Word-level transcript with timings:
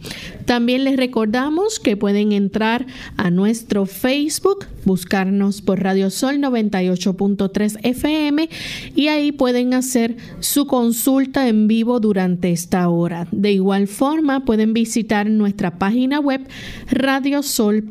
También 0.46 0.84
les 0.84 0.98
recordamos 0.98 1.80
que 1.80 1.98
pueden 1.98 2.32
entrar 2.32 2.88
a 3.18 3.30
nuestro 3.30 3.86
Facebook, 3.86 4.66
buscarnos 4.86 5.62
por 5.62 5.82
Radio 5.82 6.10
Sol 6.10 6.38
98.3 6.38 7.80
FM 7.84 8.50
y 8.96 9.08
ahí 9.08 9.32
pueden 9.32 9.74
hacer 9.74 10.18
su 10.40 10.66
consulta 10.66 11.48
en 11.48 11.68
vivo 11.68 12.00
durante 12.00 12.52
esta 12.52 12.90
hora. 12.90 13.28
De 13.32 13.52
igual 13.52 13.88
forma, 13.88 14.46
pueden 14.46 14.74
visitar 14.74 15.30
nuestra 15.30 15.78
página 15.78 16.20
web 16.20 16.48
radiosol.org 16.90 17.86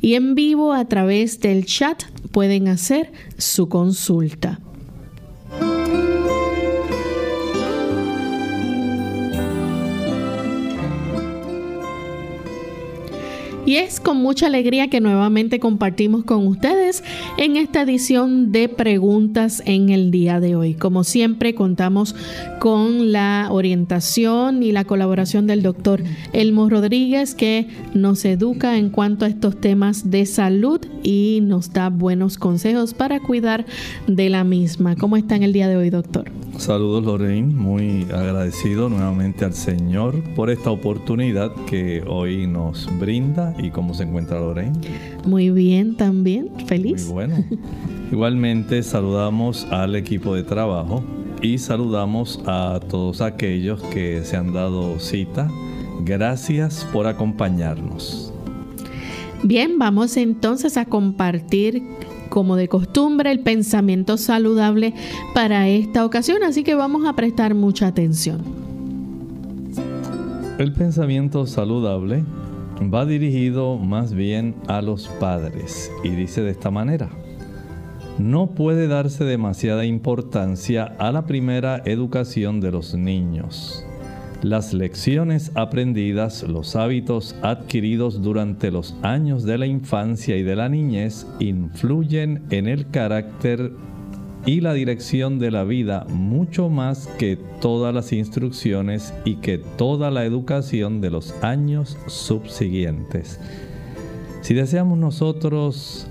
y 0.00 0.14
en 0.14 0.34
vivo 0.34 0.72
a 0.72 0.86
través 0.86 1.40
del 1.40 1.66
chat 1.66 2.04
pueden 2.30 2.68
hacer 2.68 3.12
su 3.38 3.68
consulta. 3.68 4.60
Y 13.66 13.76
es 13.76 13.98
con 13.98 14.18
mucha 14.18 14.46
alegría 14.46 14.88
que 14.88 15.00
nuevamente 15.00 15.58
compartimos 15.58 16.24
con 16.24 16.46
ustedes 16.46 17.02
en 17.38 17.56
esta 17.56 17.82
edición 17.82 18.52
de 18.52 18.68
preguntas 18.68 19.62
en 19.64 19.88
el 19.88 20.10
día 20.10 20.38
de 20.38 20.54
hoy. 20.54 20.74
Como 20.74 21.02
siempre, 21.02 21.54
contamos 21.54 22.14
con 22.58 23.10
la 23.10 23.48
orientación 23.50 24.62
y 24.62 24.72
la 24.72 24.84
colaboración 24.84 25.46
del 25.46 25.62
doctor 25.62 26.02
Elmo 26.34 26.68
Rodríguez, 26.68 27.34
que 27.34 27.68
nos 27.94 28.26
educa 28.26 28.76
en 28.76 28.90
cuanto 28.90 29.24
a 29.24 29.28
estos 29.28 29.58
temas 29.58 30.10
de 30.10 30.26
salud 30.26 30.80
y 31.02 31.40
nos 31.42 31.72
da 31.72 31.88
buenos 31.88 32.36
consejos 32.36 32.92
para 32.92 33.20
cuidar 33.20 33.64
de 34.06 34.28
la 34.28 34.44
misma. 34.44 34.94
¿Cómo 34.96 35.16
está 35.16 35.36
en 35.36 35.42
el 35.42 35.54
día 35.54 35.68
de 35.68 35.76
hoy, 35.76 35.88
doctor? 35.88 36.30
Saludos, 36.58 37.04
Lorraine. 37.04 37.52
Muy 37.54 38.04
agradecido 38.04 38.88
nuevamente 38.88 39.44
al 39.44 39.54
Señor 39.54 40.22
por 40.34 40.50
esta 40.50 40.70
oportunidad 40.70 41.52
que 41.66 42.02
hoy 42.06 42.46
nos 42.46 42.88
brinda 42.98 43.54
¿Y 43.58 43.70
cómo 43.70 43.94
se 43.94 44.04
encuentra 44.04 44.38
Lorraine? 44.38 44.78
Muy 45.26 45.50
bien 45.50 45.96
también, 45.96 46.50
feliz. 46.66 47.04
Muy 47.06 47.12
bueno. 47.12 47.44
Igualmente 48.12 48.82
saludamos 48.82 49.66
al 49.70 49.96
equipo 49.96 50.34
de 50.34 50.44
trabajo 50.44 51.04
y 51.42 51.58
saludamos 51.58 52.40
a 52.46 52.80
todos 52.88 53.20
aquellos 53.20 53.82
que 53.82 54.24
se 54.24 54.36
han 54.36 54.52
dado 54.52 54.98
cita. 55.00 55.50
Gracias 56.04 56.86
por 56.92 57.06
acompañarnos. 57.06 58.32
Bien, 59.42 59.78
vamos 59.78 60.16
entonces 60.16 60.76
a 60.78 60.86
compartir 60.86 61.82
como 62.34 62.56
de 62.56 62.66
costumbre 62.66 63.30
el 63.30 63.38
pensamiento 63.38 64.16
saludable 64.16 64.92
para 65.34 65.68
esta 65.68 66.04
ocasión, 66.04 66.42
así 66.42 66.64
que 66.64 66.74
vamos 66.74 67.06
a 67.06 67.14
prestar 67.14 67.54
mucha 67.54 67.86
atención. 67.86 68.42
El 70.58 70.72
pensamiento 70.72 71.46
saludable 71.46 72.24
va 72.92 73.06
dirigido 73.06 73.78
más 73.78 74.14
bien 74.14 74.56
a 74.66 74.82
los 74.82 75.06
padres 75.06 75.92
y 76.02 76.08
dice 76.08 76.42
de 76.42 76.50
esta 76.50 76.72
manera, 76.72 77.08
no 78.18 78.48
puede 78.48 78.88
darse 78.88 79.22
demasiada 79.22 79.84
importancia 79.84 80.92
a 80.98 81.12
la 81.12 81.26
primera 81.26 81.82
educación 81.84 82.60
de 82.60 82.72
los 82.72 82.96
niños. 82.96 83.86
Las 84.44 84.74
lecciones 84.74 85.52
aprendidas, 85.54 86.42
los 86.42 86.76
hábitos 86.76 87.34
adquiridos 87.40 88.20
durante 88.20 88.70
los 88.70 88.94
años 89.00 89.44
de 89.44 89.56
la 89.56 89.64
infancia 89.64 90.36
y 90.36 90.42
de 90.42 90.54
la 90.54 90.68
niñez 90.68 91.26
influyen 91.40 92.42
en 92.50 92.68
el 92.68 92.90
carácter 92.90 93.72
y 94.44 94.60
la 94.60 94.74
dirección 94.74 95.38
de 95.38 95.50
la 95.50 95.64
vida 95.64 96.04
mucho 96.10 96.68
más 96.68 97.06
que 97.18 97.38
todas 97.62 97.94
las 97.94 98.12
instrucciones 98.12 99.14
y 99.24 99.36
que 99.36 99.56
toda 99.56 100.10
la 100.10 100.26
educación 100.26 101.00
de 101.00 101.08
los 101.08 101.34
años 101.42 101.96
subsiguientes. 102.06 103.40
Si 104.42 104.52
deseamos 104.52 104.98
nosotros 104.98 106.06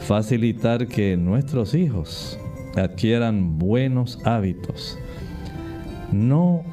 facilitar 0.00 0.88
que 0.88 1.16
nuestros 1.16 1.76
hijos 1.76 2.40
adquieran 2.74 3.56
buenos 3.60 4.18
hábitos, 4.24 4.98
no 6.10 6.64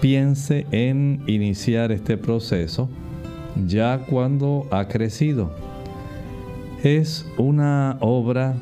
piense 0.00 0.66
en 0.70 1.22
iniciar 1.26 1.92
este 1.92 2.16
proceso 2.16 2.88
ya 3.66 4.04
cuando 4.08 4.66
ha 4.70 4.86
crecido. 4.88 5.50
Es 6.82 7.26
una 7.36 7.98
obra 8.00 8.54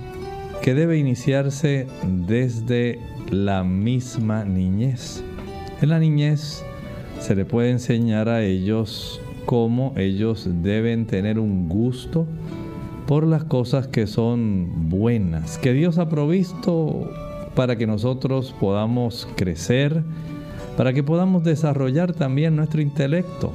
que 0.63 0.75
debe 0.75 0.99
iniciarse 0.99 1.87
desde 2.27 2.99
la 3.31 3.63
misma 3.65 4.45
niñez. 4.45 5.23
En 5.83 5.91
la 5.91 5.99
niñez 5.99 6.65
se 7.21 7.35
le 7.35 7.45
puede 7.45 7.71
enseñar 7.71 8.29
a 8.29 8.43
ellos 8.43 9.21
cómo 9.45 9.93
ellos 9.97 10.49
deben 10.63 11.07
tener 11.07 11.39
un 11.39 11.69
gusto 11.69 12.27
por 13.07 13.27
las 13.27 13.45
cosas 13.45 13.87
que 13.87 14.07
son 14.07 14.89
buenas, 14.89 15.59
que 15.59 15.73
Dios 15.73 15.99
ha 15.99 16.09
provisto 16.09 17.09
para 17.55 17.77
que 17.77 17.87
nosotros 17.87 18.55
podamos 18.59 19.29
crecer, 19.37 20.03
para 20.77 20.93
que 20.93 21.03
podamos 21.03 21.43
desarrollar 21.43 22.13
también 22.13 22.57
nuestro 22.57 22.81
intelecto, 22.81 23.53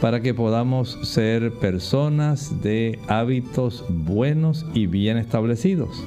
para 0.00 0.20
que 0.20 0.34
podamos 0.34 0.98
ser 1.02 1.52
personas 1.54 2.62
de 2.62 2.98
hábitos 3.08 3.84
buenos 3.88 4.64
y 4.74 4.86
bien 4.86 5.16
establecidos. 5.16 6.02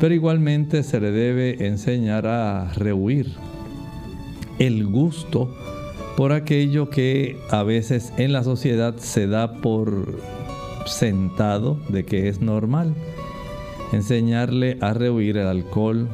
Pero 0.00 0.14
igualmente 0.14 0.82
se 0.82 1.00
le 1.00 1.12
debe 1.12 1.66
enseñar 1.66 2.26
a 2.26 2.72
rehuir 2.74 3.32
el 4.58 4.86
gusto 4.86 5.54
por 6.16 6.32
aquello 6.32 6.90
que 6.90 7.38
a 7.50 7.62
veces 7.62 8.12
en 8.16 8.32
la 8.32 8.44
sociedad 8.44 8.96
se 8.96 9.26
da 9.26 9.60
por 9.60 10.18
sentado 10.86 11.78
de 11.88 12.04
que 12.04 12.28
es 12.28 12.40
normal. 12.40 12.94
Enseñarle 13.92 14.78
a 14.80 14.92
rehuir 14.92 15.36
el 15.36 15.46
alcohol, 15.46 16.08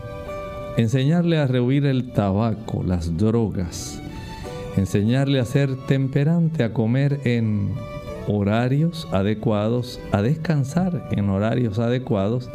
enseñarle 0.76 1.38
a 1.38 1.46
rehuir 1.46 1.86
el 1.86 2.12
tabaco, 2.12 2.82
las 2.82 3.16
drogas, 3.16 4.00
enseñarle 4.76 5.40
a 5.40 5.44
ser 5.44 5.76
temperante, 5.86 6.62
a 6.64 6.72
comer 6.72 7.20
en 7.24 7.70
horarios 8.28 9.08
adecuados, 9.12 10.00
a 10.12 10.22
descansar 10.22 11.08
en 11.10 11.28
horarios 11.28 11.78
adecuados, 11.78 12.50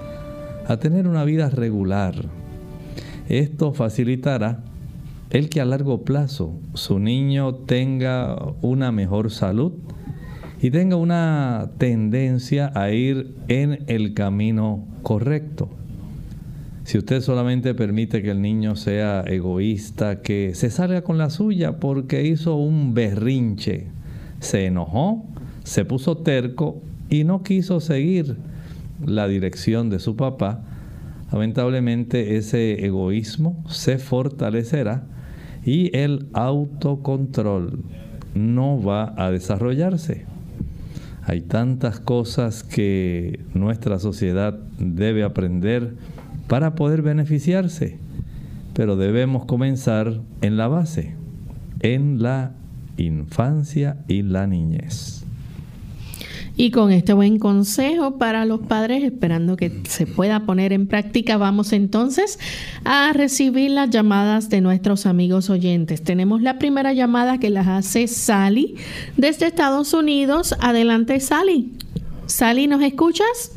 a 0.68 0.78
tener 0.78 1.08
una 1.08 1.24
vida 1.24 1.50
regular. 1.50 2.16
Esto 3.28 3.74
facilitará 3.74 4.64
el 5.30 5.50
que 5.50 5.62
a 5.62 5.66
largo 5.66 6.04
plazo 6.04 6.54
su 6.74 7.00
niño 7.00 7.56
tenga 7.56 8.38
una 8.62 8.92
mejor 8.92 9.32
salud 9.32 9.74
y 10.62 10.72
tenga 10.72 10.96
una 10.96 11.72
tendencia 11.78 12.72
a 12.74 12.92
ir 12.92 13.36
en 13.48 13.84
el 13.88 14.14
camino 14.14 14.86
correcto. 15.04 15.70
Si 16.86 17.00
usted 17.00 17.22
solamente 17.22 17.74
permite 17.74 18.22
que 18.22 18.30
el 18.30 18.44
niño 18.44 18.76
sea 18.76 19.22
egoísta, 19.22 20.22
que 20.22 20.54
se 20.54 20.70
salga 20.70 21.02
con 21.02 21.18
la 21.18 21.32
suya 21.32 21.80
porque 21.80 22.28
hizo 22.28 22.58
un 22.58 22.94
berrinche, 22.94 23.88
se 24.40 24.68
enojó, 24.68 25.26
se 25.64 25.84
puso 25.84 26.18
terco 26.18 26.84
y 27.10 27.24
no 27.24 27.42
quiso 27.42 27.80
seguir 27.80 28.38
la 29.04 29.28
dirección 29.28 29.90
de 29.90 29.98
su 29.98 30.16
papá, 30.16 30.62
lamentablemente 31.32 32.38
ese 32.38 32.86
egoísmo 32.86 33.64
se 33.68 33.98
fortalecerá 33.98 35.06
y 35.66 35.90
el 35.98 36.28
autocontrol 36.34 37.80
no 38.36 38.80
va 38.80 39.16
a 39.18 39.32
desarrollarse. 39.32 40.26
Hay 41.24 41.42
tantas 41.42 42.00
cosas 42.00 42.64
que 42.64 43.40
nuestra 43.56 43.98
sociedad 43.98 44.60
debe 44.78 45.24
aprender 45.24 45.96
para 46.48 46.76
poder 46.76 47.02
beneficiarse, 47.02 47.98
pero 48.74 48.96
debemos 48.96 49.46
comenzar 49.46 50.22
en 50.42 50.58
la 50.58 50.68
base, 50.68 51.16
en 51.80 52.22
la 52.22 52.52
infancia 52.98 53.98
y 54.08 54.22
la 54.22 54.48
niñez. 54.48 55.26
Y 56.58 56.72
con 56.72 56.92
este 56.94 57.12
buen 57.12 57.38
consejo 57.38 58.18
para 58.18 58.46
los 58.46 58.62
padres, 58.62 59.04
esperando 59.04 59.58
que 59.58 59.82
se 59.90 60.08
pueda 60.08 60.46
poner 60.46 60.72
en 60.72 60.88
práctica, 60.88 61.36
vamos 61.36 61.74
entonces 61.74 62.40
a 62.86 63.12
recibir 63.12 63.72
las 63.72 63.90
llamadas 63.90 64.50
de 64.50 64.62
nuestros 64.62 65.06
amigos 65.06 65.50
oyentes. 65.50 66.02
Tenemos 66.02 66.42
la 66.42 66.58
primera 66.58 66.94
llamada 66.94 67.40
que 67.40 67.50
las 67.50 67.68
hace 67.68 68.08
Sally 68.08 68.76
desde 69.18 69.48
Estados 69.48 69.94
Unidos. 69.94 70.56
Adelante, 70.62 71.20
Sally. 71.20 71.74
Sally, 72.26 72.68
¿nos 72.68 72.82
escuchas? 72.82 73.52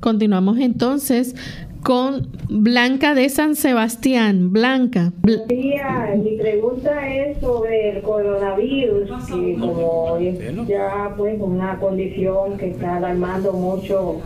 Continuamos 0.00 0.58
entonces 0.58 1.36
con 1.82 2.28
Blanca 2.48 3.14
de 3.14 3.28
San 3.28 3.56
Sebastián. 3.56 4.52
Blanca. 4.52 5.12
mi 5.24 6.36
pregunta 6.36 7.08
es 7.08 7.38
sobre 7.38 7.96
el 7.96 8.02
coronavirus, 8.02 9.10
que 9.26 9.56
como 9.58 10.16
es 10.18 10.66
ya 10.66 11.14
pues 11.16 11.40
una 11.40 11.78
condición 11.78 12.56
que 12.58 12.70
está 12.70 12.96
alarmando 12.96 13.52
mucho 13.52 14.20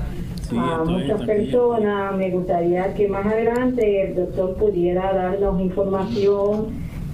a 0.57 0.85
muchas 0.85 1.23
personas, 1.23 2.17
me 2.17 2.31
gustaría 2.31 2.93
que 2.95 3.09
más 3.09 3.27
adelante 3.27 4.03
el 4.03 4.15
doctor 4.15 4.55
pudiera 4.57 5.13
darnos 5.13 5.61
información 5.61 6.67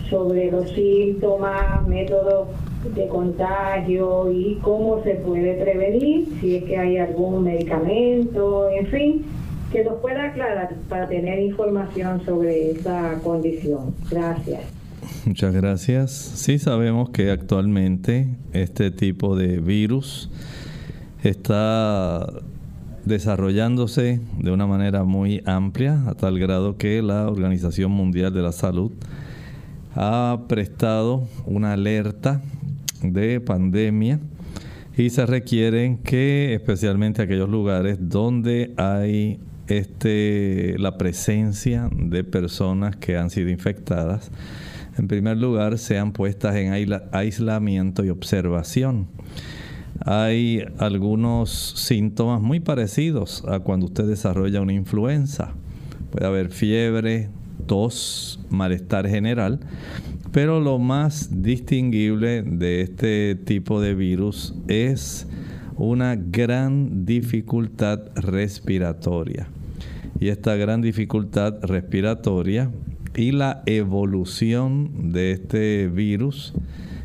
sobre 0.09 0.51
los 0.51 0.69
síntomas, 0.71 1.87
métodos 1.87 2.49
de 2.95 3.07
contagio 3.07 4.33
y 4.33 4.59
cómo 4.63 5.03
se 5.05 5.15
puede 5.17 5.55
prevenir, 5.63 6.27
si 6.41 6.57
es 6.57 6.65
que 6.65 6.77
hay 6.77 6.99
algún 6.99 7.45
medicamento, 7.45 8.69
en 8.71 8.87
fin 8.87 9.25
que 9.71 9.85
nos 9.85 10.01
pueda 10.01 10.25
aclarar 10.25 10.75
para 10.89 11.09
tener 11.09 11.39
información 11.41 12.25
sobre 12.25 12.73
esta 12.73 13.19
condición. 13.23 13.95
Gracias. 14.11 14.61
Muchas 15.25 15.55
gracias. 15.55 16.11
Sí 16.11 16.59
sabemos 16.59 17.11
que 17.11 17.31
actualmente 17.31 18.29
este 18.53 18.91
tipo 18.91 19.37
de 19.37 19.61
virus 19.61 20.31
está 21.23 22.27
desarrollándose 23.05 24.21
de 24.39 24.51
una 24.51 24.67
manera 24.67 25.05
muy 25.05 25.43
amplia, 25.47 26.03
a 26.07 26.15
tal 26.15 26.39
grado 26.39 26.77
que 26.77 27.03
la 27.03 27.29
Organización 27.29 27.91
Mundial 27.93 28.33
de 28.33 28.43
la 28.43 28.53
Salud 28.53 28.93
ha 29.95 30.41
prestado 30.49 31.27
una 31.47 31.73
alerta 31.73 32.43
de 33.03 33.41
pandemia 33.41 34.21
y 34.97 35.11
se 35.11 35.27
requieren 35.27 35.99
que 35.99 36.55
especialmente 36.55 37.23
aquellos 37.23 37.49
lugares 37.49 37.99
donde 38.01 38.73
hay 38.77 39.41
este, 39.71 40.75
la 40.79 40.99
presencia 40.99 41.89
de 41.93 42.25
personas 42.25 42.97
que 42.97 43.17
han 43.17 43.31
sido 43.31 43.51
infectadas, 43.51 44.33
en 44.99 45.07
primer 45.07 45.37
lugar, 45.37 45.79
sean 45.79 46.13
puestas 46.13 46.57
en 46.57 46.73
aislamiento 47.13 48.05
y 48.05 48.11
observación. 48.11 49.07
Hay 50.05 50.65
algunos 50.79 51.51
síntomas 51.77 52.43
muy 52.43 52.59
parecidos 52.59 53.45
a 53.47 53.61
cuando 53.61 53.87
usted 53.87 54.05
desarrolla 54.09 54.61
una 54.61 54.73
influenza. 54.73 55.55
Puede 56.11 56.27
haber 56.27 56.51
fiebre, 56.51 57.29
tos, 57.67 58.41
malestar 58.51 59.09
general, 59.09 59.61
pero 60.33 60.61
lo 60.61 60.81
más 60.81 61.43
distinguible 61.43 62.43
de 62.43 62.81
este 62.81 63.37
tipo 63.37 63.81
de 63.81 63.95
virus 63.95 64.53
es 64.67 65.29
una 65.77 66.17
gran 66.17 67.07
dificultad 67.07 68.01
respiratoria 68.17 69.49
y 70.21 70.29
esta 70.29 70.55
gran 70.55 70.83
dificultad 70.83 71.63
respiratoria 71.63 72.71
y 73.17 73.33
la 73.33 73.63
evolución 73.67 75.13
de 75.13 75.33
este 75.33 75.89
virus 75.89 76.53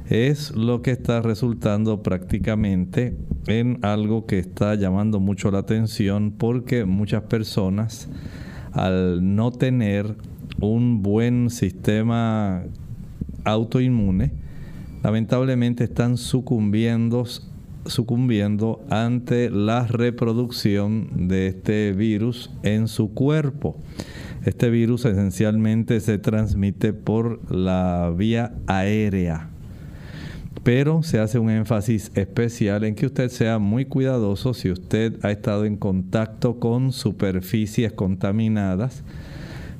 es 0.10 0.52
lo 0.56 0.82
que 0.82 0.92
está 0.92 1.22
resultando 1.22 2.04
prácticamente 2.04 3.18
en 3.48 3.80
algo 3.84 4.26
que 4.26 4.38
está 4.38 4.76
llamando 4.76 5.20
mucho 5.20 5.50
la 5.50 5.60
atención 5.60 6.32
porque 6.38 6.86
muchas 6.86 7.24
personas 7.24 8.10
al 8.74 9.36
no 9.36 9.52
tener 9.52 10.16
un 10.60 11.02
buen 11.02 11.50
sistema 11.50 12.64
autoinmune 13.46 14.34
lamentablemente 15.04 15.86
están 15.86 16.18
sucumbiendo 16.18 17.26
sucumbiendo 17.86 18.84
ante 18.90 19.50
la 19.50 19.86
reproducción 19.88 21.28
de 21.28 21.48
este 21.48 21.92
virus 21.94 22.52
en 22.64 22.88
su 22.88 23.14
cuerpo. 23.14 23.78
Este 24.46 24.70
virus 24.70 25.06
esencialmente 25.06 26.00
se 26.00 26.18
transmite 26.18 26.94
por 26.94 27.52
la 27.52 28.14
vía 28.16 28.54
aérea, 28.68 29.50
pero 30.64 31.02
se 31.04 31.20
hace 31.20 31.40
un 31.40 31.50
énfasis 31.50 32.12
especial 32.16 32.84
en 32.84 32.96
que 32.96 33.08
usted 33.08 33.30
sea 33.30 33.58
muy 33.58 33.86
cuidadoso 33.86 34.54
si 34.54 34.70
usted 34.70 35.18
ha 35.24 35.32
estado 35.32 35.66
en 35.66 35.78
contacto 35.78 36.60
con 36.60 36.92
superficies 36.92 37.94
contaminadas, 37.94 39.04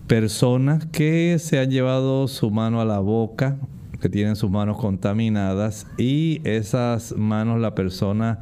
personas 0.08 0.86
que 0.88 1.38
se 1.40 1.60
han 1.60 1.70
llevado 1.70 2.28
su 2.28 2.50
mano 2.50 2.82
a 2.82 2.86
la 2.86 3.00
boca 3.00 3.58
que 4.06 4.10
tienen 4.10 4.36
sus 4.36 4.52
manos 4.52 4.78
contaminadas 4.78 5.88
y 5.98 6.40
esas 6.44 7.18
manos 7.18 7.60
la 7.60 7.74
persona 7.74 8.38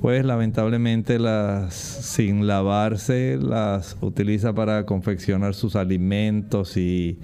pues 0.00 0.24
lamentablemente 0.24 1.18
las 1.18 1.74
sin 1.74 2.46
lavarse 2.46 3.36
las 3.36 3.96
utiliza 4.02 4.54
para 4.54 4.86
confeccionar 4.86 5.54
sus 5.54 5.74
alimentos 5.74 6.76
y 6.76 7.18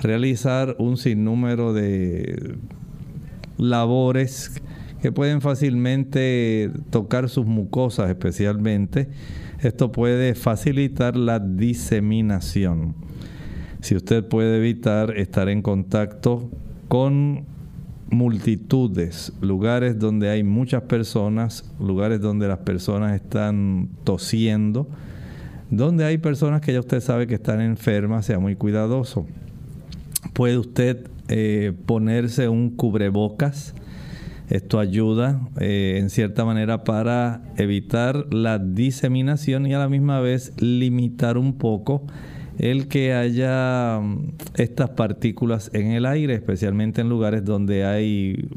realizar 0.00 0.74
un 0.78 0.96
sinnúmero 0.96 1.74
de 1.74 2.56
labores 3.58 4.62
que 5.02 5.12
pueden 5.12 5.42
fácilmente 5.42 6.70
tocar 6.88 7.28
sus 7.28 7.44
mucosas 7.44 8.08
especialmente. 8.08 9.10
Esto 9.60 9.92
puede 9.92 10.34
facilitar 10.34 11.14
la 11.14 11.40
diseminación. 11.40 12.94
Si 13.82 13.94
usted 13.94 14.24
puede 14.26 14.56
evitar 14.56 15.14
estar 15.18 15.50
en 15.50 15.60
contacto 15.60 16.50
con 16.88 17.44
multitudes, 18.10 19.32
lugares 19.40 19.98
donde 19.98 20.30
hay 20.30 20.42
muchas 20.42 20.82
personas, 20.82 21.70
lugares 21.78 22.20
donde 22.20 22.48
las 22.48 22.58
personas 22.58 23.14
están 23.14 23.90
tosiendo, 24.04 24.88
donde 25.70 26.04
hay 26.04 26.18
personas 26.18 26.62
que 26.62 26.72
ya 26.72 26.80
usted 26.80 27.00
sabe 27.00 27.26
que 27.26 27.34
están 27.34 27.60
enfermas, 27.60 28.26
sea 28.26 28.38
muy 28.38 28.56
cuidadoso. 28.56 29.26
Puede 30.32 30.56
usted 30.56 31.08
eh, 31.28 31.72
ponerse 31.86 32.48
un 32.48 32.70
cubrebocas. 32.70 33.74
Esto 34.48 34.78
ayuda 34.78 35.42
eh, 35.60 35.98
en 35.98 36.08
cierta 36.08 36.46
manera 36.46 36.84
para 36.84 37.42
evitar 37.58 38.32
la 38.32 38.58
diseminación 38.58 39.66
y 39.66 39.74
a 39.74 39.78
la 39.78 39.90
misma 39.90 40.20
vez 40.20 40.54
limitar 40.58 41.36
un 41.36 41.58
poco 41.58 42.06
el 42.58 42.88
que 42.88 43.14
haya 43.14 44.00
mm, 44.00 44.32
estas 44.56 44.90
partículas 44.90 45.70
en 45.72 45.92
el 45.92 46.06
aire, 46.06 46.34
especialmente 46.34 47.00
en 47.00 47.08
lugares 47.08 47.44
donde 47.44 47.84
hay 47.84 48.48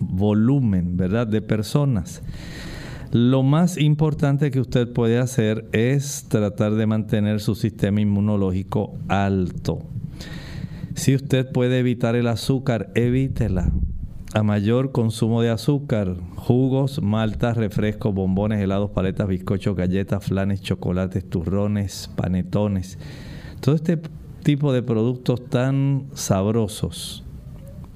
volumen, 0.00 0.96
¿verdad?, 0.96 1.26
de 1.26 1.42
personas. 1.42 2.22
Lo 3.12 3.42
más 3.42 3.76
importante 3.76 4.50
que 4.50 4.60
usted 4.60 4.90
puede 4.90 5.18
hacer 5.18 5.66
es 5.72 6.26
tratar 6.28 6.74
de 6.76 6.86
mantener 6.86 7.40
su 7.40 7.54
sistema 7.54 8.00
inmunológico 8.00 8.98
alto. 9.08 9.80
Si 10.94 11.14
usted 11.14 11.50
puede 11.52 11.78
evitar 11.78 12.16
el 12.16 12.26
azúcar, 12.26 12.90
evítela. 12.94 13.70
A 14.34 14.42
mayor 14.42 14.92
consumo 14.92 15.42
de 15.42 15.50
azúcar, 15.50 16.16
jugos, 16.36 17.02
maltas, 17.02 17.54
refrescos, 17.54 18.14
bombones, 18.14 18.62
helados, 18.62 18.90
paletas, 18.90 19.28
bizcochos, 19.28 19.76
galletas, 19.76 20.24
flanes, 20.24 20.62
chocolates, 20.62 21.28
turrones, 21.28 22.10
panetones. 22.16 22.98
Todo 23.60 23.74
este 23.74 24.00
tipo 24.42 24.72
de 24.72 24.82
productos 24.82 25.44
tan 25.50 26.06
sabrosos 26.14 27.24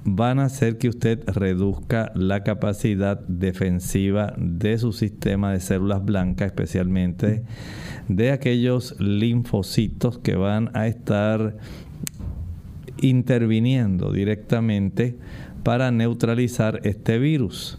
van 0.04 0.38
a 0.38 0.44
hacer 0.44 0.76
que 0.76 0.90
usted 0.90 1.24
reduzca 1.26 2.12
la 2.14 2.44
capacidad 2.44 3.18
defensiva 3.26 4.34
de 4.36 4.76
su 4.76 4.92
sistema 4.92 5.52
de 5.52 5.60
células 5.60 6.04
blancas, 6.04 6.48
especialmente 6.48 7.44
de 8.08 8.30
aquellos 8.30 8.94
linfocitos 9.00 10.18
que 10.18 10.36
van 10.36 10.70
a 10.74 10.86
estar 10.86 11.56
interviniendo 13.00 14.12
directamente 14.12 15.18
para 15.66 15.90
neutralizar 15.90 16.78
este 16.84 17.18
virus. 17.18 17.76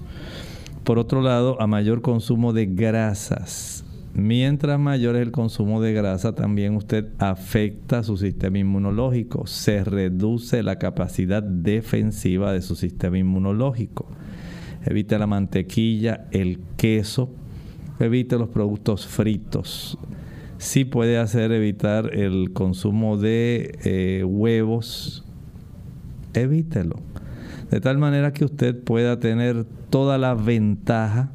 Por 0.84 1.00
otro 1.00 1.22
lado, 1.22 1.56
a 1.62 1.68
mayor 1.68 2.02
consumo 2.02 2.52
de 2.52 2.66
grasas, 2.66 3.86
mientras 4.14 4.78
mayor 4.78 5.16
es 5.16 5.22
el 5.22 5.32
consumo 5.32 5.82
de 5.82 5.94
grasa, 5.94 6.36
también 6.36 6.76
usted 6.76 7.08
afecta 7.18 8.04
su 8.04 8.18
sistema 8.18 8.58
inmunológico, 8.58 9.48
se 9.48 9.86
reduce 9.86 10.64
la 10.64 10.78
capacidad 10.80 11.42
defensiva 11.42 12.52
de 12.52 12.62
su 12.62 12.76
sistema 12.76 13.20
inmunológico. 13.20 14.06
Evite 14.84 15.18
la 15.18 15.28
mantequilla, 15.28 16.28
el 16.32 16.60
queso, 16.76 17.30
evite 18.02 18.38
los 18.38 18.50
productos 18.50 19.08
fritos. 19.08 19.98
Sí 20.58 20.84
puede 20.84 21.20
hacer 21.20 21.54
evitar 21.54 22.14
el 22.14 22.52
consumo 22.52 23.16
de 23.16 23.80
eh, 23.86 24.26
huevos, 24.26 25.24
evítelo 26.34 26.98
de 27.72 27.82
tal 27.82 27.98
manera 27.98 28.34
que 28.34 28.46
usted 28.46 28.78
pueda 28.82 29.20
tener 29.20 29.66
toda 29.90 30.18
la 30.18 30.34
ventaja. 30.36 31.32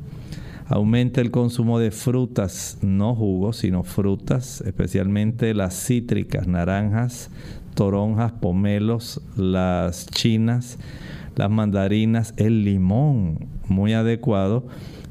Aumente 0.67 1.21
el 1.21 1.31
consumo 1.31 1.79
de 1.79 1.91
frutas, 1.91 2.79
no 2.81 3.15
jugos, 3.15 3.59
sino 3.59 3.83
frutas, 3.83 4.63
especialmente 4.63 5.53
las 5.53 5.75
cítricas, 5.75 6.47
naranjas, 6.47 7.31
toronjas, 7.75 8.33
pomelos, 8.33 9.21
las 9.37 10.07
chinas, 10.07 10.79
las 11.37 11.51
mandarinas, 11.51 12.33
el 12.39 12.65
limón, 12.65 13.49
muy 13.69 13.93
adecuado. 13.93 14.65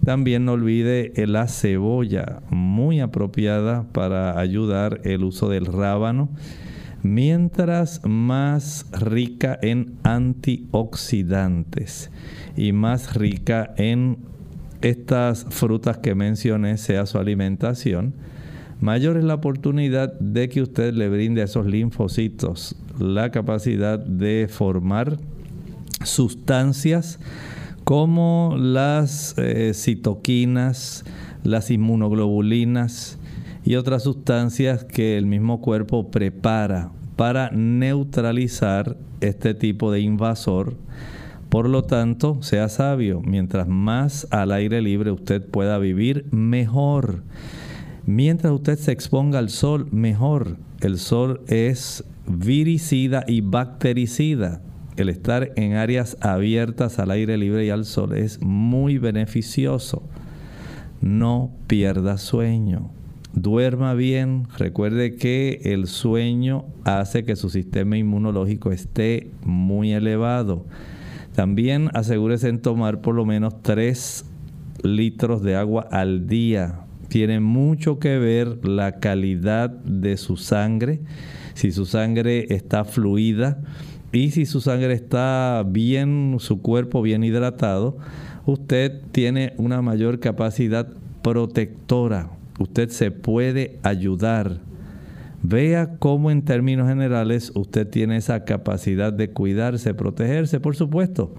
También 0.04 0.46
no 0.46 0.54
olvide 0.54 1.14
la 1.28 1.48
cebolla, 1.48 2.42
muy 2.50 3.00
apropiada 3.00 3.86
para 3.92 4.40
ayudar 4.40 5.02
el 5.04 5.24
uso 5.24 5.48
del 5.48 5.68
rábano 5.68 6.30
mientras 7.04 8.02
más 8.06 8.86
rica 8.92 9.58
en 9.62 9.98
antioxidantes 10.04 12.12
y 12.56 12.72
más 12.74 13.16
rica 13.16 13.74
en 13.78 14.18
estas 14.82 15.46
frutas 15.50 15.98
que 16.00 16.16
mencioné 16.16 16.78
sea 16.78 17.06
su 17.06 17.18
alimentación, 17.18 18.14
mayor 18.80 19.18
es 19.18 19.24
la 19.24 19.36
oportunidad 19.36 20.14
de 20.20 20.50
que 20.50 20.62
usted 20.62 20.94
le 20.94 21.08
brinde 21.10 21.42
a 21.42 21.46
esos 21.46 21.66
linfocitos 21.66 22.76
la 23.00 23.32
capacidad 23.32 23.98
de 24.00 24.48
formar 24.50 25.18
sustancias 26.04 27.20
como 27.84 28.56
las 28.58 29.36
eh, 29.38 29.74
citoquinas, 29.74 31.04
las 31.44 31.72
inmunoglobulinas, 31.72 33.18
y 33.64 33.76
otras 33.76 34.04
sustancias 34.04 34.84
que 34.84 35.18
el 35.18 35.26
mismo 35.26 35.62
cuerpo 35.62 36.10
prepara 36.10 36.92
para 37.16 37.52
neutralizar 37.52 38.98
este 39.20 39.54
tipo 39.54 39.92
de 39.92 40.02
invasor. 40.02 40.76
Por 41.50 41.70
lo 41.70 41.84
tanto, 41.84 42.42
sea 42.42 42.70
sabio, 42.70 43.22
mientras 43.22 43.68
más 43.68 44.28
al 44.32 44.52
aire 44.52 44.82
libre 44.82 45.12
usted 45.12 45.46
pueda 45.46 45.78
vivir, 45.78 46.26
mejor. 46.32 47.24
Mientras 48.06 48.54
usted 48.54 48.80
se 48.80 48.92
exponga 48.92 49.38
al 49.40 49.50
sol, 49.50 49.88
mejor. 49.92 50.58
El 50.80 50.98
sol 50.98 51.42
es 51.48 52.04
viricida 52.26 53.24
y 53.28 53.42
bactericida. 53.42 54.62
El 54.96 55.10
estar 55.10 55.52
en 55.56 55.74
áreas 55.74 56.18
abiertas 56.22 57.00
al 57.00 57.12
aire 57.12 57.38
libre 57.38 57.66
y 57.66 57.70
al 57.70 57.86
sol 57.86 58.14
es 58.14 58.42
muy 58.42 58.98
beneficioso. 58.98 60.04
No 61.02 61.52
pierda 61.68 62.18
sueño 62.18 62.92
duerma 63.34 63.94
bien. 63.94 64.48
Recuerde 64.58 65.16
que 65.16 65.62
el 65.64 65.88
sueño 65.88 66.66
hace 66.84 67.24
que 67.24 67.36
su 67.36 67.50
sistema 67.50 67.98
inmunológico 67.98 68.72
esté 68.72 69.32
muy 69.44 69.94
elevado. 69.94 70.66
También 71.34 71.90
asegúrese 71.94 72.50
en 72.50 72.62
tomar 72.62 73.02
por 73.02 73.16
lo 73.16 73.26
menos 73.26 73.62
3 73.62 74.26
litros 74.84 75.42
de 75.44 75.56
agua 75.56 75.88
al 75.92 76.28
día. 76.28 76.82
Tiene 77.08 77.40
mucho 77.40 78.00
que 78.00 78.18
ver 78.18 78.66
la 78.66 79.00
calidad 79.00 79.70
de 79.70 80.18
su 80.18 80.38
sangre, 80.38 81.02
si 81.54 81.72
su 81.72 81.86
sangre 81.86 82.54
está 82.54 82.86
fluida 82.86 83.62
y 84.14 84.32
si 84.32 84.46
su 84.46 84.62
sangre 84.62 84.94
está 84.94 85.66
bien, 85.68 86.38
su 86.40 86.62
cuerpo 86.62 87.02
bien 87.02 87.24
hidratado, 87.24 87.98
usted 88.46 89.02
tiene 89.12 89.54
una 89.58 89.82
mayor 89.82 90.20
capacidad 90.20 90.88
protectora 91.22 92.30
usted 92.62 92.90
se 92.90 93.12
puede 93.12 93.80
ayudar. 93.84 94.60
Vea 95.44 95.98
cómo 95.98 96.30
en 96.30 96.44
términos 96.44 96.88
generales 96.88 97.52
usted 97.56 97.88
tiene 97.88 98.18
esa 98.18 98.46
capacidad 98.46 99.12
de 99.12 99.32
cuidarse, 99.32 99.94
protegerse, 99.94 100.60
por 100.60 100.76
supuesto. 100.76 101.34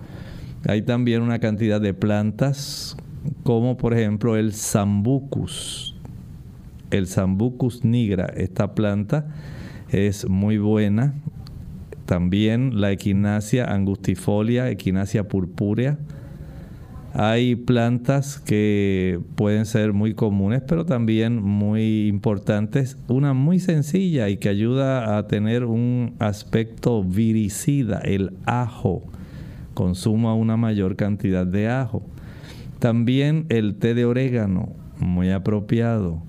Hay 0.67 0.83
también 0.83 1.23
una 1.23 1.39
cantidad 1.39 1.81
de 1.81 1.95
plantas 1.95 2.97
como 3.45 3.77
por 3.77 3.95
ejemplo 3.95 4.37
el 4.37 4.53
Sambucus. 4.53 5.95
El 6.91 7.07
Sambucus 7.07 7.85
nigra, 7.85 8.27
esta 8.37 8.75
planta 8.75 9.27
es 9.91 10.29
muy 10.29 10.59
buena. 10.59 11.15
También 12.07 12.81
la 12.81 12.91
equinacia 12.91 13.73
angustifolia, 13.73 14.69
equinacia 14.69 15.29
purpúrea 15.29 15.99
hay 17.15 17.57
plantas 17.57 18.39
que 18.39 19.21
pueden 19.35 19.67
ser 19.67 19.93
muy 19.93 20.15
comunes, 20.15 20.63
pero 20.67 20.87
también 20.87 21.43
muy 21.43 22.09
importantes. 22.09 22.97
Una 23.09 23.35
muy 23.35 23.59
sencilla 23.59 24.31
y 24.31 24.39
que 24.39 24.49
ayuda 24.49 25.19
a 25.19 25.27
tener 25.27 25.65
un 25.65 26.15
aspecto 26.19 27.05
viricida, 27.05 27.99
el 27.99 28.33
ajo. 28.47 29.03
Consuma 29.75 30.35
una 30.35 30.57
mayor 30.57 30.97
cantidad 30.97 31.47
de 31.47 31.69
ajo. 31.69 32.03
También 32.79 33.45
el 33.51 33.77
té 33.77 33.95
de 33.95 34.07
orégano, 34.07 34.71
muy 34.99 35.31
apropiado. 35.31 36.23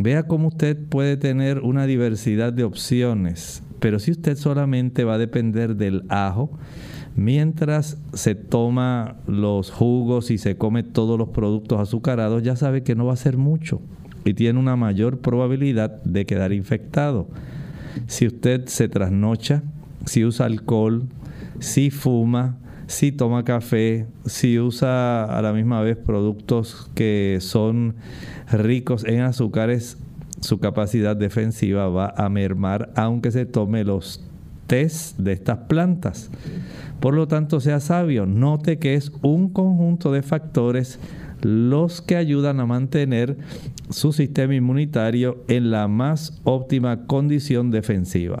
Vea 0.00 0.24
cómo 0.24 0.48
usted 0.48 0.76
puede 0.88 1.16
tener 1.16 1.60
una 1.60 1.86
diversidad 1.86 2.52
de 2.52 2.64
opciones, 2.64 3.62
pero 3.80 3.98
si 3.98 4.10
usted 4.10 4.36
solamente 4.36 5.04
va 5.04 5.14
a 5.14 5.18
depender 5.18 5.76
del 5.76 6.04
ajo, 6.08 6.50
Mientras 7.18 7.98
se 8.12 8.36
toma 8.36 9.16
los 9.26 9.72
jugos 9.72 10.30
y 10.30 10.38
se 10.38 10.56
come 10.56 10.84
todos 10.84 11.18
los 11.18 11.30
productos 11.30 11.80
azucarados, 11.80 12.44
ya 12.44 12.54
sabe 12.54 12.84
que 12.84 12.94
no 12.94 13.06
va 13.06 13.14
a 13.14 13.16
ser 13.16 13.36
mucho 13.36 13.80
y 14.24 14.34
tiene 14.34 14.60
una 14.60 14.76
mayor 14.76 15.18
probabilidad 15.18 16.00
de 16.04 16.26
quedar 16.26 16.52
infectado. 16.52 17.26
Si 18.06 18.28
usted 18.28 18.66
se 18.66 18.88
trasnocha, 18.88 19.64
si 20.06 20.24
usa 20.24 20.46
alcohol, 20.46 21.08
si 21.58 21.90
fuma, 21.90 22.58
si 22.86 23.10
toma 23.10 23.44
café, 23.44 24.06
si 24.24 24.60
usa 24.60 25.24
a 25.24 25.42
la 25.42 25.52
misma 25.52 25.80
vez 25.80 25.96
productos 25.96 26.88
que 26.94 27.38
son 27.40 27.96
ricos 28.48 29.04
en 29.04 29.22
azúcares, 29.22 29.98
su 30.40 30.60
capacidad 30.60 31.16
defensiva 31.16 31.88
va 31.88 32.14
a 32.16 32.28
mermar 32.28 32.92
aunque 32.94 33.32
se 33.32 33.44
tome 33.44 33.82
los 33.82 34.22
test 34.68 35.18
de 35.18 35.32
estas 35.32 35.58
plantas. 35.66 36.30
Por 37.00 37.14
lo 37.14 37.28
tanto, 37.28 37.60
sea 37.60 37.80
sabio, 37.80 38.26
note 38.26 38.78
que 38.78 38.94
es 38.94 39.12
un 39.22 39.50
conjunto 39.50 40.12
de 40.12 40.22
factores 40.22 40.98
los 41.42 42.02
que 42.02 42.16
ayudan 42.16 42.58
a 42.58 42.66
mantener 42.66 43.36
su 43.90 44.12
sistema 44.12 44.54
inmunitario 44.54 45.44
en 45.48 45.70
la 45.70 45.86
más 45.86 46.40
óptima 46.42 47.06
condición 47.06 47.70
defensiva. 47.70 48.40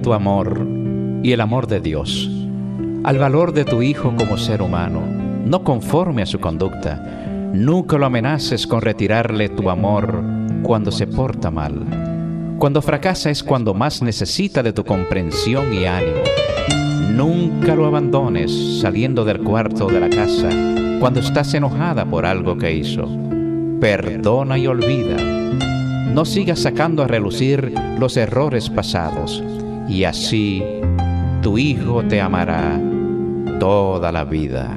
Tu 0.00 0.12
amor 0.12 0.66
y 1.22 1.32
el 1.32 1.40
amor 1.40 1.66
de 1.66 1.80
Dios 1.80 2.30
al 3.04 3.18
valor 3.18 3.52
de 3.52 3.66
tu 3.66 3.82
hijo 3.82 4.14
como 4.16 4.38
ser 4.38 4.62
humano, 4.62 5.02
no 5.44 5.62
conforme 5.62 6.22
a 6.22 6.26
su 6.26 6.40
conducta. 6.40 6.96
Nunca 7.52 7.98
lo 7.98 8.06
amenaces 8.06 8.66
con 8.66 8.80
retirarle 8.80 9.50
tu 9.50 9.68
amor 9.68 10.24
cuando 10.62 10.90
se 10.90 11.06
porta 11.06 11.50
mal. 11.50 11.84
Cuando 12.58 12.80
fracasa 12.80 13.28
es 13.28 13.44
cuando 13.44 13.74
más 13.74 14.00
necesita 14.00 14.62
de 14.62 14.72
tu 14.72 14.84
comprensión 14.84 15.74
y 15.74 15.84
ánimo. 15.84 16.22
Nunca 17.12 17.74
lo 17.74 17.84
abandones 17.84 18.80
saliendo 18.80 19.22
del 19.26 19.40
cuarto 19.40 19.86
de 19.86 20.00
la 20.00 20.08
casa 20.08 20.48
cuando 20.98 21.20
estás 21.20 21.52
enojada 21.52 22.06
por 22.06 22.24
algo 22.24 22.56
que 22.56 22.74
hizo. 22.74 23.06
Perdona 23.82 24.56
y 24.56 24.66
olvida. 24.66 25.16
No 26.14 26.24
sigas 26.24 26.60
sacando 26.60 27.02
a 27.02 27.06
relucir 27.06 27.74
los 27.98 28.16
errores 28.16 28.70
pasados 28.70 29.44
y 29.88 30.04
así 30.04 30.62
tu 31.42 31.58
hijo 31.58 32.02
te 32.04 32.20
amará 32.20 32.80
toda 33.60 34.10
la 34.10 34.24
vida. 34.24 34.76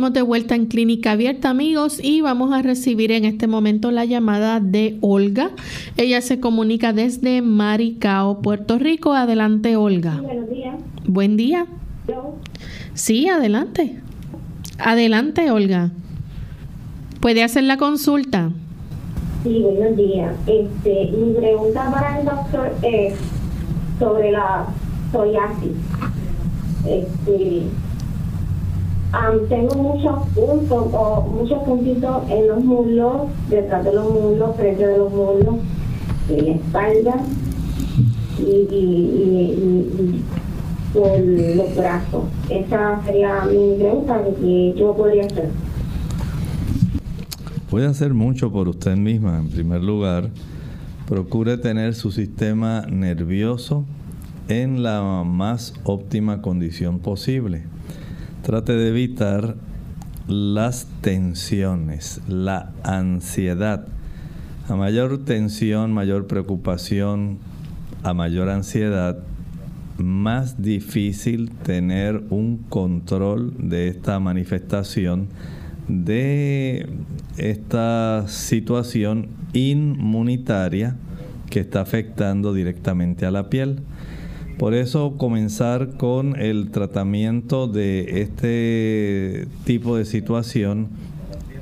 estamos 0.00 0.14
de 0.14 0.22
vuelta 0.22 0.54
en 0.54 0.64
Clínica 0.64 1.12
Abierta, 1.12 1.50
amigos, 1.50 2.00
y 2.02 2.22
vamos 2.22 2.54
a 2.54 2.62
recibir 2.62 3.12
en 3.12 3.26
este 3.26 3.46
momento 3.46 3.90
la 3.90 4.06
llamada 4.06 4.58
de 4.58 4.96
Olga. 5.02 5.50
Ella 5.98 6.22
se 6.22 6.40
comunica 6.40 6.94
desde 6.94 7.42
Maricao, 7.42 8.40
Puerto 8.40 8.78
Rico. 8.78 9.12
Adelante, 9.12 9.76
Olga. 9.76 10.18
Buenos 10.22 10.48
días. 10.48 10.74
Buen 11.06 11.36
día. 11.36 11.66
Yo, 12.08 12.36
Sí, 12.94 13.28
adelante. 13.28 14.00
Adelante, 14.78 15.50
Olga. 15.50 15.90
¿Puede 17.20 17.42
hacer 17.42 17.64
la 17.64 17.76
consulta? 17.76 18.52
sí, 19.42 19.60
buenos 19.60 19.98
días. 19.98 20.34
Este, 20.46 21.10
mi 21.14 21.34
pregunta 21.34 21.90
para 21.92 22.20
el 22.20 22.24
doctor 22.24 22.74
es 22.80 23.12
sobre 23.98 24.32
la 24.32 24.64
psoriasis. 25.12 25.72
Este, 26.86 27.64
am, 29.12 29.46
tengo 29.48 29.74
muchos 29.74 30.28
puntos 30.34 30.86
o 30.92 31.22
muchos 31.22 31.62
puntitos 31.64 32.30
en 32.30 32.48
los 32.48 32.64
muslos, 32.64 33.22
detrás 33.48 33.84
de 33.84 33.92
los 33.92 34.10
muslos, 34.10 34.56
frente 34.56 34.86
de 34.86 34.98
los 34.98 35.12
muslos, 35.12 35.56
en 36.28 36.44
la 36.46 36.52
espalda 36.52 37.14
y, 38.38 38.42
y, 38.42 38.76
y- 38.76 39.92
y- 39.98 40.02
y 40.02 40.24
por 40.92 41.18
los 41.20 41.76
brazos. 41.76 42.24
Esa 42.48 43.00
sería 43.04 43.44
mi 43.44 43.76
pregunta 43.78 44.22
que 44.40 44.74
yo 44.76 44.94
podría 44.96 45.24
hacer. 45.26 45.50
Puede 47.70 47.86
hacer 47.86 48.12
mucho 48.14 48.50
por 48.50 48.68
usted 48.68 48.96
misma. 48.96 49.38
En 49.38 49.48
primer 49.48 49.80
lugar, 49.82 50.30
procure 51.06 51.56
tener 51.58 51.94
su 51.94 52.10
sistema 52.10 52.82
nervioso 52.90 53.84
en 54.48 54.82
la 54.82 55.22
más 55.24 55.74
óptima 55.84 56.42
condición 56.42 56.98
posible. 56.98 57.62
Trate 58.42 58.72
de 58.72 58.88
evitar 58.88 59.56
las 60.26 60.86
tensiones, 61.00 62.20
la 62.28 62.72
ansiedad. 62.82 63.86
A 64.68 64.76
mayor 64.76 65.24
tensión, 65.24 65.92
mayor 65.92 66.26
preocupación, 66.26 67.38
a 68.02 68.14
mayor 68.14 68.48
ansiedad, 68.48 69.18
más 69.98 70.62
difícil 70.62 71.50
tener 71.50 72.22
un 72.30 72.58
control 72.68 73.52
de 73.58 73.88
esta 73.88 74.18
manifestación 74.20 75.28
de 75.90 76.88
esta 77.36 78.24
situación 78.28 79.28
inmunitaria 79.52 80.96
que 81.48 81.60
está 81.60 81.80
afectando 81.80 82.52
directamente 82.54 83.26
a 83.26 83.30
la 83.30 83.50
piel. 83.50 83.80
Por 84.60 84.74
eso 84.74 85.16
comenzar 85.16 85.96
con 85.96 86.38
el 86.38 86.70
tratamiento 86.70 87.66
de 87.66 88.20
este 88.20 89.48
tipo 89.64 89.96
de 89.96 90.04
situación 90.04 90.88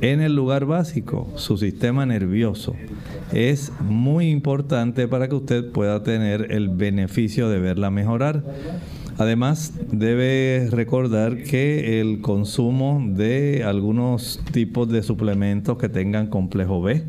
en 0.01 0.21
el 0.21 0.35
lugar 0.35 0.65
básico, 0.65 1.33
su 1.37 1.59
sistema 1.59 2.07
nervioso. 2.07 2.75
Es 3.33 3.71
muy 3.79 4.31
importante 4.31 5.07
para 5.07 5.29
que 5.29 5.37
usted 5.37 5.71
pueda 5.71 6.03
tener 6.03 6.51
el 6.51 6.71
beneficio 6.71 7.49
de 7.49 7.61
verla 7.61 7.93
mejorar. 7.93 8.43
Además, 9.17 9.75
debe 9.93 10.67
recordar 10.69 11.45
que 11.45 12.01
el 12.01 12.21
consumo 12.21 13.01
de 13.11 13.63
algunos 13.65 14.41
tipos 14.51 14.89
de 14.89 15.05
suplementos 15.05 15.79
que 15.79 15.89
tengan 15.89 16.27
complejo 16.27 16.83
B, 16.83 17.05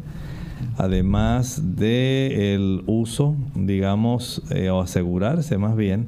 además 0.80 1.76
de 1.76 2.56
el 2.56 2.84
uso, 2.88 3.36
digamos, 3.54 4.42
eh, 4.50 4.70
o 4.70 4.80
asegurarse 4.80 5.58
más 5.58 5.76
bien, 5.76 6.08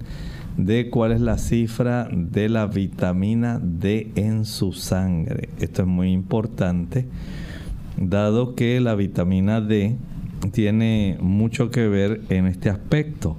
de 0.55 0.89
cuál 0.89 1.11
es 1.11 1.19
la 1.19 1.37
cifra 1.37 2.07
de 2.11 2.47
la 2.47 2.67
vitamina 2.67 3.59
D 3.61 4.11
en 4.15 4.45
su 4.45 4.71
sangre. 4.71 5.49
Esto 5.59 5.81
es 5.81 5.87
muy 5.89 6.11
importante, 6.13 7.05
dado 7.97 8.55
que 8.55 8.79
la 8.79 8.95
vitamina 8.95 9.59
D 9.59 9.97
tiene 10.53 11.17
mucho 11.19 11.69
que 11.69 11.89
ver 11.89 12.21
en 12.29 12.47
este 12.47 12.69
aspecto. 12.69 13.35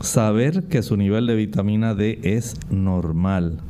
Saber 0.00 0.64
que 0.64 0.82
su 0.82 0.98
nivel 0.98 1.26
de 1.26 1.36
vitamina 1.36 1.94
D 1.94 2.20
es 2.22 2.54
normal. 2.70 3.60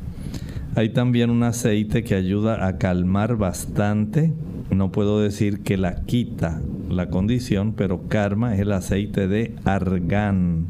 Hay 0.75 0.89
también 0.89 1.29
un 1.29 1.43
aceite 1.43 2.03
que 2.03 2.15
ayuda 2.15 2.67
a 2.67 2.77
calmar 2.77 3.37
bastante. 3.37 4.33
No 4.71 4.91
puedo 4.91 5.21
decir 5.21 5.61
que 5.61 5.77
la 5.77 6.01
quita 6.01 6.61
la 6.89 7.09
condición, 7.09 7.73
pero 7.73 8.07
calma 8.07 8.53
es 8.53 8.61
el 8.61 8.71
aceite 8.71 9.27
de 9.27 9.55
argán 9.63 10.67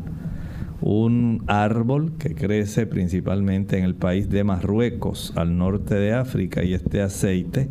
un 0.82 1.44
árbol 1.48 2.14
que 2.20 2.36
crece 2.36 2.86
principalmente 2.86 3.78
en 3.78 3.86
el 3.86 3.96
país 3.96 4.30
de 4.30 4.44
Marruecos, 4.44 5.34
al 5.36 5.58
norte 5.58 5.96
de 5.96 6.14
África, 6.14 6.64
y 6.64 6.74
este 6.74 7.02
aceite 7.02 7.70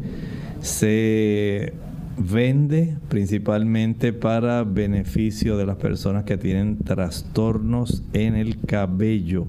se 0.60 1.74
vende 2.16 2.96
principalmente 3.08 4.12
para 4.12 4.64
beneficio 4.64 5.56
de 5.56 5.66
las 5.66 5.76
personas 5.76 6.24
que 6.24 6.38
tienen 6.38 6.78
trastornos 6.78 8.02
en 8.12 8.34
el 8.34 8.60
cabello, 8.60 9.46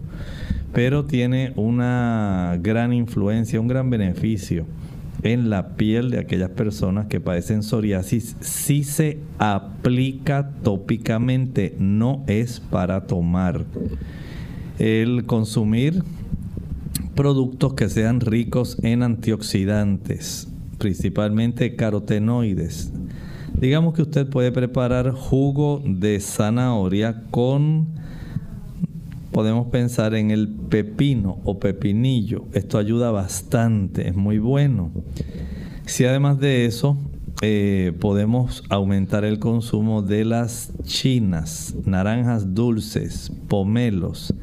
pero 0.74 1.06
tiene 1.06 1.54
una 1.56 2.60
gran 2.62 2.92
influencia, 2.94 3.62
un 3.62 3.68
gran 3.68 3.90
beneficio 3.90 4.66
en 5.26 5.50
la 5.50 5.70
piel 5.70 6.12
de 6.12 6.20
aquellas 6.20 6.52
personas 6.52 7.08
que 7.08 7.20
padecen 7.20 7.64
psoriasis 7.64 8.38
si 8.42 8.84
se 8.84 9.18
aplica 9.40 10.52
tópicamente, 10.62 11.76
no 11.80 12.24
es 12.28 12.60
para 12.60 13.08
tomar. 13.08 13.66
El 14.78 15.26
consumir 15.26 16.04
productos 17.16 17.74
que 17.74 17.90
sean 17.90 18.20
ricos 18.20 18.78
en 18.84 19.02
antioxidantes, 19.02 20.48
principalmente 20.78 21.76
carotenoides. 21.76 22.94
Digamos 23.60 23.96
que 23.96 24.04
usted 24.04 24.30
puede 24.30 24.52
preparar 24.52 25.10
jugo 25.10 25.82
de 25.84 26.20
zanahoria 26.20 27.24
con 27.32 27.88
podemos 29.36 29.68
pensar 29.68 30.16
en 30.16 30.32
el 30.32 30.48
pepino 30.48 31.42
o 31.44 31.60
pepinillo. 31.60 32.46
Esto 32.54 32.78
ayuda 32.78 33.12
bastante, 33.12 34.08
es 34.08 34.16
muy 34.16 34.40
bueno. 34.40 34.92
Si 35.86 36.06
además 36.06 36.40
de 36.40 36.66
eso 36.66 36.98
eh, 37.42 37.92
podemos 38.00 38.64
aumentar 38.70 39.26
el 39.26 39.40
consumo 39.40 40.02
de 40.02 40.24
las 40.24 40.72
chinas, 40.84 41.76
naranjas 41.84 42.56
dulces, 42.56 43.30
pomelos, 43.50 44.34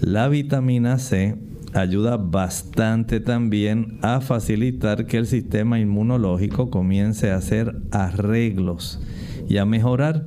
la 0.00 0.26
vitamina 0.26 0.98
C 0.98 1.36
ayuda 1.72 2.16
bastante 2.16 3.20
también 3.20 4.00
a 4.02 4.20
facilitar 4.20 5.06
que 5.06 5.18
el 5.18 5.28
sistema 5.28 5.78
inmunológico 5.78 6.70
comience 6.70 7.30
a 7.30 7.36
hacer 7.36 7.76
arreglos 7.92 8.98
y 9.48 9.58
a 9.58 9.64
mejorar. 9.64 10.26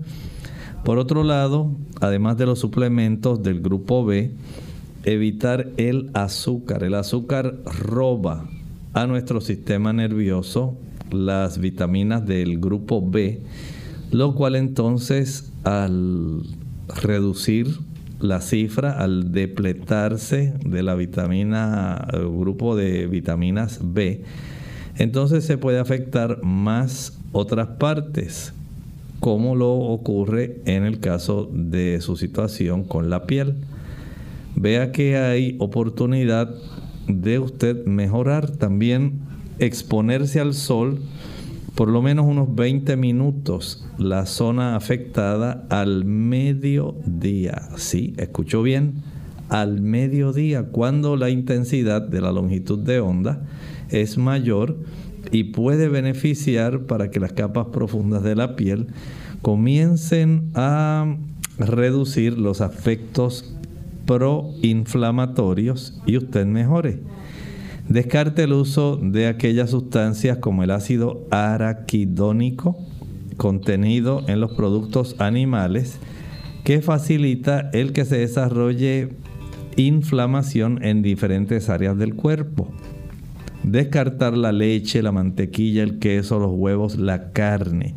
Por 0.88 1.00
otro 1.00 1.26
lado, 1.26 1.76
además 2.00 2.38
de 2.38 2.46
los 2.46 2.60
suplementos 2.60 3.44
del 3.44 3.60
grupo 3.60 4.06
B, 4.06 4.32
evitar 5.04 5.68
el 5.76 6.10
azúcar. 6.14 6.86
El 6.86 6.94
azúcar 6.94 7.58
roba 7.66 8.46
a 8.94 9.06
nuestro 9.06 9.42
sistema 9.42 9.92
nervioso 9.92 10.78
las 11.12 11.58
vitaminas 11.58 12.26
del 12.26 12.62
grupo 12.62 13.06
B, 13.06 13.42
lo 14.12 14.34
cual 14.34 14.56
entonces 14.56 15.52
al 15.66 16.44
reducir 17.02 17.68
la 18.22 18.40
cifra, 18.40 18.94
al 18.94 19.34
depletarse 19.34 20.54
de 20.66 20.84
la 20.84 20.96
vitamina, 20.96 22.08
el 22.14 22.30
grupo 22.30 22.78
de 22.78 23.08
vitaminas 23.08 23.82
B, 23.84 24.24
entonces 24.96 25.44
se 25.44 25.58
puede 25.58 25.80
afectar 25.80 26.42
más 26.44 27.20
otras 27.34 27.68
partes 27.78 28.54
como 29.20 29.56
lo 29.56 29.74
ocurre 29.74 30.62
en 30.66 30.84
el 30.84 31.00
caso 31.00 31.50
de 31.52 32.02
su 32.02 32.16
situación 32.16 32.84
con 32.84 33.10
la 33.10 33.26
piel. 33.26 33.56
Vea 34.56 34.92
que 34.92 35.18
hay 35.18 35.56
oportunidad 35.60 36.54
de 37.08 37.40
usted 37.40 37.86
mejorar 37.86 38.52
también 38.52 39.20
exponerse 39.60 40.40
al 40.40 40.54
sol 40.54 41.00
por 41.78 41.90
lo 41.90 42.02
menos 42.02 42.26
unos 42.26 42.56
20 42.56 42.98
minutos 42.98 43.86
la 44.00 44.26
zona 44.26 44.76
afectada 44.76 45.68
al 45.70 46.06
mediodía. 46.06 47.70
Sí, 47.76 48.16
escuchó 48.18 48.64
bien, 48.64 49.04
al 49.50 49.80
mediodía, 49.82 50.64
cuando 50.64 51.16
la 51.16 51.30
intensidad 51.30 52.02
de 52.02 52.20
la 52.20 52.32
longitud 52.32 52.80
de 52.80 53.00
onda 53.00 53.46
es 53.90 54.18
mayor 54.18 54.76
y 55.32 55.46
puede 55.46 55.90
beneficiar 55.90 56.82
para 56.82 57.12
que 57.12 57.20
las 57.20 57.34
capas 57.34 57.68
profundas 57.68 58.24
de 58.24 58.36
la 58.36 58.56
piel 58.56 58.88
comiencen 59.42 60.52
a 60.56 61.16
reducir 61.58 62.38
los 62.38 62.62
afectos 62.62 63.56
proinflamatorios 64.06 66.02
y 66.06 66.18
usted 66.18 66.46
mejore. 66.46 67.00
Descarte 67.90 68.44
el 68.44 68.54
uso 68.54 68.98
de 68.98 69.28
aquellas 69.28 69.72
sustancias 69.72 70.40
como 70.40 70.64
el 70.64 70.72
ácido 70.72 71.26
araquidónico 71.32 72.78
contenido 73.38 74.24
en 74.28 74.42
los 74.42 74.54
productos 74.54 75.16
animales 75.20 76.00
que 76.64 76.82
facilita 76.82 77.70
el 77.72 77.94
que 77.94 78.04
se 78.04 78.18
desarrolle 78.18 79.10
inflamación 79.78 80.84
en 80.84 81.02
diferentes 81.02 81.70
áreas 81.70 81.98
del 81.98 82.16
cuerpo. 82.16 82.68
Descartar 83.68 84.38
la 84.38 84.54
leche, 84.54 85.04
la 85.04 85.12
mantequilla, 85.12 85.84
el 85.84 86.00
queso, 86.00 86.40
los 86.40 86.54
huevos, 86.54 86.98
la 86.98 87.34
carne. 87.34 87.96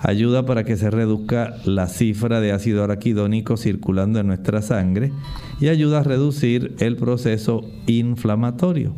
Ayuda 0.00 0.44
para 0.44 0.64
que 0.64 0.76
se 0.76 0.90
reduzca 0.90 1.56
la 1.64 1.88
cifra 1.88 2.42
de 2.42 2.52
ácido 2.52 2.84
araquidónico 2.84 3.56
circulando 3.56 4.20
en 4.20 4.26
nuestra 4.26 4.60
sangre 4.60 5.10
y 5.60 5.68
ayuda 5.68 6.00
a 6.00 6.02
reducir 6.02 6.74
el 6.80 6.96
proceso 6.96 7.64
inflamatorio. 7.86 8.92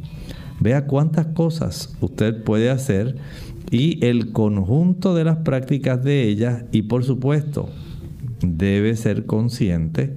Vea 0.59 0.89
cuántas 0.89 1.27
cosas 1.29 1.97
usted 2.01 2.43
puede 2.43 2.71
hacer 2.71 3.15
y 3.71 4.05
el 4.05 4.33
conjunto 4.33 5.15
de 5.15 5.23
las 5.23 5.37
prácticas 5.37 6.03
de 6.03 6.25
ellas 6.25 6.65
y 6.73 6.83
por 6.83 7.05
supuesto 7.05 7.69
debe 8.43 8.97
ser 8.97 9.27
consciente 9.27 10.17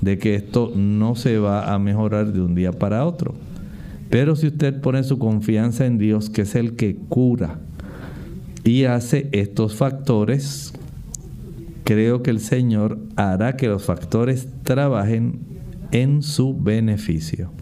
de 0.00 0.18
que 0.18 0.36
esto 0.36 0.70
no 0.76 1.16
se 1.16 1.38
va 1.38 1.74
a 1.74 1.78
mejorar 1.80 2.32
de 2.32 2.40
un 2.42 2.54
día 2.54 2.70
para 2.70 3.04
otro. 3.04 3.34
Pero 4.12 4.36
si 4.36 4.48
usted 4.48 4.78
pone 4.82 5.04
su 5.04 5.18
confianza 5.18 5.86
en 5.86 5.96
Dios, 5.96 6.28
que 6.28 6.42
es 6.42 6.54
el 6.54 6.76
que 6.76 6.96
cura, 6.96 7.60
y 8.62 8.84
hace 8.84 9.30
estos 9.32 9.74
factores, 9.74 10.74
creo 11.84 12.22
que 12.22 12.28
el 12.28 12.38
Señor 12.38 12.98
hará 13.16 13.56
que 13.56 13.68
los 13.68 13.84
factores 13.84 14.48
trabajen 14.64 15.40
en 15.92 16.22
su 16.22 16.54
beneficio. 16.54 17.52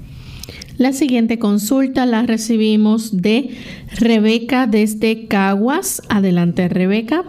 La 0.77 0.93
siguiente 0.93 1.39
consulta 1.39 2.05
la 2.05 2.25
recibimos 2.25 3.23
de 3.23 3.51
Rebeca 3.97 4.67
desde 4.67 5.29
Caguas. 5.29 6.03
Adelante, 6.09 6.69
Rebeca. 6.69 7.23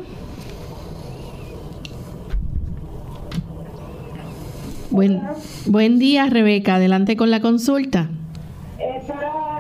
Buen, 4.89 5.21
buen 5.67 5.99
día, 5.99 6.25
Rebeca. 6.25 6.77
Adelante 6.77 7.15
con 7.15 7.29
la 7.29 7.39
consulta 7.39 8.09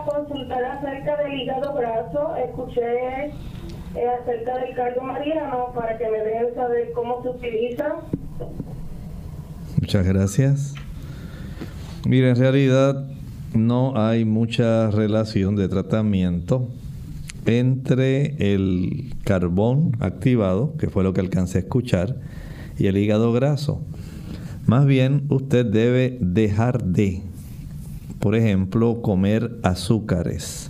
consultar 0.05 0.63
acerca 0.63 1.17
del 1.17 1.41
hígado 1.41 1.73
graso. 1.73 2.35
Escuché 2.35 3.25
eh, 3.25 4.07
acerca 4.21 4.57
del 4.57 4.75
cardio 4.75 5.01
mariano 5.01 5.71
para 5.73 5.97
que 5.97 6.09
me 6.09 6.19
dejen 6.19 6.55
saber 6.55 6.91
cómo 6.93 7.21
se 7.23 7.29
utiliza. 7.29 7.95
Muchas 9.79 10.05
gracias. 10.05 10.75
Mira, 12.05 12.29
en 12.29 12.35
realidad 12.35 13.05
no 13.53 13.93
hay 13.95 14.25
mucha 14.25 14.89
relación 14.91 15.55
de 15.55 15.67
tratamiento 15.67 16.67
entre 17.45 18.53
el 18.53 19.13
carbón 19.23 19.97
activado, 19.99 20.75
que 20.77 20.89
fue 20.89 21.03
lo 21.03 21.13
que 21.13 21.21
alcancé 21.21 21.57
a 21.57 21.61
escuchar, 21.61 22.17
y 22.77 22.87
el 22.87 22.97
hígado 22.97 23.33
graso. 23.33 23.81
Más 24.65 24.85
bien, 24.85 25.25
usted 25.29 25.65
debe 25.65 26.17
dejar 26.21 26.83
de 26.83 27.23
por 28.21 28.35
ejemplo, 28.35 29.01
comer 29.01 29.59
azúcares. 29.63 30.69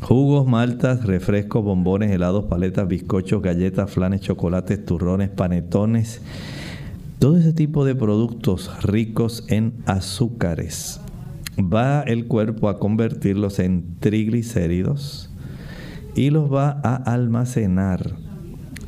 Jugos, 0.00 0.46
maltas, 0.46 1.04
refrescos, 1.04 1.62
bombones, 1.62 2.10
helados, 2.10 2.46
paletas, 2.46 2.88
bizcochos, 2.88 3.40
galletas, 3.40 3.90
flanes, 3.90 4.22
chocolates, 4.22 4.84
turrones, 4.84 5.28
panetones. 5.28 6.20
Todo 7.20 7.36
ese 7.36 7.52
tipo 7.52 7.84
de 7.84 7.94
productos 7.94 8.82
ricos 8.82 9.44
en 9.48 9.74
azúcares. 9.86 11.00
Va 11.58 12.02
el 12.02 12.26
cuerpo 12.26 12.68
a 12.68 12.78
convertirlos 12.78 13.60
en 13.60 13.96
triglicéridos 14.00 15.30
y 16.16 16.30
los 16.30 16.52
va 16.52 16.80
a 16.82 16.96
almacenar. 16.96 18.16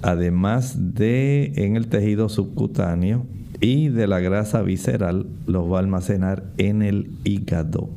Además 0.02 0.94
de 0.94 1.52
en 1.54 1.76
el 1.76 1.86
tejido 1.86 2.28
subcutáneo 2.28 3.26
y 3.62 3.88
de 3.88 4.08
la 4.08 4.18
grasa 4.18 4.60
visceral 4.60 5.26
los 5.46 5.72
va 5.72 5.76
a 5.76 5.80
almacenar 5.80 6.42
en 6.58 6.82
el 6.82 7.12
hígado. 7.22 7.88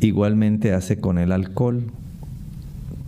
Igualmente 0.00 0.72
hace 0.72 0.98
con 0.98 1.18
el 1.18 1.30
alcohol. 1.30 1.84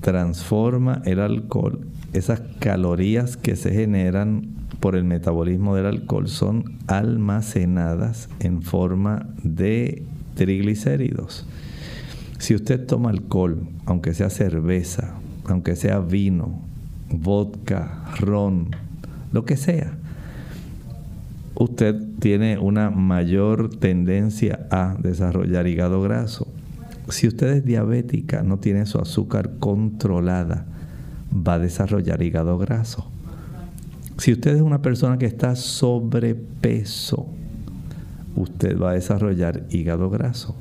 Transforma 0.03 1.01
el 1.07 1.21
alcohol. 1.21 1.81
Esas 2.13 2.43
calorías 2.61 3.39
que 3.39 3.57
se 3.57 3.73
generan 3.73 4.49
por 4.79 4.97
el 4.97 5.05
metabolismo 5.05 5.75
del 5.75 5.87
alcohol 5.87 6.29
son 6.29 6.77
almacenadas 6.89 8.29
en 8.41 8.61
forma 8.61 9.27
de 9.43 10.03
triglicéridos. 10.35 11.47
Si 12.39 12.55
usted 12.55 12.85
toma 12.85 13.11
alcohol, 13.11 13.67
aunque 13.87 14.13
sea 14.13 14.29
cerveza, 14.29 15.15
aunque 15.47 15.75
sea 15.75 16.01
vino, 16.01 16.61
vodka, 17.11 18.05
ron, 18.21 18.77
lo 19.33 19.47
que 19.47 19.57
sea, 19.57 19.97
usted 21.59 21.97
tiene 22.21 22.59
una 22.59 22.91
mayor 22.91 23.71
tendencia 23.71 24.67
a 24.71 24.97
desarrollar 25.01 25.67
hígado 25.67 26.03
graso. 26.03 26.47
Si 27.09 27.27
usted 27.27 27.49
es 27.49 27.65
diabética, 27.65 28.43
no 28.43 28.59
tiene 28.59 28.87
su 28.87 28.99
azúcar 28.99 29.53
controlada, 29.59 30.67
va 31.33 31.55
a 31.55 31.59
desarrollar 31.59 32.23
hígado 32.23 32.59
graso. 32.59 33.11
Si 34.19 34.33
usted 34.33 34.57
es 34.57 34.63
una 34.63 34.83
persona 34.83 35.19
que 35.19 35.27
está 35.27 35.57
sobrepeso, 35.57 37.27
usted 38.35 38.79
va 38.79 38.91
a 38.91 38.95
desarrollar 38.95 39.65
hígado 39.71 40.11
graso. 40.11 40.57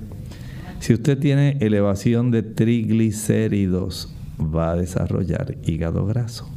Si 0.80 0.94
usted 0.94 1.18
tiene 1.18 1.58
elevación 1.62 2.32
de 2.32 2.44
triglicéridos, 2.44 4.14
va 4.40 4.72
a 4.72 4.76
desarrollar 4.76 5.58
hígado 5.66 6.06
graso. 6.06 6.55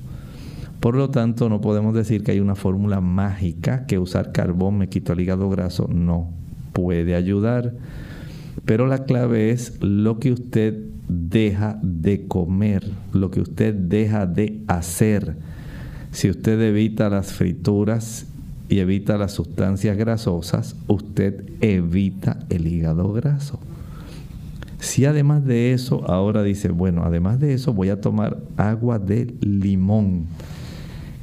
Por 0.80 0.94
lo 0.94 1.10
tanto, 1.10 1.48
no 1.48 1.60
podemos 1.60 1.94
decir 1.94 2.22
que 2.22 2.32
hay 2.32 2.40
una 2.40 2.54
fórmula 2.54 3.00
mágica 3.00 3.86
que 3.86 3.98
usar 3.98 4.32
carbón 4.32 4.78
me 4.78 4.88
quita 4.88 5.12
el 5.12 5.20
hígado 5.20 5.50
graso. 5.50 5.88
No, 5.88 6.30
puede 6.72 7.14
ayudar. 7.14 7.74
Pero 8.64 8.86
la 8.86 9.04
clave 9.04 9.50
es 9.50 9.82
lo 9.82 10.18
que 10.18 10.32
usted 10.32 10.78
deja 11.08 11.78
de 11.82 12.26
comer, 12.26 12.88
lo 13.12 13.30
que 13.30 13.40
usted 13.40 13.74
deja 13.74 14.26
de 14.26 14.60
hacer. 14.68 15.36
Si 16.12 16.30
usted 16.30 16.60
evita 16.60 17.08
las 17.10 17.32
frituras 17.32 18.26
y 18.68 18.78
evita 18.78 19.18
las 19.18 19.32
sustancias 19.32 19.96
grasosas, 19.96 20.76
usted 20.86 21.44
evita 21.60 22.38
el 22.50 22.66
hígado 22.66 23.12
graso. 23.12 23.58
Si 24.80 25.06
además 25.06 25.44
de 25.44 25.72
eso, 25.72 26.08
ahora 26.08 26.42
dice, 26.42 26.68
bueno, 26.68 27.02
además 27.04 27.40
de 27.40 27.52
eso 27.52 27.72
voy 27.72 27.88
a 27.88 28.00
tomar 28.00 28.38
agua 28.56 28.98
de 28.98 29.34
limón. 29.40 30.26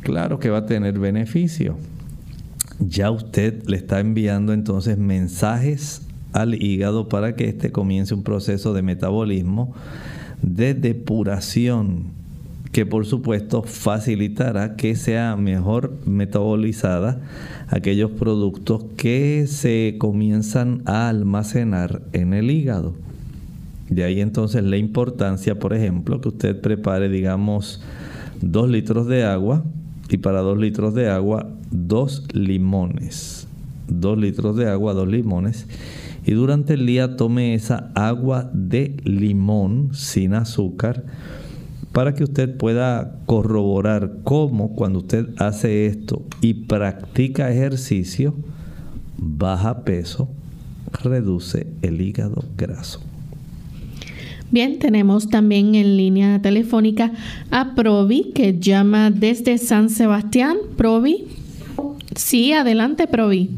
Claro 0.05 0.37
que 0.37 0.51
va 0.51 0.59
a 0.59 0.65
tener 0.67 0.99
beneficio. 0.99 1.77
Ya 2.79 3.09
usted 3.09 3.63
le 3.65 3.75
está 3.75 3.99
enviando 3.99 4.53
entonces 4.53 4.99
mensajes 4.99 6.03
al 6.31 6.61
hígado 6.61 7.09
para 7.09 7.35
que 7.35 7.45
éste 7.49 7.71
comience 7.71 8.13
un 8.13 8.21
proceso 8.21 8.75
de 8.75 8.83
metabolismo, 8.83 9.73
de 10.43 10.75
depuración, 10.75 12.11
que 12.71 12.85
por 12.85 13.07
supuesto 13.07 13.63
facilitará 13.63 14.75
que 14.75 14.95
sea 14.95 15.35
mejor 15.37 15.97
metabolizada 16.05 17.19
aquellos 17.69 18.11
productos 18.11 18.85
que 18.97 19.47
se 19.47 19.95
comienzan 19.97 20.83
a 20.85 21.09
almacenar 21.09 22.03
en 22.13 22.35
el 22.35 22.51
hígado. 22.51 22.93
De 23.89 24.03
ahí 24.03 24.21
entonces 24.21 24.63
la 24.63 24.77
importancia, 24.77 25.57
por 25.57 25.73
ejemplo, 25.73 26.21
que 26.21 26.27
usted 26.27 26.61
prepare, 26.61 27.09
digamos, 27.09 27.81
dos 28.39 28.69
litros 28.69 29.07
de 29.07 29.23
agua 29.23 29.65
y 30.09 30.17
para 30.17 30.41
dos 30.41 30.57
litros 30.57 30.93
de 30.93 31.09
agua, 31.09 31.47
dos 31.71 32.23
limones. 32.33 33.47
Dos 33.87 34.17
litros 34.17 34.55
de 34.55 34.69
agua, 34.69 34.93
dos 34.93 35.07
limones. 35.07 35.67
Y 36.25 36.31
durante 36.31 36.73
el 36.73 36.85
día 36.85 37.15
tome 37.15 37.53
esa 37.53 37.91
agua 37.93 38.49
de 38.53 38.97
limón 39.03 39.89
sin 39.93 40.33
azúcar 40.33 41.05
para 41.91 42.13
que 42.13 42.23
usted 42.23 42.57
pueda 42.57 43.19
corroborar 43.25 44.17
cómo 44.23 44.73
cuando 44.75 44.99
usted 44.99 45.29
hace 45.37 45.85
esto 45.85 46.23
y 46.41 46.65
practica 46.65 47.51
ejercicio, 47.51 48.35
baja 49.17 49.85
peso, 49.85 50.27
reduce 51.03 51.67
el 51.81 52.01
hígado 52.01 52.43
graso. 52.57 53.01
Bien, 54.51 54.77
tenemos 54.79 55.29
también 55.29 55.73
en 55.75 55.97
línea 55.97 56.39
telefónica 56.41 57.11
a 57.51 57.73
Provi 57.73 58.31
que 58.33 58.59
llama 58.59 59.09
desde 59.09 59.57
San 59.57 59.89
Sebastián. 59.89 60.57
Provi. 60.77 61.27
Sí, 62.15 62.53
adelante, 62.53 63.07
Provi. 63.07 63.49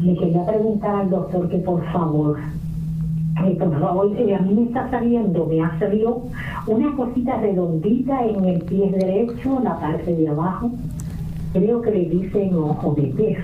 Le 0.00 0.16
quería 0.16 0.46
preguntar 0.46 0.94
al 0.94 1.10
doctor 1.10 1.48
que 1.50 1.58
por 1.58 1.84
favor, 1.92 2.38
que 3.44 3.50
por 3.56 3.80
favor, 3.80 4.06
a 4.16 4.40
mí 4.40 4.54
me 4.54 4.62
está 4.62 4.88
saliendo, 4.90 5.46
me 5.46 5.60
ha 5.60 5.78
salido 5.78 6.22
una 6.66 6.96
cosita 6.96 7.38
redondita 7.40 8.24
en 8.24 8.44
el 8.44 8.62
pie 8.62 8.90
derecho, 8.90 9.60
la 9.62 9.78
parte 9.78 10.14
de 10.14 10.28
abajo. 10.28 10.70
Creo 11.52 11.82
que 11.82 11.90
le 11.90 12.08
dicen 12.08 12.54
ojo 12.54 12.94
de 12.94 13.08
pez. 13.08 13.38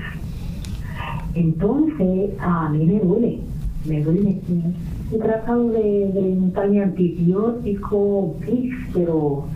Entonces, 1.35 2.31
a 2.38 2.70
mí 2.70 2.87
me 2.87 3.01
duele, 3.01 3.40
me 3.87 4.03
duele 4.03 4.40
he 5.12 5.19
tratado 5.19 5.71
de, 5.71 6.11
de 6.12 6.69
mi 6.69 6.81
antibiótico, 6.81 8.37
pero 8.92 9.47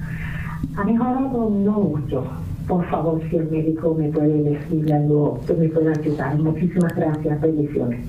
ha 0.77 0.85
mejorado 0.85 1.51
no 1.51 1.81
mucho. 1.81 2.25
Por 2.69 2.89
favor, 2.89 3.21
si 3.29 3.37
el 3.37 3.51
médico 3.51 3.95
me 3.95 4.11
puede 4.11 4.43
decir 4.43 4.93
algo 4.93 5.41
que 5.47 5.55
me 5.55 5.69
pueda 5.69 5.91
ayudar. 5.91 6.39
Muchísimas 6.39 6.95
gracias, 6.95 7.41
bendiciones. 7.41 8.01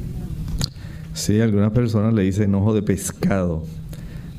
Sí, 1.13 1.41
algunas 1.41 1.71
personas 1.71 2.13
le 2.13 2.23
dicen 2.23 2.53
ojo 2.53 2.73
de 2.73 2.83
pescado. 2.83 3.63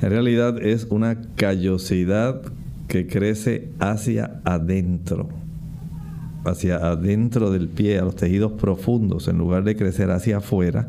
En 0.00 0.10
realidad 0.10 0.62
es 0.62 0.86
una 0.90 1.16
callosidad 1.34 2.40
que 2.86 3.06
crece 3.06 3.70
hacia 3.80 4.40
adentro, 4.44 5.28
hacia 6.44 6.76
adentro 6.76 7.50
del 7.50 7.68
pie, 7.68 7.98
a 7.98 8.04
los 8.04 8.14
tejidos 8.14 8.52
profundos, 8.52 9.26
en 9.26 9.38
lugar 9.38 9.64
de 9.64 9.74
crecer 9.76 10.10
hacia 10.10 10.38
afuera 10.38 10.88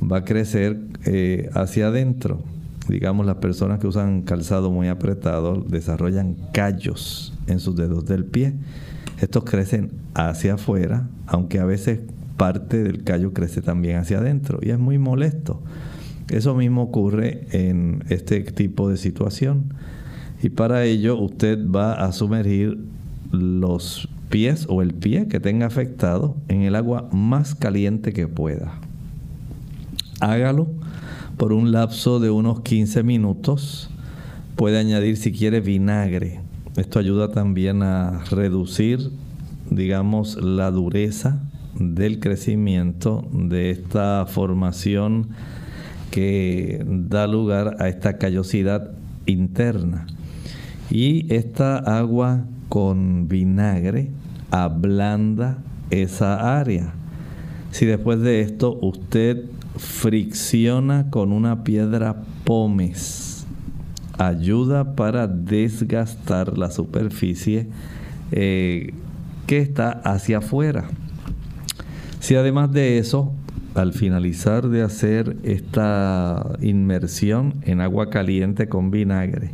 va 0.00 0.18
a 0.18 0.24
crecer 0.24 0.78
eh, 1.04 1.50
hacia 1.54 1.88
adentro. 1.88 2.42
Digamos, 2.88 3.26
las 3.26 3.36
personas 3.36 3.78
que 3.78 3.86
usan 3.86 4.22
calzado 4.22 4.70
muy 4.70 4.88
apretado 4.88 5.64
desarrollan 5.68 6.36
callos 6.52 7.34
en 7.46 7.60
sus 7.60 7.76
dedos 7.76 8.06
del 8.06 8.24
pie. 8.24 8.54
Estos 9.20 9.44
crecen 9.44 9.90
hacia 10.14 10.54
afuera, 10.54 11.08
aunque 11.26 11.60
a 11.60 11.64
veces 11.64 12.00
parte 12.36 12.82
del 12.82 13.04
callo 13.04 13.32
crece 13.32 13.60
también 13.60 13.98
hacia 13.98 14.18
adentro 14.18 14.58
y 14.62 14.70
es 14.70 14.78
muy 14.78 14.98
molesto. 14.98 15.62
Eso 16.30 16.54
mismo 16.54 16.82
ocurre 16.82 17.46
en 17.52 18.02
este 18.08 18.40
tipo 18.40 18.88
de 18.88 18.96
situación. 18.96 19.74
Y 20.42 20.48
para 20.48 20.84
ello 20.84 21.18
usted 21.18 21.58
va 21.68 21.92
a 21.92 22.12
sumergir 22.12 22.78
los 23.30 24.08
pies 24.30 24.64
o 24.68 24.80
el 24.80 24.94
pie 24.94 25.28
que 25.28 25.38
tenga 25.38 25.66
afectado 25.66 26.36
en 26.48 26.62
el 26.62 26.76
agua 26.76 27.08
más 27.12 27.54
caliente 27.54 28.12
que 28.12 28.26
pueda 28.26 28.80
hágalo 30.20 30.68
por 31.36 31.52
un 31.52 31.72
lapso 31.72 32.20
de 32.20 32.30
unos 32.30 32.60
15 32.60 33.02
minutos. 33.02 33.90
Puede 34.56 34.78
añadir 34.78 35.16
si 35.16 35.32
quiere 35.32 35.60
vinagre. 35.60 36.40
Esto 36.76 36.98
ayuda 36.98 37.32
también 37.32 37.82
a 37.82 38.24
reducir, 38.30 39.10
digamos, 39.70 40.36
la 40.36 40.70
dureza 40.70 41.40
del 41.74 42.20
crecimiento 42.20 43.26
de 43.32 43.70
esta 43.70 44.26
formación 44.26 45.28
que 46.10 46.84
da 46.86 47.26
lugar 47.26 47.76
a 47.78 47.88
esta 47.88 48.18
callosidad 48.18 48.90
interna. 49.26 50.06
Y 50.90 51.32
esta 51.32 51.78
agua 51.78 52.44
con 52.68 53.28
vinagre 53.28 54.10
ablanda 54.50 55.58
esa 55.90 56.58
área. 56.58 56.92
Si 57.70 57.86
después 57.86 58.20
de 58.20 58.40
esto 58.40 58.78
usted 58.80 59.44
fricciona 59.80 61.08
con 61.10 61.32
una 61.32 61.64
piedra 61.64 62.22
pómez. 62.44 63.46
Ayuda 64.18 64.94
para 64.94 65.26
desgastar 65.26 66.58
la 66.58 66.70
superficie 66.70 67.68
eh, 68.30 68.92
que 69.46 69.58
está 69.58 69.90
hacia 69.90 70.38
afuera. 70.38 70.84
Si 72.20 72.34
además 72.34 72.70
de 72.72 72.98
eso, 72.98 73.32
al 73.74 73.94
finalizar 73.94 74.68
de 74.68 74.82
hacer 74.82 75.38
esta 75.44 76.58
inmersión 76.60 77.54
en 77.62 77.80
agua 77.80 78.10
caliente 78.10 78.68
con 78.68 78.90
vinagre, 78.90 79.52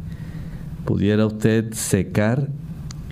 pudiera 0.84 1.24
usted 1.24 1.72
secar 1.72 2.48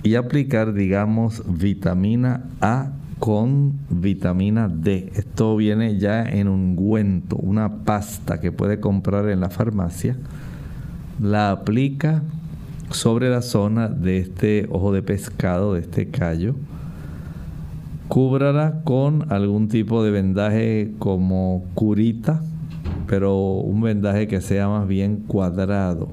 y 0.03 0.15
aplicar, 0.15 0.73
digamos, 0.73 1.41
vitamina 1.47 2.43
A 2.59 2.91
con 3.19 3.79
vitamina 3.89 4.67
D. 4.67 5.11
Esto 5.15 5.55
viene 5.55 5.97
ya 5.97 6.23
en 6.23 6.47
un 6.47 6.77
ungüento, 6.77 7.37
una 7.37 7.83
pasta 7.83 8.39
que 8.39 8.51
puede 8.51 8.79
comprar 8.79 9.29
en 9.29 9.39
la 9.39 9.49
farmacia. 9.49 10.17
La 11.21 11.51
aplica 11.51 12.23
sobre 12.89 13.29
la 13.29 13.41
zona 13.41 13.87
de 13.87 14.19
este 14.19 14.67
ojo 14.69 14.91
de 14.91 15.01
pescado, 15.01 15.73
de 15.73 15.81
este 15.81 16.07
callo. 16.09 16.55
Cúbrala 18.07 18.81
con 18.83 19.31
algún 19.31 19.69
tipo 19.69 20.03
de 20.03 20.11
vendaje 20.11 20.91
como 20.99 21.65
curita, 21.73 22.43
pero 23.07 23.37
un 23.37 23.81
vendaje 23.81 24.27
que 24.27 24.41
sea 24.41 24.67
más 24.67 24.87
bien 24.87 25.23
cuadrado. 25.27 26.09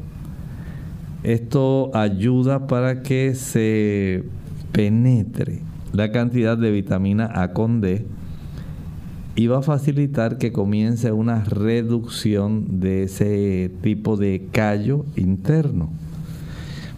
Esto 1.22 1.90
ayuda 1.94 2.66
para 2.66 3.02
que 3.02 3.34
se 3.34 4.24
penetre 4.72 5.71
la 5.92 6.10
cantidad 6.12 6.56
de 6.56 6.70
vitamina 6.70 7.30
A 7.34 7.52
con 7.52 7.80
D 7.80 8.06
y 9.34 9.46
va 9.46 9.58
a 9.58 9.62
facilitar 9.62 10.36
que 10.36 10.52
comience 10.52 11.10
una 11.12 11.44
reducción 11.44 12.80
de 12.80 13.04
ese 13.04 13.70
tipo 13.82 14.16
de 14.16 14.48
callo 14.52 15.06
interno. 15.16 15.90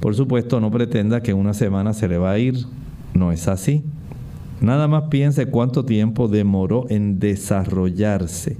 Por 0.00 0.14
supuesto, 0.14 0.60
no 0.60 0.70
pretenda 0.70 1.22
que 1.22 1.30
en 1.30 1.38
una 1.38 1.54
semana 1.54 1.94
se 1.94 2.08
le 2.08 2.18
va 2.18 2.32
a 2.32 2.38
ir, 2.38 2.56
no 3.14 3.30
es 3.30 3.46
así. 3.48 3.84
Nada 4.60 4.88
más 4.88 5.04
piense 5.04 5.46
cuánto 5.46 5.84
tiempo 5.84 6.26
demoró 6.28 6.86
en 6.88 7.18
desarrollarse. 7.18 8.56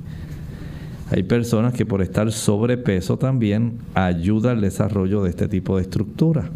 Hay 1.11 1.25
personas 1.25 1.75
que 1.75 1.85
por 1.85 2.01
estar 2.01 2.31
sobrepeso 2.33 3.19
también 3.19 3.79
ayuda 3.95 4.53
al 4.53 4.61
desarrollo 4.61 5.23
de 5.23 5.31
este 5.31 5.49
tipo 5.49 5.77
de 5.77 5.83
estructura. 5.83 6.51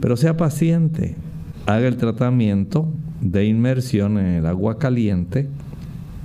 Pero 0.00 0.16
sea 0.16 0.36
paciente, 0.36 1.16
haga 1.66 1.88
el 1.88 1.96
tratamiento 1.96 2.88
de 3.20 3.46
inmersión 3.46 4.18
en 4.18 4.26
el 4.26 4.46
agua 4.46 4.78
caliente 4.78 5.48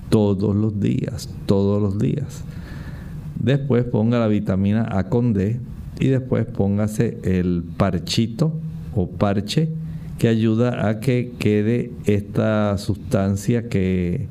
todos 0.09 0.55
los 0.55 0.79
días, 0.79 1.29
todos 1.45 1.81
los 1.81 1.99
días. 1.99 2.43
Después 3.39 3.83
ponga 3.85 4.19
la 4.19 4.27
vitamina 4.27 4.87
A 4.89 5.09
con 5.09 5.33
D 5.33 5.59
y 5.99 6.07
después 6.07 6.45
póngase 6.45 7.19
el 7.23 7.63
parchito 7.77 8.53
o 8.95 9.09
parche 9.09 9.69
que 10.17 10.27
ayuda 10.27 10.89
a 10.89 10.99
que 10.99 11.33
quede 11.37 11.91
esta 12.05 12.77
sustancia 12.77 13.69
que 13.69 14.27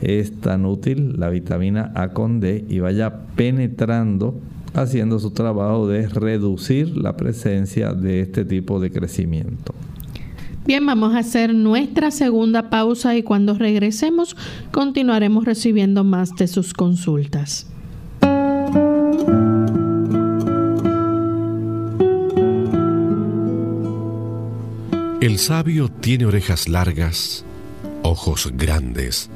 es 0.00 0.40
tan 0.40 0.66
útil, 0.66 1.18
la 1.18 1.28
vitamina 1.30 1.90
A 1.94 2.10
con 2.10 2.40
D, 2.40 2.64
y 2.68 2.78
vaya 2.78 3.22
penetrando, 3.34 4.38
haciendo 4.74 5.18
su 5.18 5.30
trabajo 5.30 5.88
de 5.88 6.06
reducir 6.08 6.96
la 6.96 7.16
presencia 7.16 7.92
de 7.92 8.20
este 8.20 8.44
tipo 8.44 8.80
de 8.80 8.90
crecimiento. 8.90 9.74
Bien, 10.66 10.84
vamos 10.86 11.14
a 11.14 11.18
hacer 11.18 11.54
nuestra 11.54 12.10
segunda 12.10 12.70
pausa 12.70 13.16
y 13.16 13.22
cuando 13.22 13.52
regresemos 13.54 14.34
continuaremos 14.72 15.44
recibiendo 15.44 16.04
más 16.04 16.30
de 16.36 16.48
sus 16.48 16.72
consultas. 16.72 17.66
El 25.20 25.38
sabio 25.38 25.88
tiene 25.88 26.26
orejas 26.26 26.68
largas, 26.68 27.44
ojos 28.02 28.50
grandes 28.54 29.30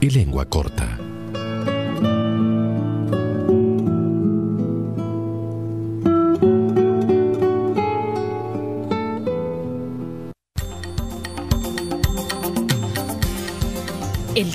y 0.00 0.10
lengua 0.10 0.44
corta. 0.44 0.98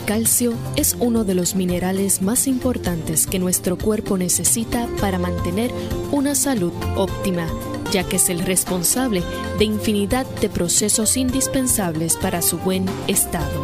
Calcio 0.06 0.54
es 0.76 0.96
uno 1.00 1.24
de 1.24 1.36
los 1.36 1.56
minerales 1.56 2.22
más 2.22 2.48
importantes 2.48 3.28
que 3.28 3.40
nuestro 3.40 3.78
cuerpo 3.78 4.18
necesita 4.18 4.88
para 5.02 5.20
mantener 5.20 5.72
una 6.12 6.36
salud 6.36 6.72
óptima 6.96 7.48
ya 7.92 8.04
que 8.04 8.18
es 8.18 8.30
el 8.30 8.40
responsable 8.40 9.24
de 9.58 9.66
infinidad 9.66 10.26
de 10.42 10.50
procesos 10.50 11.18
indispensables 11.18 12.18
para 12.18 12.42
su 12.42 12.58
buen 12.58 12.86
estado. 13.08 13.64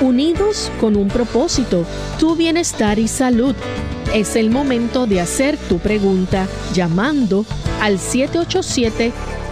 Unidos 0.00 0.70
con 0.80 0.96
un 0.96 1.08
propósito, 1.08 1.84
tu 2.18 2.36
bienestar 2.36 2.98
y 2.98 3.08
salud. 3.08 3.54
Es 4.14 4.36
el 4.36 4.50
momento 4.50 5.06
de 5.06 5.20
hacer 5.20 5.56
tu 5.56 5.78
pregunta 5.78 6.46
llamando 6.72 7.44
al 7.80 7.98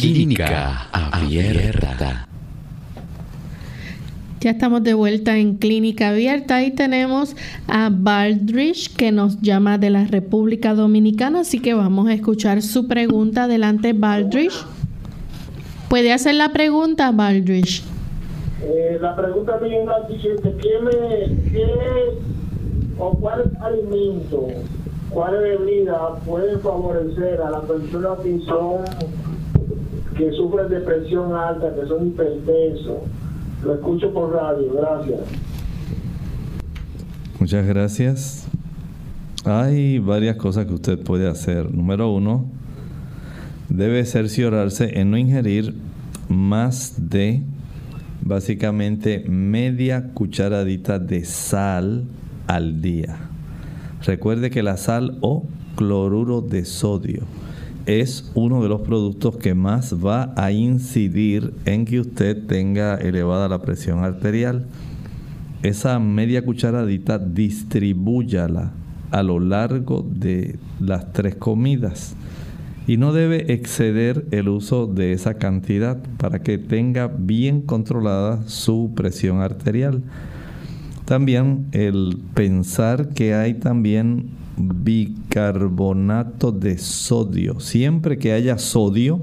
Clínica 0.00 0.88
Abierta. 0.90 2.26
Ya 4.40 4.52
estamos 4.52 4.82
de 4.82 4.94
vuelta 4.94 5.36
en 5.36 5.56
Clínica 5.56 6.08
Abierta 6.08 6.62
y 6.62 6.70
tenemos 6.70 7.36
a 7.68 7.90
Baldrich 7.92 8.96
que 8.96 9.12
nos 9.12 9.42
llama 9.42 9.76
de 9.76 9.90
la 9.90 10.06
República 10.06 10.72
Dominicana, 10.72 11.40
así 11.40 11.60
que 11.60 11.74
vamos 11.74 12.08
a 12.08 12.14
escuchar 12.14 12.62
su 12.62 12.88
pregunta. 12.88 13.44
Adelante, 13.44 13.92
Baldrich. 13.92 14.54
¿Puede 15.90 16.14
hacer 16.14 16.36
la 16.36 16.54
pregunta, 16.54 17.12
Baldrich? 17.12 17.84
Eh, 18.62 18.96
la 18.98 19.14
pregunta 19.14 19.58
mía 19.58 19.78
es 19.78 19.86
la 19.86 20.06
siguiente: 20.08 20.54
¿qué, 20.62 20.70
me, 20.82 21.50
qué 21.50 21.66
o 22.98 23.10
cuáles 23.18 23.48
alimentos, 23.60 24.52
cuáles 25.10 25.42
bebidas 25.42 25.98
pueden 26.24 26.58
favorecer 26.60 27.42
a 27.42 27.50
las 27.50 27.64
personas 27.64 28.20
que 28.20 28.40
son 28.46 28.84
que 30.16 30.32
sufren 30.32 30.68
de 30.68 30.80
presión 30.80 31.34
alta, 31.34 31.74
que 31.74 31.86
son 31.86 32.08
hipertensos? 32.08 32.98
Lo 33.64 33.74
escucho 33.74 34.12
por 34.12 34.32
radio, 34.32 34.72
gracias. 34.74 35.20
Muchas 37.38 37.66
gracias. 37.66 38.48
Hay 39.44 39.98
varias 39.98 40.36
cosas 40.36 40.66
que 40.66 40.74
usted 40.74 41.02
puede 41.02 41.28
hacer. 41.28 41.72
Número 41.72 42.12
uno, 42.12 42.44
debe 43.68 44.04
cerciorarse 44.04 45.00
en 45.00 45.10
no 45.10 45.18
ingerir 45.18 45.74
más 46.28 47.10
de 47.10 47.42
básicamente 48.20 49.24
media 49.28 50.10
cucharadita 50.14 50.98
de 50.98 51.24
sal 51.24 52.04
al 52.46 52.80
día. 52.80 53.16
Recuerde 54.04 54.50
que 54.50 54.62
la 54.62 54.76
sal 54.76 55.18
o 55.20 55.44
cloruro 55.76 56.40
de 56.40 56.64
sodio 56.64 57.22
es 57.86 58.30
uno 58.34 58.62
de 58.62 58.68
los 58.68 58.82
productos 58.82 59.36
que 59.36 59.54
más 59.54 59.94
va 59.94 60.32
a 60.36 60.52
incidir 60.52 61.52
en 61.64 61.84
que 61.84 62.00
usted 62.00 62.46
tenga 62.46 62.96
elevada 62.96 63.48
la 63.48 63.62
presión 63.62 64.04
arterial. 64.04 64.66
Esa 65.62 65.98
media 65.98 66.44
cucharadita 66.44 67.18
distribúyala 67.18 68.72
a 69.10 69.22
lo 69.22 69.38
largo 69.40 70.06
de 70.08 70.56
las 70.80 71.12
tres 71.12 71.34
comidas 71.36 72.16
y 72.86 72.96
no 72.96 73.12
debe 73.12 73.52
exceder 73.52 74.26
el 74.32 74.48
uso 74.48 74.86
de 74.86 75.12
esa 75.12 75.34
cantidad 75.34 76.02
para 76.18 76.42
que 76.42 76.58
tenga 76.58 77.06
bien 77.06 77.60
controlada 77.60 78.46
su 78.48 78.92
presión 78.96 79.40
arterial. 79.40 80.02
También 81.04 81.66
el 81.72 82.18
pensar 82.34 83.10
que 83.10 83.34
hay 83.34 83.54
también 83.54 84.30
bicarbonato 84.56 86.52
de 86.52 86.78
sodio. 86.78 87.60
Siempre 87.60 88.18
que 88.18 88.32
haya 88.32 88.58
sodio, 88.58 89.22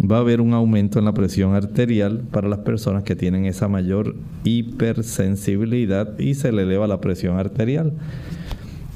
va 0.00 0.16
a 0.16 0.20
haber 0.20 0.40
un 0.40 0.54
aumento 0.54 0.98
en 0.98 1.04
la 1.04 1.14
presión 1.14 1.54
arterial 1.54 2.22
para 2.30 2.48
las 2.48 2.60
personas 2.60 3.02
que 3.02 3.16
tienen 3.16 3.44
esa 3.46 3.68
mayor 3.68 4.14
hipersensibilidad 4.44 6.18
y 6.18 6.34
se 6.34 6.52
le 6.52 6.62
eleva 6.62 6.86
la 6.86 7.00
presión 7.00 7.38
arterial. 7.38 7.92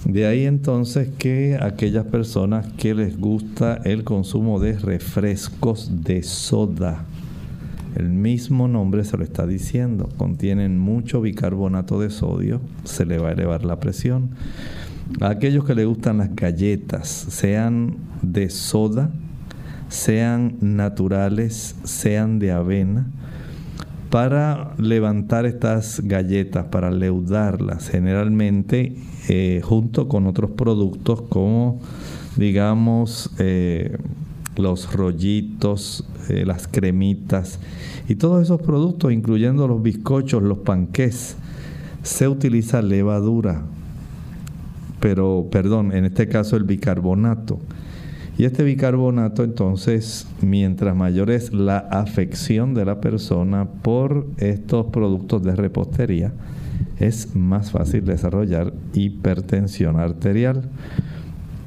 De 0.05 0.27
ahí 0.27 0.45
entonces 0.45 1.09
que 1.19 1.59
aquellas 1.61 2.05
personas 2.05 2.67
que 2.77 2.95
les 2.95 3.19
gusta 3.19 3.81
el 3.85 4.05
consumo 4.05 4.61
de 4.61 4.79
refrescos 4.79 6.05
de 6.05 6.23
soda, 6.23 7.05
el 7.97 8.11
mismo 8.11 8.69
nombre 8.69 9.05
se 9.05 9.17
lo 9.17 9.25
está 9.25 9.47
diciendo, 9.47 10.09
contienen 10.17 10.79
mucho 10.79 11.23
bicarbonato 11.23 12.01
de 12.01 12.11
sodio, 12.11 12.61
se 12.85 13.07
le 13.07 13.19
va 13.19 13.31
a 13.31 13.33
elevar 13.33 13.65
la 13.65 13.81
presión. 13.81 14.31
A 15.21 15.29
aquellos 15.29 15.65
que 15.65 15.75
les 15.75 15.87
gustan 15.87 16.19
las 16.19 16.35
galletas, 16.35 17.09
sean 17.09 17.97
de 18.23 18.49
soda, 18.49 19.11
sean 19.89 20.57
naturales, 20.61 21.77
sean 21.85 22.39
de 22.39 22.53
avena, 22.53 23.07
para 24.11 24.75
levantar 24.79 25.45
estas 25.45 26.01
galletas, 26.01 26.67
para 26.67 26.91
leudarlas, 26.91 27.89
generalmente 27.89 28.97
eh, 29.29 29.61
junto 29.63 30.09
con 30.09 30.27
otros 30.27 30.53
productos 30.53 31.23
como, 31.23 31.81
digamos, 32.37 33.31
eh, 33.39 33.99
los 34.57 34.93
rollitos, 34.93 36.05
eh, 36.29 36.45
las 36.47 36.67
cremitas 36.67 37.59
y 38.09 38.15
todos 38.15 38.43
esos 38.43 38.63
productos, 38.63 39.13
incluyendo 39.13 39.69
los 39.69 39.83
bizcochos, 39.83 40.43
los 40.43 40.59
panqués, 40.59 41.37
se 42.03 42.29
utiliza 42.29 42.83
levadura 42.83 43.65
pero 45.05 45.49
perdón, 45.51 45.93
en 45.93 46.07
este 46.07 46.29
caso 46.29 46.57
el 46.57 46.65
bicarbonato. 46.65 47.61
Y 48.39 48.47
este 48.47 48.65
bicarbonato 48.65 49.45
entonces, 49.45 50.27
mientras 50.41 50.97
mayor 50.97 51.31
es 51.31 51.53
la 51.53 51.77
afección 51.77 52.73
de 52.73 52.87
la 52.87 53.03
persona 53.03 53.67
por 53.67 54.27
estos 54.39 54.87
productos 54.87 55.43
de 55.43 55.57
repostería, 55.57 56.33
es 56.99 57.37
más 57.37 57.71
fácil 57.71 58.07
desarrollar 58.07 58.73
hipertensión 58.95 60.01
arterial. 60.01 60.71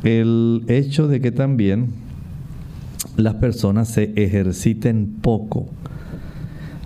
el 0.03 0.63
hecho 0.67 1.07
de 1.07 1.21
que 1.21 1.31
también 1.31 1.89
las 3.17 3.35
personas 3.35 3.87
se 3.87 4.13
ejerciten 4.15 5.13
poco. 5.21 5.67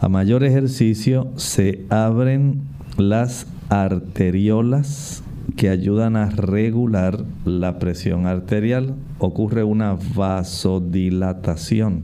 A 0.01 0.09
mayor 0.09 0.43
ejercicio 0.43 1.31
se 1.37 1.85
abren 1.89 2.59
las 2.97 3.47
arteriolas 3.69 5.23
que 5.55 5.69
ayudan 5.69 6.15
a 6.15 6.29
regular 6.29 7.23
la 7.45 7.79
presión 7.79 8.25
arterial. 8.27 8.95
Ocurre 9.19 9.63
una 9.63 9.97
vasodilatación. 10.15 12.03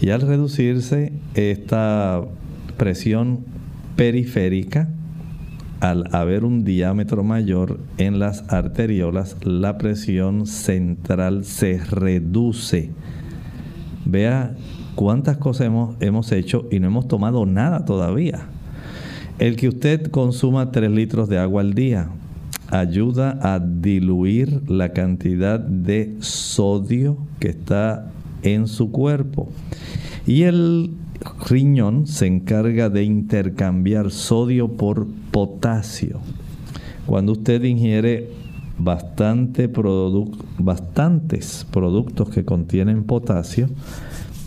Y 0.00 0.10
al 0.10 0.20
reducirse 0.22 1.12
esta 1.34 2.22
presión 2.76 3.44
periférica, 3.96 4.88
al 5.80 6.08
haber 6.12 6.44
un 6.44 6.64
diámetro 6.64 7.22
mayor 7.22 7.80
en 7.98 8.18
las 8.18 8.44
arteriolas, 8.52 9.36
la 9.42 9.78
presión 9.78 10.46
central 10.46 11.44
se 11.44 11.78
reduce. 11.84 12.90
Vea 14.04 14.54
cuántas 14.94 15.36
cosas 15.38 15.66
hemos, 15.66 15.96
hemos 16.00 16.32
hecho 16.32 16.66
y 16.70 16.80
no 16.80 16.86
hemos 16.86 17.08
tomado 17.08 17.46
nada 17.46 17.84
todavía. 17.84 18.46
El 19.38 19.56
que 19.56 19.68
usted 19.68 20.10
consuma 20.10 20.70
3 20.70 20.90
litros 20.90 21.28
de 21.28 21.38
agua 21.38 21.62
al 21.62 21.74
día 21.74 22.10
ayuda 22.70 23.38
a 23.42 23.58
diluir 23.58 24.62
la 24.70 24.92
cantidad 24.92 25.58
de 25.60 26.16
sodio 26.20 27.18
que 27.38 27.48
está 27.48 28.10
en 28.42 28.66
su 28.66 28.90
cuerpo. 28.90 29.50
Y 30.26 30.42
el 30.42 30.92
riñón 31.48 32.06
se 32.06 32.26
encarga 32.26 32.88
de 32.88 33.04
intercambiar 33.04 34.10
sodio 34.10 34.68
por 34.68 35.06
potasio. 35.30 36.20
Cuando 37.06 37.32
usted 37.32 37.62
ingiere 37.64 38.30
bastante 38.78 39.70
bastantes 40.58 41.66
productos 41.70 42.30
que 42.30 42.44
contienen 42.44 43.04
potasio, 43.04 43.68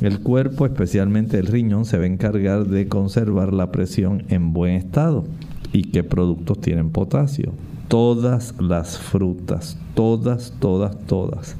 el 0.01 0.19
cuerpo, 0.19 0.65
especialmente 0.65 1.37
el 1.37 1.47
riñón, 1.47 1.85
se 1.85 1.97
va 1.97 2.03
a 2.03 2.07
encargar 2.07 2.65
de 2.67 2.87
conservar 2.87 3.53
la 3.53 3.71
presión 3.71 4.23
en 4.29 4.53
buen 4.53 4.75
estado. 4.75 5.23
¿Y 5.71 5.83
qué 5.83 6.03
productos 6.03 6.59
tienen 6.59 6.89
potasio? 6.89 7.53
Todas 7.93 8.55
las 8.59 8.97
frutas, 8.97 9.77
todas, 9.93 10.51
todas, 10.59 10.97
todas. 11.05 11.55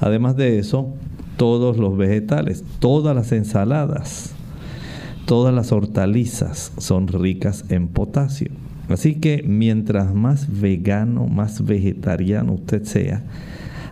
Además 0.00 0.34
de 0.34 0.58
eso, 0.58 0.94
todos 1.36 1.76
los 1.76 1.94
vegetales, 1.98 2.64
todas 2.78 3.14
las 3.14 3.32
ensaladas, 3.32 4.32
todas 5.26 5.54
las 5.54 5.70
hortalizas 5.70 6.72
son 6.78 7.06
ricas 7.06 7.66
en 7.68 7.88
potasio. 7.88 8.48
Así 8.88 9.16
que 9.16 9.42
mientras 9.46 10.14
más 10.14 10.58
vegano, 10.58 11.26
más 11.26 11.62
vegetariano 11.62 12.54
usted 12.54 12.84
sea, 12.84 13.22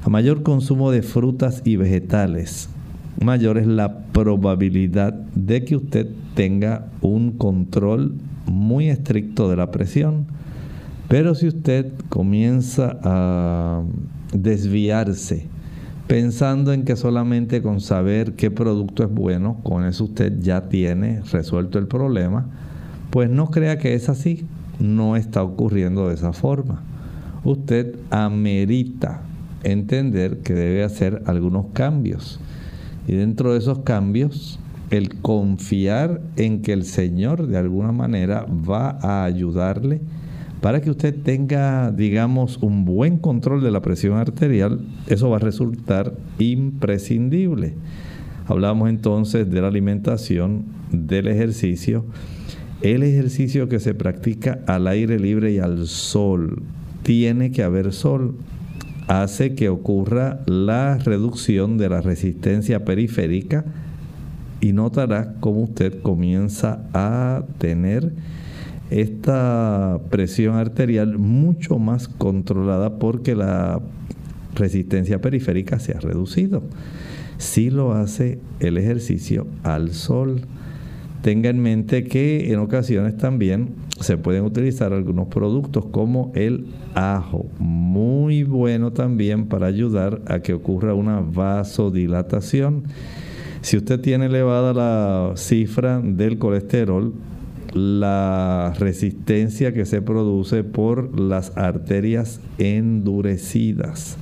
a 0.03 0.09
mayor 0.09 0.43
consumo 0.43 0.91
de 0.91 1.03
frutas 1.03 1.61
y 1.63 1.77
vegetales, 1.77 2.71
mayor 3.23 3.59
es 3.59 3.67
la 3.67 3.99
probabilidad 3.99 5.13
de 5.13 5.67
que 5.67 5.77
usted 5.77 6.09
tenga 6.35 6.87
un 7.03 7.33
control 7.33 8.15
muy 8.47 8.89
estricto 8.89 9.51
de 9.51 9.57
la 9.57 9.71
presión. 9.71 10.35
Pero 11.09 11.35
si 11.35 11.47
usted 11.47 11.93
comienza 12.09 12.99
a 13.03 13.83
desviarse, 14.33 15.47
pensando 16.09 16.73
en 16.73 16.85
que 16.85 16.97
solamente 16.97 17.63
con 17.63 17.81
saber 17.81 18.35
qué 18.35 18.51
producto 18.51 19.05
es 19.05 19.11
bueno, 19.11 19.61
con 19.63 19.85
eso 19.85 20.05
usted 20.05 20.41
ya 20.41 20.69
tiene 20.69 21.23
resuelto 21.31 21.79
el 21.79 21.87
problema, 21.87 22.47
pues 23.11 23.31
no 23.31 23.51
crea 23.51 23.79
que 23.79 23.95
es 23.95 24.09
así, 24.09 24.47
no 24.81 25.17
está 25.17 25.43
ocurriendo 25.43 26.09
de 26.09 26.15
esa 26.15 26.33
forma. 26.33 26.83
Usted 27.45 27.95
amerita 28.11 29.23
entender 29.63 30.39
que 30.39 30.55
debe 30.55 30.83
hacer 30.83 31.23
algunos 31.27 31.67
cambios. 31.73 32.41
Y 33.07 33.15
dentro 33.15 33.53
de 33.53 33.59
esos 33.59 33.81
cambios, 33.81 34.59
el 34.91 35.21
confiar 35.21 36.21
en 36.37 36.63
que 36.63 36.73
el 36.73 36.85
Señor 36.85 37.47
de 37.47 37.59
alguna 37.59 37.93
manera 37.93 38.45
va 38.45 38.99
a 39.01 39.25
ayudarle 39.25 40.01
para 40.61 40.81
que 40.81 40.91
usted 40.91 41.15
tenga, 41.23 41.91
digamos, 41.91 42.59
un 42.63 42.85
buen 42.85 43.19
control 43.19 43.63
de 43.63 43.71
la 43.71 43.83
presión 43.83 44.17
arterial, 44.17 44.81
eso 45.07 45.31
va 45.31 45.37
a 45.37 45.41
resultar 45.41 46.15
imprescindible. 46.39 47.75
Hablamos 48.47 48.89
entonces 48.89 49.51
de 49.51 49.61
la 49.61 49.69
alimentación, 49.69 50.65
del 50.91 51.29
ejercicio, 51.29 52.05
el 52.81 53.03
ejercicio 53.03 53.69
que 53.69 53.81
se 53.81 53.95
practica 53.95 54.61
al 54.67 54.87
aire 54.87 55.19
libre 55.19 55.53
y 55.53 55.59
al 55.59 55.87
sol. 55.87 56.63
Tiene 57.03 57.51
que 57.51 57.63
haber 57.63 57.93
sol 57.93 58.37
hace 59.09 59.55
que 59.55 59.69
ocurra 59.69 60.41
la 60.47 60.99
reducción 60.99 61.79
de 61.79 61.89
la 61.89 62.01
resistencia 62.01 62.85
periférica 62.85 63.65
y 64.61 64.73
notará 64.73 65.35
cómo 65.41 65.63
usted 65.63 66.01
comienza 66.03 66.85
a 66.93 67.45
tener 67.59 68.13
esta 68.91 70.01
presión 70.11 70.57
arterial 70.57 71.19
mucho 71.19 71.79
más 71.79 72.09
controlada 72.09 72.99
porque 72.99 73.35
la 73.35 73.81
resistencia 74.55 75.21
periférica 75.21 75.79
se 75.79 75.93
ha 75.93 76.01
reducido. 76.01 76.63
Si 77.39 77.71
lo 77.71 77.93
hace 77.93 78.39
el 78.61 78.79
ejercicio 78.79 79.47
al 79.63 79.93
sol, 79.93 80.43
tenga 81.23 81.51
en 81.51 81.61
mente 81.61 82.05
que 82.05 82.53
en 82.53 82.61
ocasiones 82.61 83.17
también 83.17 83.75
se 84.01 84.17
pueden 84.17 84.45
utilizar 84.45 84.93
algunos 84.93 85.29
productos 85.29 85.87
como 85.87 86.31
el 86.35 86.67
ajo, 86.95 87.47
muy 87.59 88.43
bueno 88.43 88.93
también 88.93 89.47
para 89.47 89.67
ayudar 89.67 90.23
a 90.27 90.41
que 90.41 90.53
ocurra 90.53 90.95
una 90.95 91.21
vasodilatación. 91.21 92.85
Si 93.63 93.77
usted 93.77 94.01
tiene 94.01 94.27
elevada 94.27 94.73
la 94.73 95.33
cifra 95.37 96.01
del 96.01 96.39
colesterol, 96.39 97.15
la 97.77 98.73
resistencia 98.79 99.73
que 99.75 99.85
se 99.85 100.01
produce 100.01 100.65
por 100.65 101.21
las 101.21 101.57
arterias 101.57 102.41
endurecidas. 102.59 104.17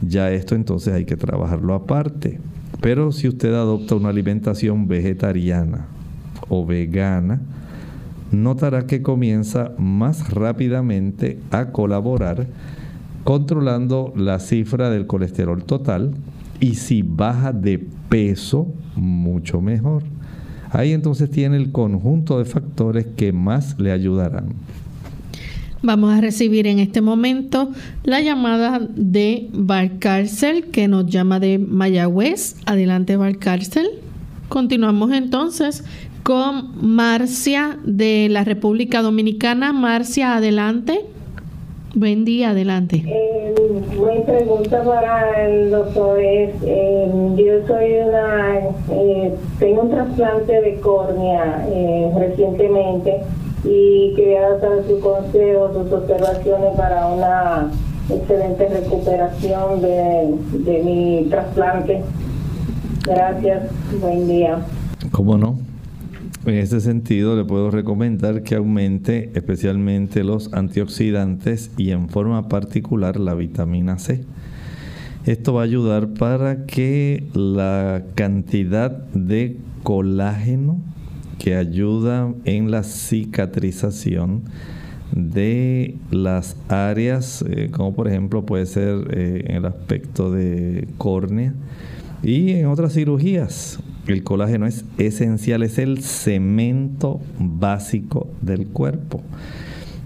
Ya 0.00 0.30
esto 0.30 0.54
entonces 0.54 0.94
hay 0.94 1.04
que 1.04 1.16
trabajarlo 1.16 1.74
aparte. 1.74 2.40
Pero 2.80 3.12
si 3.12 3.28
usted 3.28 3.52
adopta 3.54 3.94
una 3.94 4.08
alimentación 4.08 4.88
vegetariana 4.88 5.86
o 6.48 6.66
vegana, 6.66 7.42
notará 8.30 8.86
que 8.86 9.02
comienza 9.02 9.72
más 9.78 10.30
rápidamente 10.30 11.38
a 11.50 11.70
colaborar 11.70 12.46
controlando 13.24 14.12
la 14.16 14.38
cifra 14.40 14.90
del 14.90 15.06
colesterol 15.06 15.64
total 15.64 16.14
y 16.60 16.74
si 16.74 17.02
baja 17.02 17.52
de 17.52 17.86
peso, 18.08 18.72
mucho 18.94 19.60
mejor. 19.60 20.02
Ahí 20.72 20.92
entonces 20.92 21.30
tiene 21.30 21.58
el 21.58 21.70
conjunto 21.70 22.38
de 22.38 22.46
factores 22.46 23.06
que 23.14 23.32
más 23.32 23.78
le 23.78 23.92
ayudarán. 23.92 24.54
Vamos 25.82 26.14
a 26.14 26.20
recibir 26.20 26.66
en 26.66 26.78
este 26.78 27.00
momento 27.00 27.70
la 28.04 28.20
llamada 28.20 28.80
de 28.94 29.48
Valcárcel, 29.52 30.66
que 30.66 30.88
nos 30.88 31.06
llama 31.06 31.40
de 31.40 31.58
Mayagüez. 31.58 32.56
Adelante, 32.66 33.16
Valcárcel. 33.16 33.86
Continuamos 34.48 35.12
entonces 35.12 35.84
con 36.22 36.70
Marcia 36.80 37.78
de 37.84 38.28
la 38.30 38.44
República 38.44 39.02
Dominicana. 39.02 39.72
Marcia, 39.72 40.36
adelante. 40.36 41.00
Buen 41.94 42.24
día, 42.24 42.50
adelante. 42.50 43.02
Eh, 43.06 43.54
mi 43.56 44.20
pregunta 44.24 44.82
para 44.82 45.46
el 45.46 45.70
doctor 45.70 46.18
es, 46.20 46.54
eh, 46.64 47.10
yo 47.36 47.66
soy 47.66 47.92
una, 48.08 48.58
eh, 48.90 49.34
tengo 49.58 49.82
un 49.82 49.90
trasplante 49.90 50.60
de 50.60 50.80
córnea 50.80 51.66
eh, 51.70 52.10
recientemente 52.16 53.20
y 53.64 54.14
quería 54.16 54.40
dar 54.56 54.84
sus 54.88 55.00
consejos, 55.00 55.72
sus 55.74 55.92
observaciones 55.92 56.74
para 56.78 57.08
una 57.08 57.70
excelente 58.08 58.68
recuperación 58.68 59.82
de, 59.82 60.34
de 60.64 60.82
mi 60.82 61.26
trasplante. 61.28 62.02
Gracias, 63.06 63.64
buen 64.00 64.28
día. 64.28 64.60
¿Cómo 65.10 65.36
no? 65.36 65.58
En 66.44 66.54
ese 66.56 66.80
sentido, 66.80 67.36
le 67.36 67.44
puedo 67.44 67.70
recomendar 67.70 68.42
que 68.42 68.56
aumente 68.56 69.30
especialmente 69.34 70.24
los 70.24 70.52
antioxidantes 70.52 71.70
y 71.76 71.90
en 71.90 72.08
forma 72.08 72.48
particular 72.48 73.20
la 73.20 73.34
vitamina 73.34 73.98
C. 74.00 74.24
Esto 75.24 75.54
va 75.54 75.60
a 75.60 75.64
ayudar 75.64 76.14
para 76.14 76.66
que 76.66 77.22
la 77.32 78.02
cantidad 78.16 78.90
de 78.90 79.56
colágeno 79.84 80.80
que 81.38 81.54
ayuda 81.54 82.34
en 82.44 82.72
la 82.72 82.82
cicatrización 82.82 84.42
de 85.14 85.94
las 86.10 86.56
áreas, 86.68 87.44
eh, 87.48 87.68
como 87.70 87.94
por 87.94 88.08
ejemplo 88.08 88.44
puede 88.44 88.66
ser 88.66 89.06
eh, 89.12 89.44
en 89.46 89.56
el 89.58 89.66
aspecto 89.66 90.32
de 90.32 90.88
córnea 90.98 91.54
y 92.24 92.50
en 92.50 92.66
otras 92.66 92.94
cirugías, 92.94 93.78
el 94.06 94.24
colágeno 94.24 94.66
es 94.66 94.84
esencial, 94.98 95.62
es 95.62 95.78
el 95.78 96.02
cemento 96.02 97.20
básico 97.38 98.28
del 98.40 98.66
cuerpo. 98.66 99.22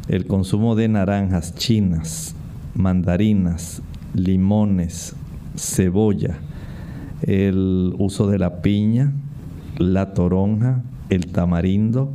El 0.09 0.27
consumo 0.27 0.77
de 0.77 0.89
naranjas 0.89 1.55
chinas, 1.55 2.35
mandarinas, 2.75 3.83
limones, 4.15 5.17
cebolla, 5.57 6.39
el 7.23 7.95
uso 7.99 8.29
de 8.29 8.39
la 8.39 8.61
piña, 8.63 9.13
la 9.79 10.13
toronja, 10.15 10.83
el 11.09 11.27
tamarindo, 11.29 12.13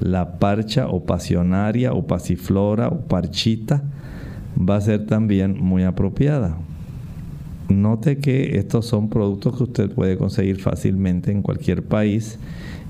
la 0.00 0.38
parcha 0.38 0.88
o 0.88 1.04
pasionaria 1.04 1.92
o 1.92 2.06
pasiflora 2.06 2.88
o 2.88 3.00
parchita 3.00 3.82
va 4.58 4.76
a 4.76 4.80
ser 4.80 5.06
también 5.06 5.58
muy 5.60 5.84
apropiada. 5.84 6.56
Note 7.70 8.18
que 8.18 8.58
estos 8.58 8.86
son 8.86 9.08
productos 9.08 9.56
que 9.56 9.62
usted 9.62 9.90
puede 9.90 10.18
conseguir 10.18 10.60
fácilmente 10.60 11.30
en 11.30 11.42
cualquier 11.42 11.84
país 11.84 12.38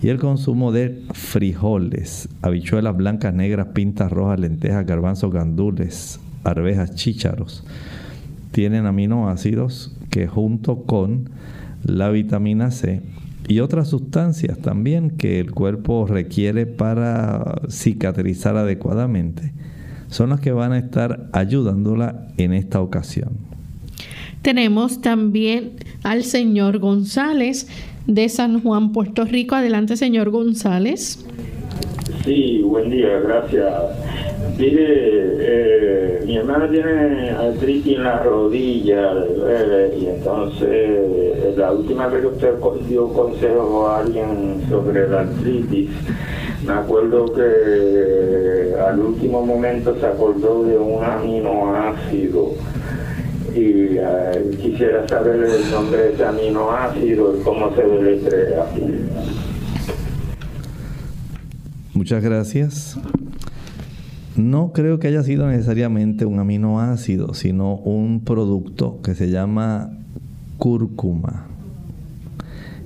y 0.03 0.09
el 0.09 0.19
consumo 0.19 0.73
de 0.73 1.03
frijoles, 1.13 2.29
habichuelas 2.41 2.97
blancas, 2.97 3.35
negras, 3.35 3.69
pintas 3.75 4.11
rojas, 4.11 4.41
lentejas, 4.41 4.87
garbanzos, 4.87 5.31
gandules, 5.33 6.19
arvejas, 6.45 6.95
chícharos, 6.95 7.65
tienen 8.53 8.87
aminoácidos 8.87 9.95
que 10.09 10.27
junto 10.27 10.85
con 10.85 11.29
la 11.85 12.09
vitamina 12.09 12.71
C 12.71 13.03
y 13.49 13.61
otras 13.61 13.89
sustancias 13.89 14.59
también 14.59 15.11
que 15.11 15.41
el 15.41 15.53
cuerpo 15.53 16.07
requiere 16.07 16.67
para 16.67 17.61
cicatrizar 17.69 18.57
adecuadamente, 18.57 19.53
son 20.09 20.31
las 20.31 20.41
que 20.41 20.53
van 20.53 20.73
a 20.73 20.79
estar 20.79 21.29
ayudándola 21.33 22.29
en 22.39 22.55
esta 22.55 22.81
ocasión. 22.81 23.60
Tenemos 24.43 25.03
también 25.03 25.73
al 26.03 26.25
señor 26.25 26.79
González 26.79 27.69
de 28.07 28.29
San 28.29 28.63
Juan, 28.63 28.93
Puerto 28.93 29.25
Rico. 29.25 29.55
Adelante, 29.55 29.97
señor 29.97 30.31
González. 30.31 31.25
Sí, 32.25 32.63
buen 32.63 32.91
día, 32.91 33.21
gracias. 33.21 33.75
Mire, 34.59 34.87
eh, 34.87 36.23
mi 36.27 36.37
hermana 36.37 36.71
tiene 36.71 37.31
artritis 37.31 37.97
en 37.97 38.03
la 38.03 38.23
rodilla 38.23 39.13
y 39.99 40.07
entonces 40.07 41.57
la 41.57 41.73
última 41.73 42.07
vez 42.09 42.23
que 42.23 42.27
usted 42.27 42.55
dio 42.89 43.09
consejo 43.09 43.89
a 43.89 44.01
alguien 44.01 44.63
sobre 44.69 45.09
la 45.09 45.21
artritis, 45.21 45.91
me 46.67 46.73
acuerdo 46.73 47.33
que 47.33 48.75
al 48.81 49.01
último 49.01 49.45
momento 49.45 49.95
se 49.99 50.07
acordó 50.07 50.65
de 50.65 50.79
un 50.79 51.05
aminoácido 51.05 52.55
y 53.55 53.99
eh, 53.99 54.57
quisiera 54.61 55.07
saber 55.09 55.43
el 55.45 55.71
nombre 55.71 55.99
de 55.99 56.13
ese 56.15 56.25
aminoácido 56.25 57.37
y 57.37 57.43
cómo 57.43 57.75
se 57.75 57.83
deletrea. 57.83 58.67
Muchas 61.95 62.23
gracias. 62.23 62.99
No 64.37 64.73
creo 64.73 64.99
que 64.99 65.09
haya 65.09 65.23
sido 65.23 65.49
necesariamente 65.49 66.25
un 66.25 66.39
aminoácido, 66.39 67.35
sino 67.35 67.75
un 67.77 68.25
producto 68.25 69.01
que 69.03 69.15
se 69.15 69.29
llama 69.29 69.91
cúrcuma. 70.57 71.47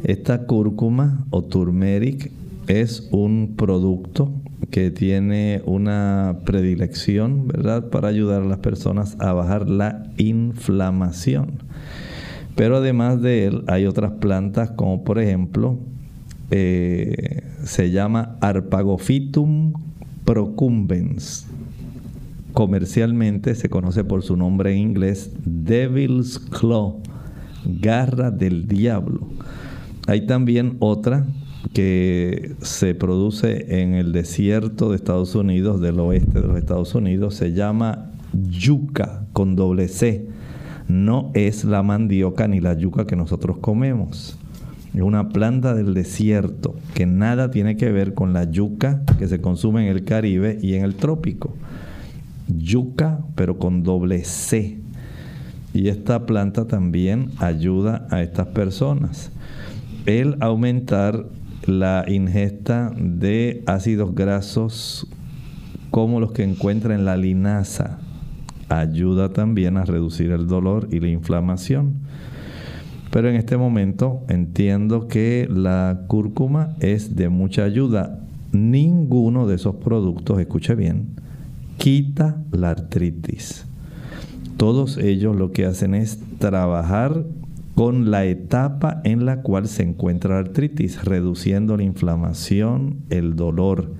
Esta 0.02 0.46
cúrcuma 0.46 1.24
o 1.30 1.42
turmeric 1.42 2.30
es 2.66 3.08
un 3.10 3.54
producto 3.56 4.32
que 4.70 4.90
tiene 4.90 5.62
una 5.66 6.38
predilección, 6.44 7.48
¿verdad?, 7.48 7.90
para 7.90 8.08
ayudar 8.08 8.42
a 8.42 8.46
las 8.46 8.58
personas 8.58 9.16
a 9.20 9.32
bajar 9.32 9.68
la 9.68 10.04
inflamación. 10.16 11.62
Pero 12.56 12.76
además 12.76 13.20
de 13.20 13.46
él, 13.46 13.64
hay 13.66 13.86
otras 13.86 14.12
plantas 14.12 14.70
como 14.70 15.04
por 15.04 15.18
ejemplo, 15.18 15.78
eh, 16.50 17.42
se 17.64 17.90
llama 17.90 18.36
Arpagophytum 18.40 19.72
procumbens. 20.24 21.46
Comercialmente 22.52 23.54
se 23.56 23.68
conoce 23.68 24.04
por 24.04 24.22
su 24.22 24.36
nombre 24.36 24.72
en 24.72 24.78
inglés 24.78 25.32
Devil's 25.44 26.38
Claw, 26.38 27.00
garra 27.64 28.30
del 28.30 28.68
diablo. 28.68 29.28
Hay 30.06 30.26
también 30.26 30.76
otra 30.78 31.26
que 31.72 32.54
se 32.60 32.94
produce 32.94 33.80
en 33.82 33.94
el 33.94 34.12
desierto 34.12 34.90
de 34.90 34.96
Estados 34.96 35.34
Unidos, 35.34 35.80
del 35.80 35.98
oeste 36.00 36.40
de 36.40 36.46
los 36.46 36.58
Estados 36.58 36.94
Unidos, 36.94 37.34
se 37.34 37.52
llama 37.52 38.10
yuca 38.32 39.24
con 39.32 39.56
doble 39.56 39.88
C. 39.88 40.26
No 40.88 41.30
es 41.34 41.64
la 41.64 41.82
mandioca 41.82 42.46
ni 42.46 42.60
la 42.60 42.74
yuca 42.74 43.06
que 43.06 43.16
nosotros 43.16 43.58
comemos. 43.58 44.38
Es 44.94 45.02
una 45.02 45.30
planta 45.30 45.74
del 45.74 45.94
desierto 45.94 46.76
que 46.94 47.06
nada 47.06 47.50
tiene 47.50 47.76
que 47.76 47.90
ver 47.90 48.14
con 48.14 48.32
la 48.32 48.44
yuca 48.50 49.02
que 49.18 49.26
se 49.26 49.40
consume 49.40 49.82
en 49.82 49.96
el 49.96 50.04
Caribe 50.04 50.58
y 50.62 50.74
en 50.74 50.84
el 50.84 50.94
trópico. 50.94 51.56
Yuca, 52.46 53.20
pero 53.34 53.58
con 53.58 53.82
doble 53.82 54.22
C. 54.24 54.78
Y 55.72 55.88
esta 55.88 56.26
planta 56.26 56.66
también 56.66 57.30
ayuda 57.38 58.06
a 58.10 58.22
estas 58.22 58.48
personas. 58.48 59.32
El 60.06 60.36
aumentar 60.40 61.26
la 61.66 62.04
ingesta 62.08 62.92
de 62.96 63.62
ácidos 63.66 64.14
grasos 64.14 65.06
como 65.90 66.20
los 66.20 66.32
que 66.32 66.42
encuentra 66.42 66.94
en 66.94 67.04
la 67.04 67.16
linaza 67.16 67.98
ayuda 68.68 69.32
también 69.32 69.76
a 69.76 69.84
reducir 69.84 70.30
el 70.30 70.46
dolor 70.46 70.88
y 70.90 71.00
la 71.00 71.08
inflamación. 71.08 71.94
Pero 73.10 73.28
en 73.28 73.36
este 73.36 73.56
momento 73.56 74.22
entiendo 74.28 75.06
que 75.06 75.48
la 75.50 76.02
cúrcuma 76.08 76.74
es 76.80 77.14
de 77.14 77.28
mucha 77.28 77.62
ayuda. 77.64 78.20
Ninguno 78.52 79.46
de 79.46 79.56
esos 79.56 79.76
productos, 79.76 80.40
escuche 80.40 80.74
bien, 80.74 81.08
quita 81.78 82.42
la 82.50 82.70
artritis. 82.70 83.66
Todos 84.56 84.98
ellos 84.98 85.36
lo 85.36 85.52
que 85.52 85.66
hacen 85.66 85.94
es 85.94 86.20
trabajar 86.38 87.24
con 87.74 88.10
la 88.10 88.24
etapa 88.24 89.00
en 89.04 89.26
la 89.26 89.42
cual 89.42 89.66
se 89.66 89.82
encuentra 89.82 90.34
la 90.34 90.40
artritis, 90.40 91.04
reduciendo 91.04 91.76
la 91.76 91.82
inflamación, 91.82 93.00
el 93.10 93.36
dolor. 93.36 93.94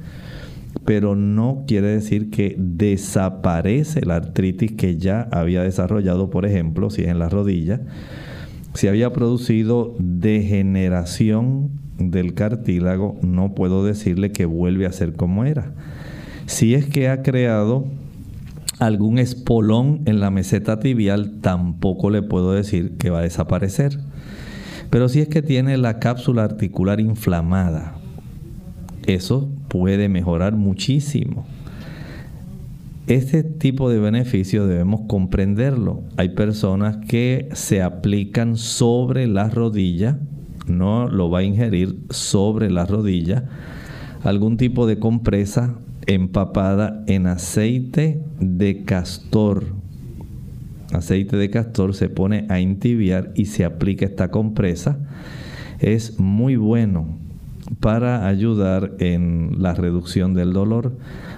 Pero 0.85 1.17
no 1.17 1.65
quiere 1.67 1.89
decir 1.89 2.31
que 2.31 2.57
desaparece 2.59 4.05
la 4.05 4.17
artritis 4.17 4.73
que 4.73 4.97
ya 4.97 5.23
había 5.33 5.63
desarrollado, 5.63 6.31
por 6.31 6.47
ejemplo, 6.47 6.91
si 6.91 7.03
es 7.03 7.09
en 7.09 7.19
la 7.19 7.29
rodilla, 7.29 7.81
si 8.75 8.89
había 8.89 9.13
producido 9.13 9.95
degeneración 9.99 11.71
del 11.99 12.35
cartílago, 12.35 13.17
no 13.23 13.55
puedo 13.55 13.85
decirle 13.85 14.33
que 14.33 14.47
vuelve 14.47 14.87
a 14.87 14.93
ser 14.93 15.13
como 15.13 15.45
era. 15.45 15.73
Si 16.47 16.75
es 16.75 16.87
que 16.87 17.09
ha 17.09 17.23
creado 17.23 17.87
algún 18.87 19.19
espolón 19.19 20.03
en 20.07 20.21
la 20.21 20.31
meseta 20.31 20.79
tibial, 20.81 21.41
tampoco 21.41 22.11
le 22.11 22.23
puedo 22.23 22.53
decir 22.53 22.97
que 22.99 23.11
va 23.11 23.21
a 23.21 23.23
desaparecer. 23.23 23.99
Pero 24.91 25.09
si 25.09 25.21
es 25.21 25.29
que 25.29 25.43
tiene 25.43 25.77
la 25.77 25.99
cápsula 25.99 26.45
articular 26.45 27.01
inflamada, 27.01 27.95
eso 29.07 29.49
puede 29.69 30.09
mejorar 30.09 30.55
muchísimo. 30.57 31.47
Este 33.07 33.43
tipo 33.43 33.91
de 33.91 33.99
beneficio 33.99 34.67
debemos 34.67 35.03
comprenderlo. 35.09 36.03
Hay 36.17 36.31
personas 36.31 36.97
que 37.07 37.49
se 37.53 37.83
aplican 37.83 38.57
sobre 38.57 39.27
la 39.27 39.51
rodilla, 39.51 40.19
no 40.67 41.09
lo 41.09 41.29
va 41.29 41.41
a 41.41 41.43
ingerir 41.43 41.99
sobre 42.11 42.71
la 42.71 42.87
rodilla, 42.87 43.45
algún 44.23 44.57
tipo 44.57 44.87
de 44.87 44.99
compresa 44.99 45.75
empapada 46.07 47.03
en 47.07 47.27
aceite 47.27 48.21
de 48.41 48.85
castor. 48.85 49.65
Aceite 50.93 51.37
de 51.37 51.51
castor 51.51 51.95
se 51.95 52.09
pone 52.09 52.47
a 52.49 52.61
intibiar 52.61 53.33
y 53.35 53.47
se 53.47 53.65
aplica 53.65 54.07
esta 54.07 54.31
compresa. 54.31 54.99
Es 55.81 56.19
muy 56.21 56.57
bueno 56.57 57.19
para 57.81 58.27
ayudar 58.29 58.93
en 58.99 59.63
la 59.63 59.75
reducción 59.75 60.35
del 60.35 60.53
dolor. 60.53 60.97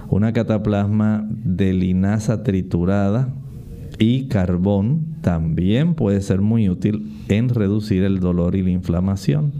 Una 0.09 0.33
cataplasma 0.33 1.25
de 1.29 1.73
linaza 1.73 2.43
triturada 2.43 3.29
y 3.99 4.27
carbón 4.27 5.17
también 5.21 5.95
puede 5.95 6.21
ser 6.21 6.41
muy 6.41 6.69
útil 6.69 7.11
en 7.29 7.49
reducir 7.49 8.03
el 8.03 8.19
dolor 8.19 8.55
y 8.55 8.63
la 8.63 8.69
inflamación. 8.69 9.53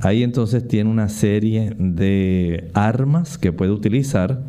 Ahí 0.00 0.22
entonces 0.22 0.68
tiene 0.68 0.90
una 0.90 1.08
serie 1.08 1.74
de 1.78 2.70
armas 2.74 3.38
que 3.38 3.52
puede 3.52 3.72
utilizar, 3.72 4.42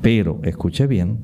pero 0.00 0.40
escuche 0.42 0.86
bien, 0.86 1.18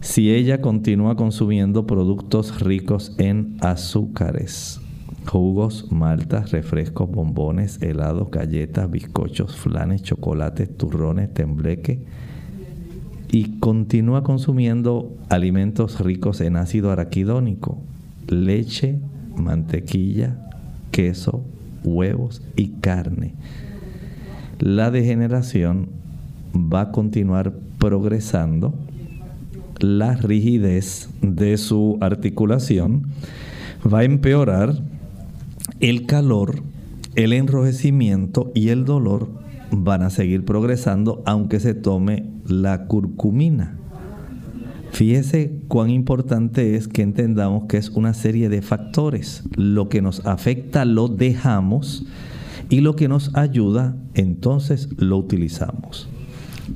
si 0.00 0.32
ella 0.32 0.60
continúa 0.60 1.16
consumiendo 1.16 1.86
productos 1.86 2.60
ricos 2.60 3.14
en 3.18 3.56
azúcares, 3.60 4.80
jugos, 5.26 5.90
maltas, 5.90 6.52
refrescos, 6.52 7.10
bombones, 7.10 7.82
helados, 7.82 8.30
galletas, 8.30 8.90
bizcochos, 8.90 9.56
flanes, 9.56 10.02
chocolates, 10.02 10.74
turrones, 10.76 11.34
tembleque, 11.34 12.00
y 13.32 13.58
continúa 13.58 14.22
consumiendo 14.22 15.16
alimentos 15.28 16.00
ricos 16.00 16.40
en 16.40 16.56
ácido 16.56 16.90
araquidónico, 16.90 17.78
leche, 18.28 18.98
mantequilla, 19.36 20.50
queso, 20.90 21.44
huevos 21.84 22.42
y 22.56 22.68
carne. 22.80 23.34
La 24.58 24.90
degeneración 24.90 25.88
va 26.54 26.82
a 26.82 26.92
continuar 26.92 27.54
progresando 27.78 28.74
la 29.78 30.14
rigidez 30.14 31.08
de 31.22 31.56
su 31.56 31.96
articulación, 32.00 33.06
va 33.82 34.00
a 34.00 34.04
empeorar 34.04 34.74
el 35.80 36.06
calor, 36.06 36.62
el 37.14 37.32
enrojecimiento 37.32 38.52
y 38.54 38.68
el 38.68 38.84
dolor 38.84 39.28
van 39.70 40.02
a 40.02 40.10
seguir 40.10 40.44
progresando 40.44 41.22
aunque 41.24 41.60
se 41.60 41.74
tome 41.74 42.26
la 42.46 42.86
curcumina. 42.86 43.79
Fíjese 44.92 45.52
cuán 45.68 45.90
importante 45.90 46.74
es 46.74 46.88
que 46.88 47.02
entendamos 47.02 47.64
que 47.68 47.76
es 47.76 47.90
una 47.90 48.12
serie 48.12 48.48
de 48.48 48.60
factores. 48.60 49.44
Lo 49.56 49.88
que 49.88 50.02
nos 50.02 50.26
afecta 50.26 50.84
lo 50.84 51.08
dejamos 51.08 52.04
y 52.68 52.80
lo 52.80 52.96
que 52.96 53.08
nos 53.08 53.34
ayuda 53.34 53.96
entonces 54.14 54.88
lo 54.98 55.16
utilizamos. 55.16 56.08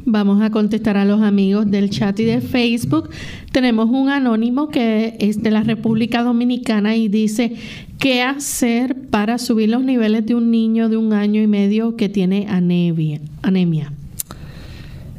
Vamos 0.06 0.42
a 0.42 0.50
contestar 0.50 0.96
a 0.96 1.04
los 1.04 1.22
amigos 1.22 1.70
del 1.70 1.88
chat 1.88 2.18
y 2.18 2.24
de 2.24 2.40
Facebook. 2.40 3.10
Tenemos 3.52 3.88
un 3.90 4.08
anónimo 4.08 4.68
que 4.68 5.16
es 5.20 5.42
de 5.42 5.50
la 5.50 5.62
República 5.62 6.22
Dominicana 6.22 6.96
y 6.96 7.08
dice, 7.08 7.54
¿qué 7.98 8.22
hacer 8.22 8.96
para 9.10 9.38
subir 9.38 9.70
los 9.70 9.84
niveles 9.84 10.26
de 10.26 10.34
un 10.34 10.50
niño 10.50 10.88
de 10.88 10.96
un 10.96 11.12
año 11.12 11.40
y 11.40 11.46
medio 11.46 11.96
que 11.96 12.08
tiene 12.08 12.46
anemia? 12.48 13.20
anemia? 13.42 13.92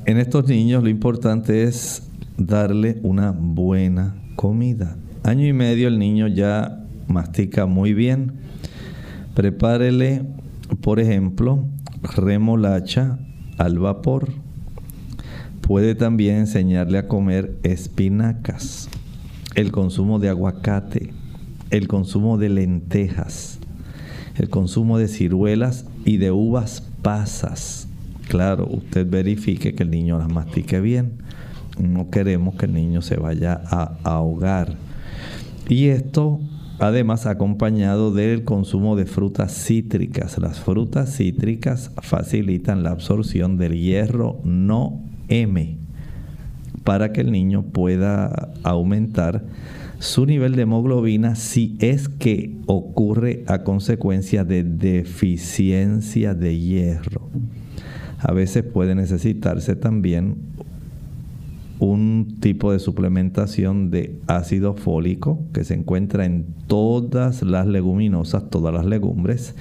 En 0.05 0.17
estos 0.17 0.47
niños 0.47 0.83
lo 0.83 0.89
importante 0.89 1.63
es 1.63 2.03
darle 2.37 2.99
una 3.03 3.31
buena 3.31 4.15
comida. 4.35 4.97
Año 5.23 5.47
y 5.47 5.53
medio 5.53 5.87
el 5.87 5.99
niño 5.99 6.27
ya 6.27 6.85
mastica 7.07 7.65
muy 7.65 7.93
bien. 7.93 8.33
Prepárele, 9.33 10.23
por 10.81 10.99
ejemplo, 10.99 11.65
remolacha 12.15 13.17
al 13.57 13.79
vapor. 13.79 14.31
Puede 15.61 15.95
también 15.95 16.37
enseñarle 16.37 16.99
a 16.99 17.07
comer 17.07 17.57
espinacas, 17.63 18.87
el 19.55 19.71
consumo 19.71 20.19
de 20.19 20.29
aguacate, 20.29 21.11
el 21.71 21.87
consumo 21.87 22.37
de 22.37 22.49
lentejas, 22.49 23.59
el 24.35 24.49
consumo 24.49 24.99
de 24.99 25.07
ciruelas 25.07 25.85
y 26.05 26.17
de 26.17 26.31
uvas 26.31 26.83
pasas. 27.01 27.87
Claro, 28.27 28.67
usted 28.69 29.09
verifique 29.09 29.73
que 29.73 29.83
el 29.83 29.89
niño 29.89 30.19
las 30.19 30.31
mastique 30.31 30.79
bien 30.79 31.25
no 31.79 32.09
queremos 32.09 32.55
que 32.55 32.65
el 32.65 32.73
niño 32.73 33.01
se 33.01 33.17
vaya 33.17 33.61
a 33.65 33.97
ahogar. 34.03 34.75
Y 35.67 35.87
esto 35.87 36.39
además 36.79 37.25
acompañado 37.25 38.13
del 38.13 38.43
consumo 38.43 38.95
de 38.95 39.05
frutas 39.05 39.53
cítricas. 39.53 40.37
Las 40.37 40.59
frutas 40.59 41.15
cítricas 41.15 41.91
facilitan 42.01 42.83
la 42.83 42.91
absorción 42.91 43.57
del 43.57 43.79
hierro 43.79 44.39
no 44.43 45.01
M 45.27 45.77
para 46.83 47.11
que 47.11 47.21
el 47.21 47.31
niño 47.31 47.63
pueda 47.63 48.53
aumentar 48.63 49.45
su 49.99 50.25
nivel 50.25 50.55
de 50.55 50.63
hemoglobina 50.63 51.35
si 51.35 51.77
es 51.79 52.09
que 52.09 52.57
ocurre 52.67 53.43
a 53.47 53.63
consecuencia 53.63 54.43
de 54.43 54.63
deficiencia 54.63 56.35
de 56.35 56.59
hierro. 56.59 57.29
A 58.19 58.33
veces 58.33 58.63
puede 58.63 58.93
necesitarse 58.93 59.75
también 59.75 60.54
un 61.79 62.37
tipo 62.39 62.71
de 62.71 62.79
suplementación 62.79 63.91
de 63.91 64.17
ácido 64.27 64.75
fólico 64.75 65.39
que 65.53 65.63
se 65.63 65.73
encuentra 65.73 66.25
en 66.25 66.45
todas 66.67 67.41
las 67.43 67.67
leguminosas, 67.67 68.49
todas 68.49 68.73
las 68.73 68.85
legumbres, 68.85 69.55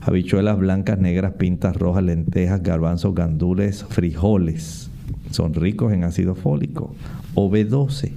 habichuelas 0.00 0.58
blancas, 0.58 0.98
negras, 0.98 1.34
pintas 1.34 1.76
rojas, 1.76 2.02
lentejas, 2.02 2.62
garbanzos, 2.62 3.14
gandules, 3.14 3.84
frijoles. 3.84 4.90
Son 5.30 5.54
ricos 5.54 5.92
en 5.92 6.04
ácido 6.04 6.34
fólico. 6.34 6.94
O 7.34 7.50
B12. 7.50 8.12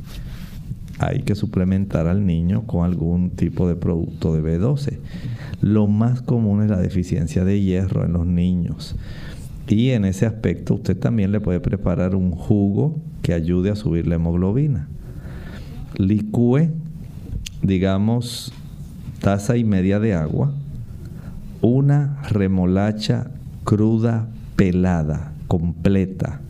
Hay 0.99 1.21
que 1.21 1.35
suplementar 1.35 2.07
al 2.07 2.25
niño 2.25 2.63
con 2.63 2.85
algún 2.85 3.31
tipo 3.31 3.67
de 3.67 3.75
producto 3.75 4.33
de 4.33 4.41
B12. 4.41 4.97
Lo 5.61 5.87
más 5.87 6.21
común 6.21 6.63
es 6.63 6.69
la 6.69 6.79
deficiencia 6.79 7.45
de 7.45 7.61
hierro 7.61 8.05
en 8.05 8.13
los 8.13 8.25
niños. 8.25 8.95
Y 9.67 9.91
en 9.91 10.03
ese 10.03 10.25
aspecto 10.25 10.75
usted 10.75 10.97
también 10.97 11.31
le 11.31 11.39
puede 11.39 11.59
preparar 11.59 12.15
un 12.15 12.31
jugo 12.31 12.99
que 13.21 13.33
ayude 13.33 13.69
a 13.69 13.75
subir 13.75 14.07
la 14.07 14.15
hemoglobina. 14.15 14.87
Licúe, 15.97 16.69
digamos, 17.61 18.53
taza 19.19 19.57
y 19.57 19.63
media 19.63 19.99
de 19.99 20.13
agua, 20.13 20.53
una 21.61 22.21
remolacha 22.29 23.31
cruda 23.63 24.27
pelada, 24.55 25.33
completa, 25.47 26.41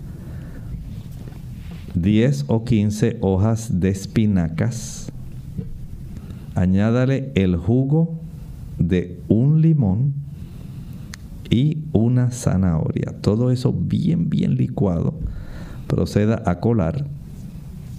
10 1.95 2.45
o 2.47 2.63
15 2.63 3.17
hojas 3.22 3.80
de 3.80 3.89
espinacas, 3.89 5.11
añádale 6.55 7.32
el 7.36 7.55
jugo 7.55 8.20
de 8.78 9.20
un 9.28 9.61
limón 9.61 10.13
y 11.49 11.80
una 11.93 12.32
zanahoria. 12.32 13.13
Todo 13.22 13.51
eso 13.51 13.74
bien, 13.74 14.30
bien 14.30 14.55
licuado. 14.55 15.13
Proceda 15.89 16.43
a 16.45 16.59
colar 16.59 17.07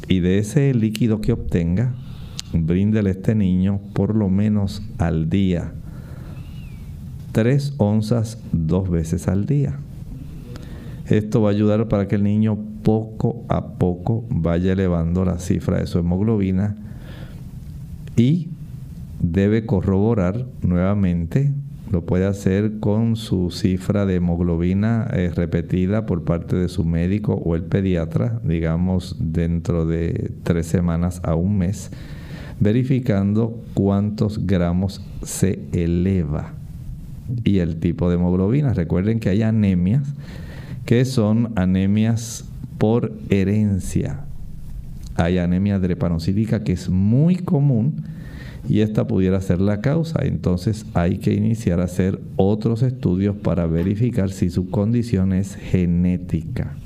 y 0.07 0.21
de 0.21 0.39
ese 0.39 0.73
líquido 0.75 1.21
que 1.21 1.33
obtenga, 1.33 1.93
bríndele 2.53 3.11
a 3.11 3.13
este 3.13 3.35
niño 3.35 3.81
por 3.93 4.15
lo 4.15 4.29
menos 4.29 4.81
al 4.99 5.29
día. 5.29 5.73
Tres 7.33 7.75
onzas 7.79 8.39
dos 8.53 8.89
veces 8.89 9.27
al 9.27 9.45
día. 9.45 9.77
Esto 11.07 11.43
va 11.43 11.51
a 11.51 11.53
ayudar 11.53 11.89
para 11.89 12.07
que 12.07 12.15
el 12.15 12.23
niño 12.23 12.59
poco 12.85 13.45
a 13.49 13.73
poco 13.75 14.25
vaya 14.31 14.73
elevando 14.73 15.25
la 15.25 15.41
cifra 15.41 15.79
de 15.79 15.89
su 15.89 15.99
hemoglobina 15.99 16.77
y 18.17 18.51
debe 19.21 19.67
corroborar 19.67 20.47
nuevamente 20.63 21.53
lo 21.91 22.05
puede 22.05 22.27
hacer 22.27 22.79
con 22.79 23.17
su 23.17 23.51
cifra 23.51 24.07
de 24.07 24.17
hemoglobina 24.17 25.09
eh, 25.13 25.31
repetida 25.35 26.07
por 26.07 26.25
parte 26.25 26.57
de 26.57 26.69
su 26.69 26.85
médico 26.85 27.35
o 27.35 27.57
el 27.57 27.65
pediatra, 27.65 28.41
digamos 28.45 29.17
dentro 29.19 29.87
de 29.87 30.33
tres 30.45 30.67
semanas 30.67 31.21
a 31.25 31.35
un 31.35 31.59
mes, 31.59 31.91
verificando 32.61 33.61
cuántos 33.75 34.47
gramos 34.47 35.03
se 35.23 35.59
eleva 35.73 36.53
y 37.45 37.59
el 37.59 37.81
tipo 37.81 38.09
de 38.09 38.17
hemoglobina. 38.17 38.73
Recuerden 38.73 39.19
que 39.19 39.31
hay 39.31 39.43
anemias 39.43 40.15
que 40.85 41.05
son 41.05 41.53
anemias 41.57 42.45
por 42.79 43.13
herencia. 43.31 44.21
Hay 45.17 45.39
anemia 45.39 45.79
drepanocítica 45.79 46.63
que 46.63 46.73
es 46.73 46.89
muy 46.89 47.37
común 47.37 48.05
y 48.69 48.81
esta 48.81 49.07
pudiera 49.07 49.41
ser 49.41 49.61
la 49.61 49.81
causa. 49.81 50.21
Entonces 50.25 50.87
hay 50.95 51.19
que 51.19 51.35
iniciar 51.35 51.81
a 51.81 51.85
hacer 51.85 52.21
otros 52.37 52.83
estudios 52.83 53.37
para 53.37 53.67
verificar 53.67 54.31
si 54.31 54.51
su 54.51 54.71
condición 54.71 55.33
es 55.33 55.55
genética. 55.55 56.77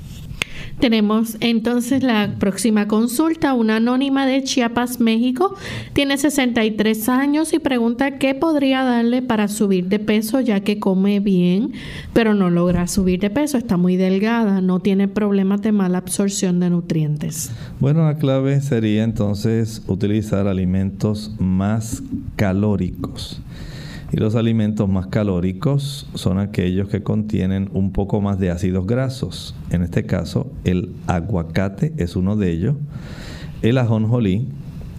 Tenemos 0.79 1.37
entonces 1.39 2.03
la 2.03 2.35
próxima 2.37 2.87
consulta, 2.87 3.53
una 3.53 3.77
anónima 3.77 4.25
de 4.25 4.43
Chiapas, 4.43 4.99
México, 4.99 5.55
tiene 5.93 6.17
63 6.17 7.09
años 7.09 7.53
y 7.53 7.59
pregunta 7.59 8.17
qué 8.17 8.35
podría 8.35 8.83
darle 8.83 9.21
para 9.21 9.47
subir 9.47 9.87
de 9.87 9.99
peso 9.99 10.41
ya 10.41 10.59
que 10.59 10.77
come 10.79 11.21
bien, 11.21 11.71
pero 12.13 12.33
no 12.33 12.49
logra 12.49 12.87
subir 12.87 13.21
de 13.21 13.29
peso, 13.29 13.57
está 13.57 13.77
muy 13.77 13.95
delgada, 13.95 14.59
no 14.59 14.79
tiene 14.79 15.07
problemas 15.07 15.61
de 15.61 15.71
mala 15.71 15.99
absorción 15.99 16.59
de 16.59 16.69
nutrientes. 16.69 17.51
Bueno, 17.79 18.05
la 18.05 18.17
clave 18.17 18.59
sería 18.59 19.03
entonces 19.03 19.81
utilizar 19.87 20.47
alimentos 20.47 21.31
más 21.39 22.03
calóricos. 22.35 23.41
Y 24.15 24.17
los 24.19 24.35
alimentos 24.35 24.87
más 24.87 25.07
calóricos 25.07 26.07
son 26.13 26.39
aquellos 26.39 26.87
que 26.87 27.03
contienen 27.03 27.69
un 27.73 27.91
poco 27.91 28.21
más 28.21 28.39
de 28.39 28.49
ácidos 28.49 28.87
grasos. 28.87 29.53
En 29.71 29.81
este 29.81 30.05
caso, 30.05 30.53
el 30.63 30.93
aguacate 31.05 31.91
es 31.97 32.15
uno 32.15 32.37
de 32.37 32.49
ellos, 32.49 32.77
el 33.61 33.77
ajonjolí, 33.77 34.47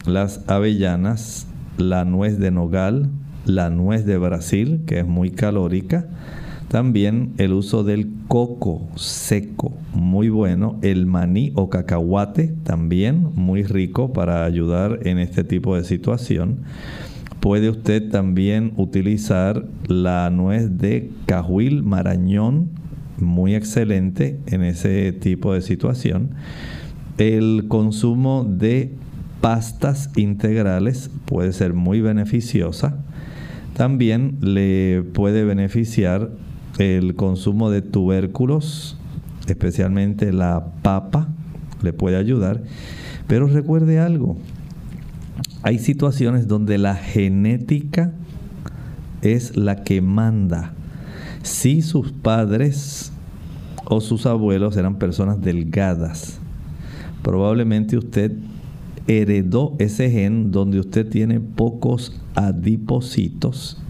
las 0.04 0.46
avellanas, 0.50 1.46
la 1.78 2.04
nuez 2.04 2.38
de 2.38 2.50
nogal, 2.50 3.08
la 3.46 3.70
nuez 3.70 4.04
de 4.04 4.18
Brasil, 4.18 4.82
que 4.86 4.98
es 4.98 5.06
muy 5.06 5.30
calórica, 5.30 6.06
también 6.68 7.32
el 7.38 7.54
uso 7.54 7.84
del 7.84 8.10
coco 8.28 8.86
seco, 8.96 9.72
muy 9.94 10.28
bueno. 10.28 10.78
El 10.82 11.06
maní 11.06 11.52
o 11.54 11.70
cacahuate, 11.70 12.48
también 12.64 13.30
muy 13.34 13.62
rico 13.62 14.12
para 14.12 14.44
ayudar 14.44 15.06
en 15.06 15.18
este 15.18 15.42
tipo 15.42 15.74
de 15.74 15.84
situación. 15.84 16.64
Puede 17.46 17.70
usted 17.70 18.10
también 18.10 18.72
utilizar 18.76 19.68
la 19.86 20.28
nuez 20.30 20.78
de 20.78 21.12
cajuil 21.26 21.84
marañón, 21.84 22.70
muy 23.18 23.54
excelente 23.54 24.40
en 24.46 24.64
ese 24.64 25.12
tipo 25.12 25.54
de 25.54 25.62
situación. 25.62 26.30
El 27.18 27.66
consumo 27.68 28.44
de 28.44 28.90
pastas 29.40 30.10
integrales 30.16 31.08
puede 31.24 31.52
ser 31.52 31.72
muy 31.72 32.00
beneficiosa. 32.00 32.96
También 33.76 34.38
le 34.40 35.04
puede 35.04 35.44
beneficiar 35.44 36.32
el 36.78 37.14
consumo 37.14 37.70
de 37.70 37.80
tubérculos, 37.80 38.98
especialmente 39.46 40.32
la 40.32 40.72
papa, 40.82 41.28
le 41.80 41.92
puede 41.92 42.16
ayudar. 42.16 42.64
Pero 43.28 43.46
recuerde 43.46 44.00
algo, 44.00 44.36
hay 45.62 45.78
situaciones 45.78 46.48
donde 46.48 46.78
la 46.78 46.94
genética 46.94 48.12
es 49.22 49.56
la 49.56 49.82
que 49.82 50.00
manda. 50.00 50.72
Si 51.42 51.82
sus 51.82 52.12
padres 52.12 53.12
o 53.84 54.00
sus 54.00 54.26
abuelos 54.26 54.76
eran 54.76 54.96
personas 54.96 55.40
delgadas, 55.40 56.38
probablemente 57.22 57.96
usted 57.96 58.32
heredó 59.06 59.74
ese 59.78 60.10
gen 60.10 60.50
donde 60.50 60.80
usted 60.80 61.08
tiene 61.08 61.40
pocos 61.40 62.20
adipocitos 62.34 63.80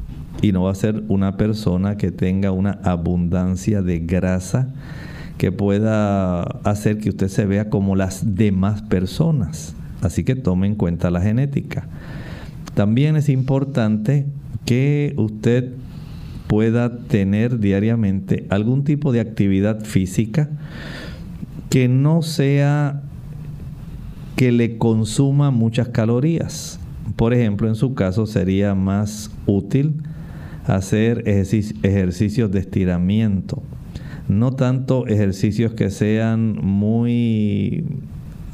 y 0.42 0.52
no 0.52 0.64
va 0.64 0.72
a 0.72 0.74
ser 0.74 1.04
una 1.08 1.36
persona 1.36 1.96
que 1.96 2.10
tenga 2.10 2.52
una 2.52 2.72
abundancia 2.84 3.82
de 3.82 4.00
grasa 4.00 4.74
que 5.38 5.52
pueda 5.52 6.42
hacer 6.42 6.98
que 6.98 7.10
usted 7.10 7.28
se 7.28 7.46
vea 7.46 7.68
como 7.68 7.96
las 7.96 8.34
demás 8.34 8.82
personas. 8.82 9.75
Así 10.06 10.24
que 10.24 10.36
tome 10.36 10.66
en 10.66 10.76
cuenta 10.76 11.10
la 11.10 11.20
genética. 11.20 11.88
También 12.74 13.16
es 13.16 13.28
importante 13.28 14.26
que 14.64 15.14
usted 15.16 15.72
pueda 16.46 16.98
tener 16.98 17.58
diariamente 17.58 18.46
algún 18.50 18.84
tipo 18.84 19.12
de 19.12 19.20
actividad 19.20 19.84
física 19.84 20.48
que 21.70 21.88
no 21.88 22.22
sea 22.22 23.02
que 24.36 24.52
le 24.52 24.78
consuma 24.78 25.50
muchas 25.50 25.88
calorías. 25.88 26.78
Por 27.16 27.34
ejemplo, 27.34 27.68
en 27.68 27.74
su 27.74 27.94
caso 27.94 28.26
sería 28.26 28.74
más 28.74 29.30
útil 29.46 30.02
hacer 30.66 31.24
ejercicios 31.26 32.50
de 32.50 32.58
estiramiento, 32.58 33.62
no 34.28 34.52
tanto 34.52 35.06
ejercicios 35.06 35.72
que 35.74 35.90
sean 35.90 36.56
muy, 36.60 37.84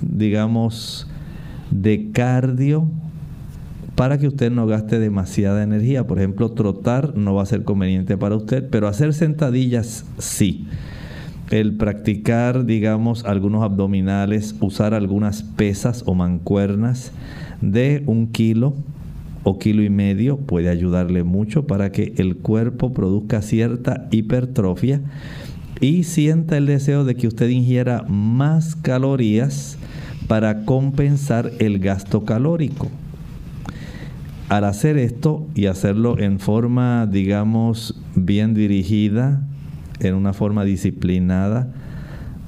digamos, 0.02 1.08
de 1.72 2.10
cardio 2.12 2.88
para 3.94 4.18
que 4.18 4.26
usted 4.26 4.50
no 4.50 4.66
gaste 4.66 4.98
demasiada 4.98 5.62
energía. 5.62 6.06
Por 6.06 6.18
ejemplo, 6.18 6.50
trotar 6.52 7.16
no 7.16 7.34
va 7.34 7.42
a 7.42 7.46
ser 7.46 7.64
conveniente 7.64 8.16
para 8.16 8.36
usted, 8.36 8.68
pero 8.70 8.88
hacer 8.88 9.14
sentadillas 9.14 10.04
sí. 10.18 10.66
El 11.50 11.76
practicar, 11.76 12.64
digamos, 12.64 13.24
algunos 13.24 13.62
abdominales, 13.62 14.54
usar 14.60 14.94
algunas 14.94 15.42
pesas 15.42 16.02
o 16.06 16.14
mancuernas 16.14 17.12
de 17.60 18.02
un 18.06 18.28
kilo 18.28 18.74
o 19.44 19.58
kilo 19.58 19.82
y 19.82 19.90
medio 19.90 20.38
puede 20.38 20.68
ayudarle 20.68 21.24
mucho 21.24 21.66
para 21.66 21.92
que 21.92 22.14
el 22.16 22.36
cuerpo 22.36 22.94
produzca 22.94 23.42
cierta 23.42 24.08
hipertrofia 24.10 25.02
y 25.80 26.04
sienta 26.04 26.56
el 26.56 26.66
deseo 26.66 27.04
de 27.04 27.16
que 27.16 27.26
usted 27.26 27.48
ingiera 27.48 28.04
más 28.08 28.76
calorías 28.76 29.78
para 30.28 30.64
compensar 30.64 31.50
el 31.58 31.78
gasto 31.78 32.24
calórico. 32.24 32.88
Al 34.48 34.64
hacer 34.64 34.98
esto 34.98 35.46
y 35.54 35.66
hacerlo 35.66 36.18
en 36.18 36.38
forma, 36.38 37.06
digamos, 37.06 37.98
bien 38.14 38.54
dirigida, 38.54 39.46
en 40.00 40.14
una 40.14 40.32
forma 40.32 40.64
disciplinada, 40.64 41.72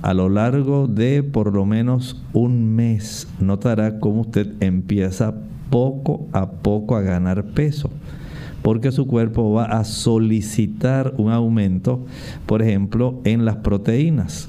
a 0.02 0.12
lo 0.12 0.28
largo 0.28 0.86
de 0.86 1.22
por 1.22 1.54
lo 1.54 1.64
menos 1.64 2.22
un 2.32 2.74
mes, 2.74 3.26
notará 3.40 4.00
cómo 4.00 4.22
usted 4.22 4.52
empieza 4.60 5.34
poco 5.70 6.28
a 6.32 6.50
poco 6.50 6.96
a 6.96 7.00
ganar 7.00 7.44
peso 7.44 7.90
porque 8.64 8.92
su 8.92 9.06
cuerpo 9.06 9.52
va 9.52 9.66
a 9.66 9.84
solicitar 9.84 11.12
un 11.18 11.30
aumento, 11.30 12.06
por 12.46 12.62
ejemplo, 12.62 13.20
en 13.24 13.44
las 13.44 13.56
proteínas, 13.56 14.48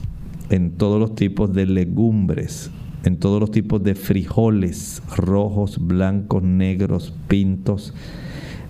en 0.50 0.72
todos 0.72 1.02
los 1.02 1.16
tipos 1.16 1.54
de 1.54 1.66
legumbres, 1.66 2.72
en 3.06 3.18
todos 3.18 3.40
los 3.40 3.52
tipos 3.52 3.84
de 3.84 3.94
frijoles, 3.94 5.02
rojos, 5.16 5.78
blancos, 5.80 6.42
negros, 6.42 7.14
pintos. 7.28 7.94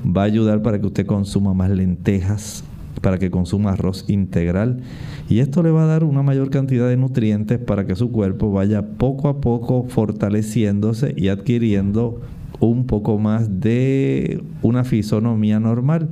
Va 0.05 0.23
a 0.23 0.25
ayudar 0.25 0.61
para 0.61 0.79
que 0.79 0.87
usted 0.87 1.05
consuma 1.05 1.53
más 1.53 1.69
lentejas, 1.69 2.63
para 3.01 3.17
que 3.17 3.31
consuma 3.31 3.71
arroz 3.71 4.05
integral. 4.09 4.81
Y 5.29 5.39
esto 5.39 5.63
le 5.63 5.71
va 5.71 5.83
a 5.83 5.87
dar 5.87 6.03
una 6.03 6.21
mayor 6.21 6.49
cantidad 6.49 6.89
de 6.89 6.97
nutrientes 6.97 7.59
para 7.59 7.87
que 7.87 7.95
su 7.95 8.11
cuerpo 8.11 8.51
vaya 8.51 8.85
poco 8.97 9.29
a 9.29 9.39
poco 9.39 9.85
fortaleciéndose 9.87 11.13
y 11.15 11.29
adquiriendo 11.29 12.21
un 12.59 12.85
poco 12.87 13.17
más 13.17 13.61
de 13.61 14.43
una 14.61 14.83
fisonomía 14.83 15.61
normal. 15.61 16.09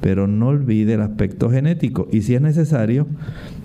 Pero 0.00 0.26
no 0.26 0.48
olvide 0.48 0.94
el 0.94 1.00
aspecto 1.00 1.48
genético. 1.48 2.08
Y 2.10 2.22
si 2.22 2.34
es 2.34 2.40
necesario, 2.40 3.06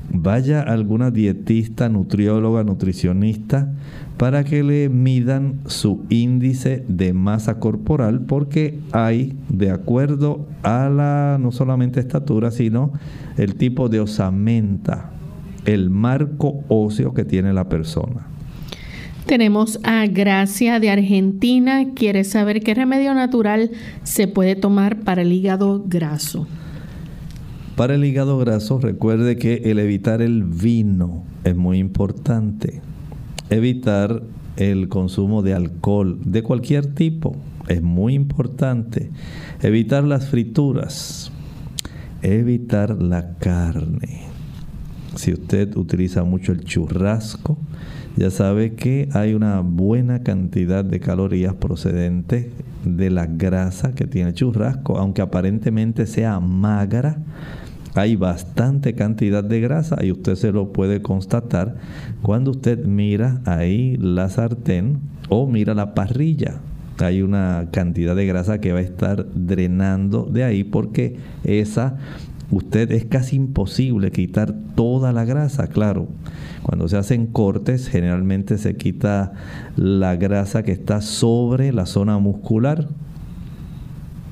vaya 0.10 0.62
a 0.62 0.74
alguna 0.74 1.12
dietista, 1.12 1.89
nutrióloga, 1.89 2.64
nutricionista 2.64 3.74
para 4.18 4.43
que 4.43 4.64
le 4.64 4.89
midan 4.89 5.60
su 5.68 6.05
índice 6.10 6.84
de 6.88 7.14
masa 7.14 7.60
corporal 7.60 8.22
porque 8.22 8.80
hay, 8.91 9.36
de 9.49 9.72
acuerdo 9.72 10.47
a 10.64 10.89
la 10.89 11.38
no 11.39 11.51
solamente 11.51 11.99
estatura, 11.99 12.51
sino 12.51 12.93
el 13.38 13.55
tipo 13.55 13.89
de 13.89 13.99
osamenta, 13.99 15.12
el 15.66 15.89
marco 15.89 16.64
óseo 16.68 17.14
que 17.14 17.26
tiene 17.26 17.53
la 17.53 17.70
persona. 17.70 18.28
Tenemos 19.28 19.80
a 19.84 20.08
Gracia 20.08 20.80
de 20.80 20.89
Argentina. 20.89 21.93
Quiere 21.93 22.24
saber 22.24 22.62
qué 22.62 22.74
remedio 22.74 23.14
natural 23.14 23.72
se 24.03 24.30
puede 24.30 24.55
tomar 24.55 25.01
para 25.01 25.22
el 25.22 25.34
hígado 25.34 25.84
graso. 25.86 26.47
Para 27.78 27.94
el 27.94 28.04
hígado 28.04 28.40
graso, 28.40 28.80
recuerde 28.80 29.36
que 29.36 29.62
el 29.66 29.78
evitar 29.78 30.24
el 30.24 30.44
vino 30.44 31.26
es 31.44 31.56
muy 31.56 31.78
importante. 31.78 32.82
Evitar 33.52 34.24
el 34.56 34.90
consumo 34.90 35.44
de 35.44 35.54
alcohol 35.54 36.18
de 36.26 36.42
cualquier 36.42 36.88
tipo 36.88 37.36
es 37.68 37.84
muy 37.84 38.16
importante. 38.16 39.12
Evitar 39.62 40.06
las 40.06 40.28
frituras. 40.28 41.32
Evitar 42.24 43.00
la 43.00 43.36
carne. 43.36 44.24
Si 45.14 45.32
usted 45.32 45.78
utiliza 45.78 46.24
mucho 46.24 46.54
el 46.54 46.64
churrasco, 46.64 47.60
ya 48.16 48.32
sabe 48.32 48.74
que 48.74 49.08
hay 49.14 49.36
una 49.36 49.60
buena 49.60 50.24
cantidad 50.24 50.84
de 50.84 51.00
calorías 51.00 51.54
procedentes 51.54 52.48
de 52.84 53.12
la 53.12 53.28
grasa 53.28 53.94
que 53.94 54.08
tiene 54.08 54.34
churrasco, 54.34 54.98
aunque 54.98 55.22
aparentemente 55.22 56.08
sea 56.08 56.40
magra, 56.40 57.20
hay 57.98 58.16
bastante 58.16 58.93
cantidad 58.93 59.43
de 59.43 59.60
grasa 59.60 60.04
y 60.04 60.12
usted 60.12 60.36
se 60.36 60.52
lo 60.52 60.72
puede 60.72 61.02
constatar 61.02 61.76
cuando 62.22 62.52
usted 62.52 62.86
mira 62.86 63.41
ahí 63.45 63.98
la 63.98 64.30
sartén 64.30 65.00
o 65.30 65.48
mira 65.48 65.74
la 65.74 65.93
parrilla. 65.93 66.60
Hay 67.00 67.22
una 67.22 67.70
cantidad 67.72 68.16
de 68.16 68.26
grasa 68.26 68.60
que 68.60 68.74
va 68.74 68.80
a 68.80 68.84
estar 68.84 69.28
drenando 69.34 70.24
de 70.24 70.43
ahí 70.43 70.64
porque 70.64 71.18
esa 71.43 71.98
usted 72.50 72.91
es 72.91 73.06
casi 73.06 73.36
imposible 73.36 74.12
quitar 74.12 74.54
toda 74.76 75.12
la 75.12 75.26
grasa, 75.26 75.68
claro. 75.68 76.08
Cuando 76.64 76.88
se 76.88 76.98
hacen 76.98 77.28
cortes, 77.28 77.88
generalmente 77.88 78.58
se 78.58 78.76
quita 78.76 79.34
la 79.76 80.16
grasa 80.16 80.64
que 80.64 80.72
está 80.72 81.02
sobre 81.02 81.72
la 81.72 81.86
zona 81.86 82.18
muscular, 82.20 82.88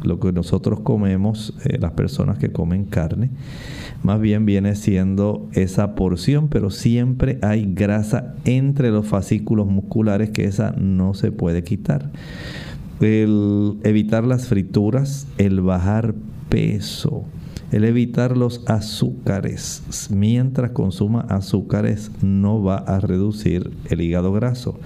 lo 0.06 0.20
que 0.20 0.32
nosotros 0.32 0.80
comemos, 0.82 1.54
eh, 1.66 1.78
las 1.80 1.92
personas 1.92 2.38
que 2.38 2.52
comen 2.52 2.86
carne, 2.86 3.30
más 4.04 4.20
bien 4.20 4.46
viene 4.46 4.76
siendo 4.76 5.50
esa 5.54 5.96
porción, 5.96 6.48
pero 6.48 6.70
siempre 6.70 7.40
hay 7.42 7.74
grasa 7.74 8.36
entre 8.46 8.92
los 8.92 9.08
fascículos 9.08 9.68
musculares 9.68 10.30
que 10.30 10.46
esa 10.46 10.72
no 10.72 11.14
se 11.14 11.32
puede 11.32 11.64
quitar. 11.64 12.12
El 13.02 13.78
evitar 13.84 14.24
las 14.24 14.48
frituras, 14.48 15.28
el 15.38 15.62
bajar 15.62 16.16
peso, 16.50 17.26
el 17.72 17.84
evitar 17.84 18.38
los 18.38 18.64
azúcares. 18.68 20.10
Mientras 20.10 20.72
consuma 20.72 21.22
azúcares 21.22 22.12
no 22.22 22.64
va 22.64 22.78
a 22.78 23.00
reducir 23.00 23.72
el 23.90 24.02
hígado 24.02 24.32
graso. 24.32 24.80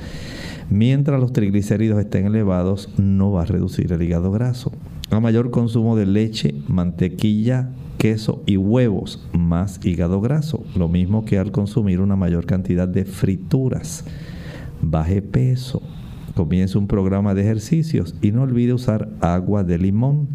Mientras 0.70 1.20
los 1.20 1.34
triglicéridos 1.34 2.00
estén 2.00 2.26
elevados 2.26 2.90
no 2.98 3.32
va 3.32 3.42
a 3.42 3.46
reducir 3.46 3.92
el 3.92 4.02
hígado 4.02 4.32
graso. 4.32 4.72
A 5.12 5.20
mayor 5.20 5.50
consumo 5.50 5.96
de 5.96 6.06
leche, 6.06 6.54
mantequilla, 6.68 7.72
queso 7.98 8.44
y 8.46 8.58
huevos, 8.58 9.28
más 9.34 9.84
hígado 9.84 10.22
graso. 10.22 10.64
Lo 10.76 10.88
mismo 10.88 11.26
que 11.26 11.40
al 11.40 11.52
consumir 11.52 12.00
una 12.00 12.16
mayor 12.16 12.46
cantidad 12.46 12.88
de 12.88 13.06
frituras. 13.06 14.06
Baje 14.82 15.22
peso. 15.22 15.82
Comience 16.36 16.78
un 16.78 16.88
programa 16.88 17.34
de 17.34 17.42
ejercicios 17.42 18.16
y 18.22 18.32
no 18.32 18.44
olvide 18.44 18.74
usar 18.74 19.10
agua 19.20 19.64
de 19.64 19.80
limón. 19.80 20.30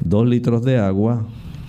Dos 0.00 0.26
litros 0.26 0.62
de 0.62 0.78
agua, 0.78 1.26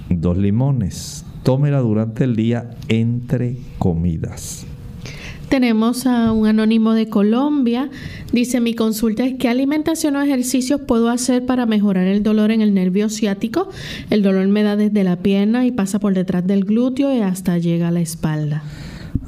dos 0.10 0.38
limones. 0.38 1.26
Tómela 1.44 1.80
durante 1.80 2.24
el 2.24 2.36
día 2.36 2.70
entre 2.88 3.58
comidas. 3.80 4.68
Tenemos 5.50 6.06
a 6.06 6.34
un 6.34 6.45
anónimo 6.45 6.93
de 6.93 7.08
Colombia. 7.08 7.89
Dice, 8.34 8.60
mi 8.60 8.74
consulta 8.74 9.26
es 9.26 9.36
qué 9.36 9.48
alimentación 9.48 10.18
o 10.18 10.22
ejercicios 10.22 10.82
puedo 10.82 11.10
hacer 11.10 11.45
para 11.45 11.66
mejorar 11.66 12.06
el 12.08 12.22
dolor 12.22 12.52
en 12.52 12.60
el 12.60 12.74
nervio 12.74 13.08
ciático. 13.10 13.70
El 14.10 14.24
dolor 14.24 14.45
me 14.50 14.64
da 14.64 14.76
desde 14.76 15.06
la 15.06 15.16
pierna 15.18 15.66
y 15.66 15.72
pasa 15.72 16.00
por 16.00 16.14
detrás 16.14 16.45
del 16.45 16.66
glúteo 16.66 17.16
y 17.16 17.22
hasta 17.22 17.58
llega 17.60 17.88
a 17.88 17.91
la 17.91 18.02
espalda. 18.02 18.64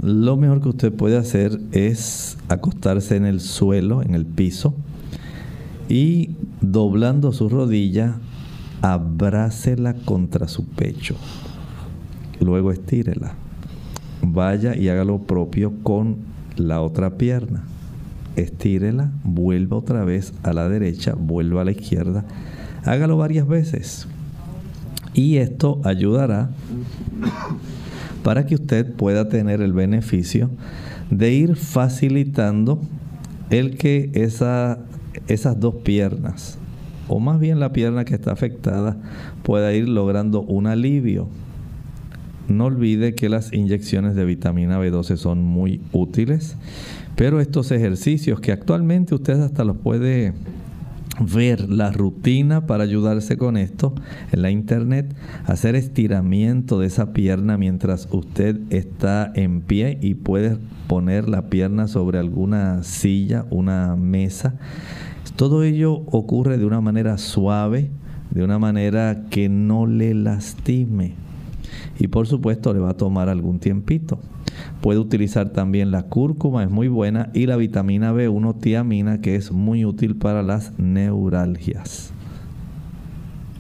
lo 0.02 0.36
mejor 0.36 0.62
que 0.62 0.70
usted 0.70 0.94
puede 0.94 1.18
hacer 1.18 1.58
es 1.72 2.38
acostarse 2.50 3.16
en 3.16 3.26
el 3.26 3.40
suelo, 3.40 4.02
en 4.02 4.14
el 4.14 4.26
piso, 4.26 4.76
y 5.88 6.32
doblando 6.60 7.32
su 7.32 7.48
rodilla, 7.48 8.18
abrácela 8.82 9.94
contra 9.94 10.50
su 10.50 10.66
pecho. 10.66 11.16
Luego 12.42 12.72
estírela. 12.72 13.36
Vaya 14.22 14.76
y 14.76 14.90
haga 14.90 15.04
lo 15.04 15.20
propio 15.20 15.74
con 15.84 16.18
la 16.56 16.82
otra 16.82 17.18
pierna. 17.18 17.64
Estírela, 18.36 19.12
vuelva 19.24 19.78
otra 19.78 20.04
vez 20.06 20.34
a 20.44 20.54
la 20.54 20.70
derecha, 20.70 21.16
vuelva 21.18 21.62
a 21.62 21.66
la 21.66 21.72
izquierda. 21.72 22.26
Hágalo 22.84 23.18
varias 23.18 23.48
veces. 23.48 24.08
Y 25.14 25.38
esto 25.38 25.82
ayudará 25.84 26.50
para 28.24 28.46
que 28.46 28.56
usted 28.56 28.94
pueda 28.94 29.30
tener 29.30 29.62
el 29.62 29.74
beneficio 29.74 30.50
de 31.10 31.34
ir 31.34 31.56
facilitando 31.56 32.80
el 33.50 33.78
que 33.78 34.12
esa, 34.14 34.80
esas 35.28 35.60
dos 35.60 35.76
piernas, 35.76 36.58
o 37.08 37.20
más 37.20 37.40
bien 37.40 37.60
la 37.60 37.74
pierna 37.74 38.06
que 38.06 38.14
está 38.14 38.32
afectada, 38.32 38.98
pueda 39.44 39.74
ir 39.74 39.90
logrando 39.90 40.42
un 40.42 40.68
alivio. 40.68 41.28
No 42.50 42.66
olvide 42.66 43.14
que 43.14 43.30
las 43.30 43.54
inyecciones 43.54 44.16
de 44.16 44.26
vitamina 44.26 44.80
B12 44.80 45.18
son 45.18 45.44
muy 45.44 45.82
útiles, 45.92 46.58
pero 47.16 47.40
estos 47.40 47.72
ejercicios 47.72 48.40
que 48.40 48.52
actualmente 48.52 49.14
usted 49.14 49.40
hasta 49.40 49.64
los 49.64 49.78
puede 49.78 50.34
ver 51.20 51.70
la 51.70 51.92
rutina 51.92 52.66
para 52.66 52.84
ayudarse 52.84 53.38
con 53.38 53.58
esto 53.58 53.94
en 54.32 54.42
la 54.42 54.52
internet, 54.52 55.14
hacer 55.46 55.76
estiramiento 55.76 56.80
de 56.80 56.88
esa 56.88 57.14
pierna 57.14 57.58
mientras 57.58 58.08
usted 58.12 58.60
está 58.70 59.32
en 59.36 59.62
pie 59.62 60.00
y 60.02 60.16
puede 60.16 60.58
poner 60.88 61.30
la 61.30 61.50
pierna 61.50 61.88
sobre 61.88 62.18
alguna 62.18 62.84
silla, 62.84 63.46
una 63.52 63.96
mesa. 63.96 64.56
Todo 65.36 65.64
ello 65.64 65.94
ocurre 66.08 66.58
de 66.58 66.66
una 66.66 66.82
manera 66.82 67.18
suave, 67.18 67.92
de 68.32 68.44
una 68.44 68.60
manera 68.60 69.26
que 69.30 69.50
no 69.50 69.86
le 69.86 70.14
lastime. 70.14 71.29
Y 72.00 72.08
por 72.08 72.28
supuesto 72.28 72.74
le 72.74 72.80
va 72.80 72.92
a 72.92 72.98
tomar 72.98 73.30
algún 73.30 73.60
tiempito. 73.60 74.20
Puede 74.82 75.00
utilizar 75.00 75.50
también 75.50 75.92
la 75.92 76.04
cúrcuma, 76.04 76.64
es 76.64 76.72
muy 76.72 76.88
buena, 76.88 77.30
y 77.34 77.46
la 77.46 77.58
vitamina 77.58 78.14
B1 78.14 78.60
tiamina, 78.60 79.22
que 79.22 79.36
es 79.36 79.52
muy 79.52 79.86
útil 79.86 80.16
para 80.16 80.42
las 80.42 80.80
neuralgias. 80.80 82.14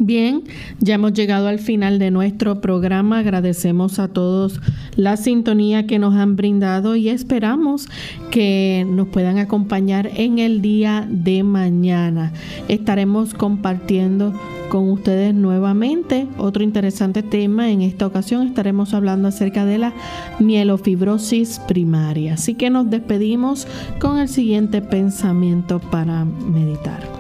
Bien, 0.02 0.44
ya 0.80 0.96
hemos 0.96 1.12
llegado 1.12 1.50
al 1.50 1.60
final 1.60 2.00
de 2.00 2.10
nuestro 2.10 2.62
programa. 2.62 3.20
Agradecemos 3.20 4.00
a 4.00 4.08
todos 4.08 4.62
la 4.96 5.18
sintonía 5.18 5.88
que 5.88 6.00
nos 6.00 6.16
han 6.16 6.38
brindado 6.38 6.96
y 6.96 7.10
esperamos 7.10 7.90
que 8.32 8.88
nos 8.90 9.10
puedan 9.10 9.40
acompañar 9.40 10.10
en 10.16 10.40
el 10.40 10.62
día 10.62 11.06
de 11.10 11.44
mañana. 11.44 12.32
Estaremos 12.70 13.34
compartiendo 13.34 14.34
con 14.70 14.90
ustedes 14.90 15.36
nuevamente 15.36 16.28
otro 16.38 16.64
interesante 16.64 17.22
tema. 17.22 17.70
En 17.70 17.82
esta 17.82 18.08
ocasión 18.08 18.48
estaremos 18.48 18.94
hablando 18.94 19.28
acerca 19.28 19.66
de 19.66 19.80
la 19.80 19.94
mielofibrosis 20.40 21.60
primaria. 21.68 22.36
Así 22.36 22.54
que 22.54 22.70
nos 22.70 22.90
despedimos 22.90 23.68
con 24.00 24.18
el 24.18 24.30
siguiente 24.30 24.82
pensamiento 24.82 25.80
para 25.80 26.24
meditar. 26.24 27.19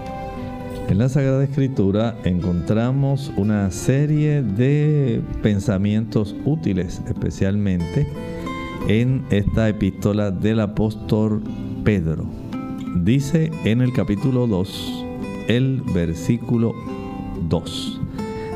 En 0.89 0.97
la 0.97 1.07
Sagrada 1.07 1.43
Escritura 1.43 2.15
encontramos 2.23 3.31
una 3.37 3.69
serie 3.69 4.41
de 4.41 5.21
pensamientos 5.43 6.35
útiles, 6.45 7.03
especialmente 7.07 8.07
en 8.87 9.23
esta 9.29 9.69
epístola 9.69 10.31
del 10.31 10.59
apóstol 10.59 11.43
Pedro. 11.83 12.25
Dice 13.03 13.51
en 13.65 13.81
el 13.81 13.93
capítulo 13.93 14.47
2, 14.47 15.05
el 15.47 15.83
versículo 15.93 16.73
2. 17.47 18.01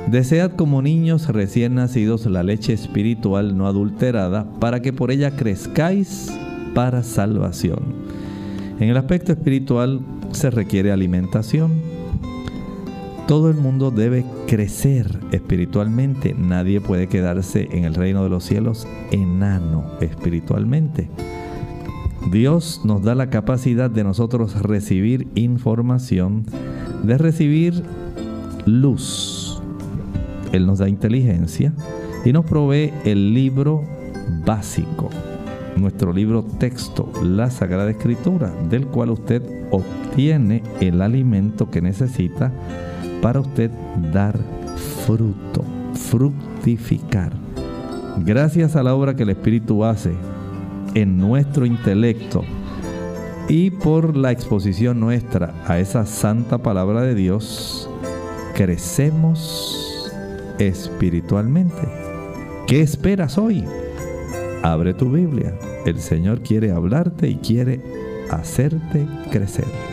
Desead 0.08 0.54
como 0.54 0.82
niños 0.82 1.28
recién 1.30 1.76
nacidos 1.76 2.26
la 2.26 2.42
leche 2.42 2.74
espiritual 2.74 3.56
no 3.56 3.68
adulterada, 3.68 4.52
para 4.60 4.82
que 4.82 4.92
por 4.92 5.12
ella 5.12 5.36
crezcáis 5.36 6.36
para 6.74 7.04
salvación. 7.04 7.94
En 8.80 8.90
el 8.90 8.98
aspecto 8.98 9.32
espiritual 9.32 10.00
se 10.32 10.50
requiere 10.50 10.92
alimentación, 10.92 11.93
todo 13.28 13.50
el 13.50 13.56
mundo 13.56 13.92
debe 13.92 14.26
crecer 14.48 15.20
espiritualmente. 15.32 16.36
Nadie 16.38 16.82
puede 16.82 17.08
quedarse 17.08 17.70
en 17.72 17.86
el 17.86 17.96
reino 17.96 18.24
de 18.24 18.30
los 18.30 18.44
cielos 18.44 18.88
enano 19.12 19.86
espiritualmente. 20.02 21.10
Dios 22.32 22.82
nos 22.84 23.04
da 23.04 23.16
la 23.16 23.30
capacidad 23.30 23.90
de 23.90 24.04
nosotros 24.04 24.62
recibir 24.62 25.28
información, 25.36 26.46
de 27.04 27.18
recibir 27.18 27.84
luz. 28.66 29.62
Él 30.52 30.66
nos 30.66 30.80
da 30.80 30.90
inteligencia 30.90 31.74
y 32.26 32.32
nos 32.32 32.46
provee 32.46 32.94
el 33.06 33.34
libro 33.34 33.84
básico, 34.46 35.10
nuestro 35.76 36.14
libro 36.14 36.44
texto, 36.44 37.12
la 37.24 37.50
Sagrada 37.50 37.90
Escritura, 37.90 38.54
del 38.70 38.88
cual 38.88 39.10
usted 39.10 39.42
obtiene 39.72 40.64
el 40.80 41.02
alimento 41.02 41.70
que 41.70 41.82
necesita 41.82 42.52
para 43.24 43.40
usted 43.40 43.72
dar 44.12 44.38
fruto, 45.06 45.64
fructificar. 45.94 47.32
Gracias 48.18 48.76
a 48.76 48.84
la 48.84 48.94
obra 48.94 49.16
que 49.16 49.24
el 49.24 49.30
Espíritu 49.30 49.86
hace 49.86 50.12
en 50.94 51.18
nuestro 51.18 51.66
intelecto 51.66 52.44
y 53.48 53.72
por 53.72 54.18
la 54.18 54.32
exposición 54.32 55.00
nuestra 55.00 55.54
a 55.66 55.80
esa 55.80 56.06
santa 56.06 56.58
palabra 56.58 57.02
de 57.02 57.16
Dios, 57.16 57.90
crecemos 58.56 60.12
espiritualmente. 60.60 61.82
¿Qué 62.68 62.82
esperas 62.82 63.38
hoy? 63.38 63.64
Abre 64.64 64.94
tu 64.94 65.10
Biblia. 65.10 65.58
El 65.86 66.00
Señor 66.00 66.42
quiere 66.42 66.72
hablarte 66.72 67.30
y 67.30 67.38
quiere 67.38 67.82
hacerte 68.30 69.08
crecer. 69.32 69.93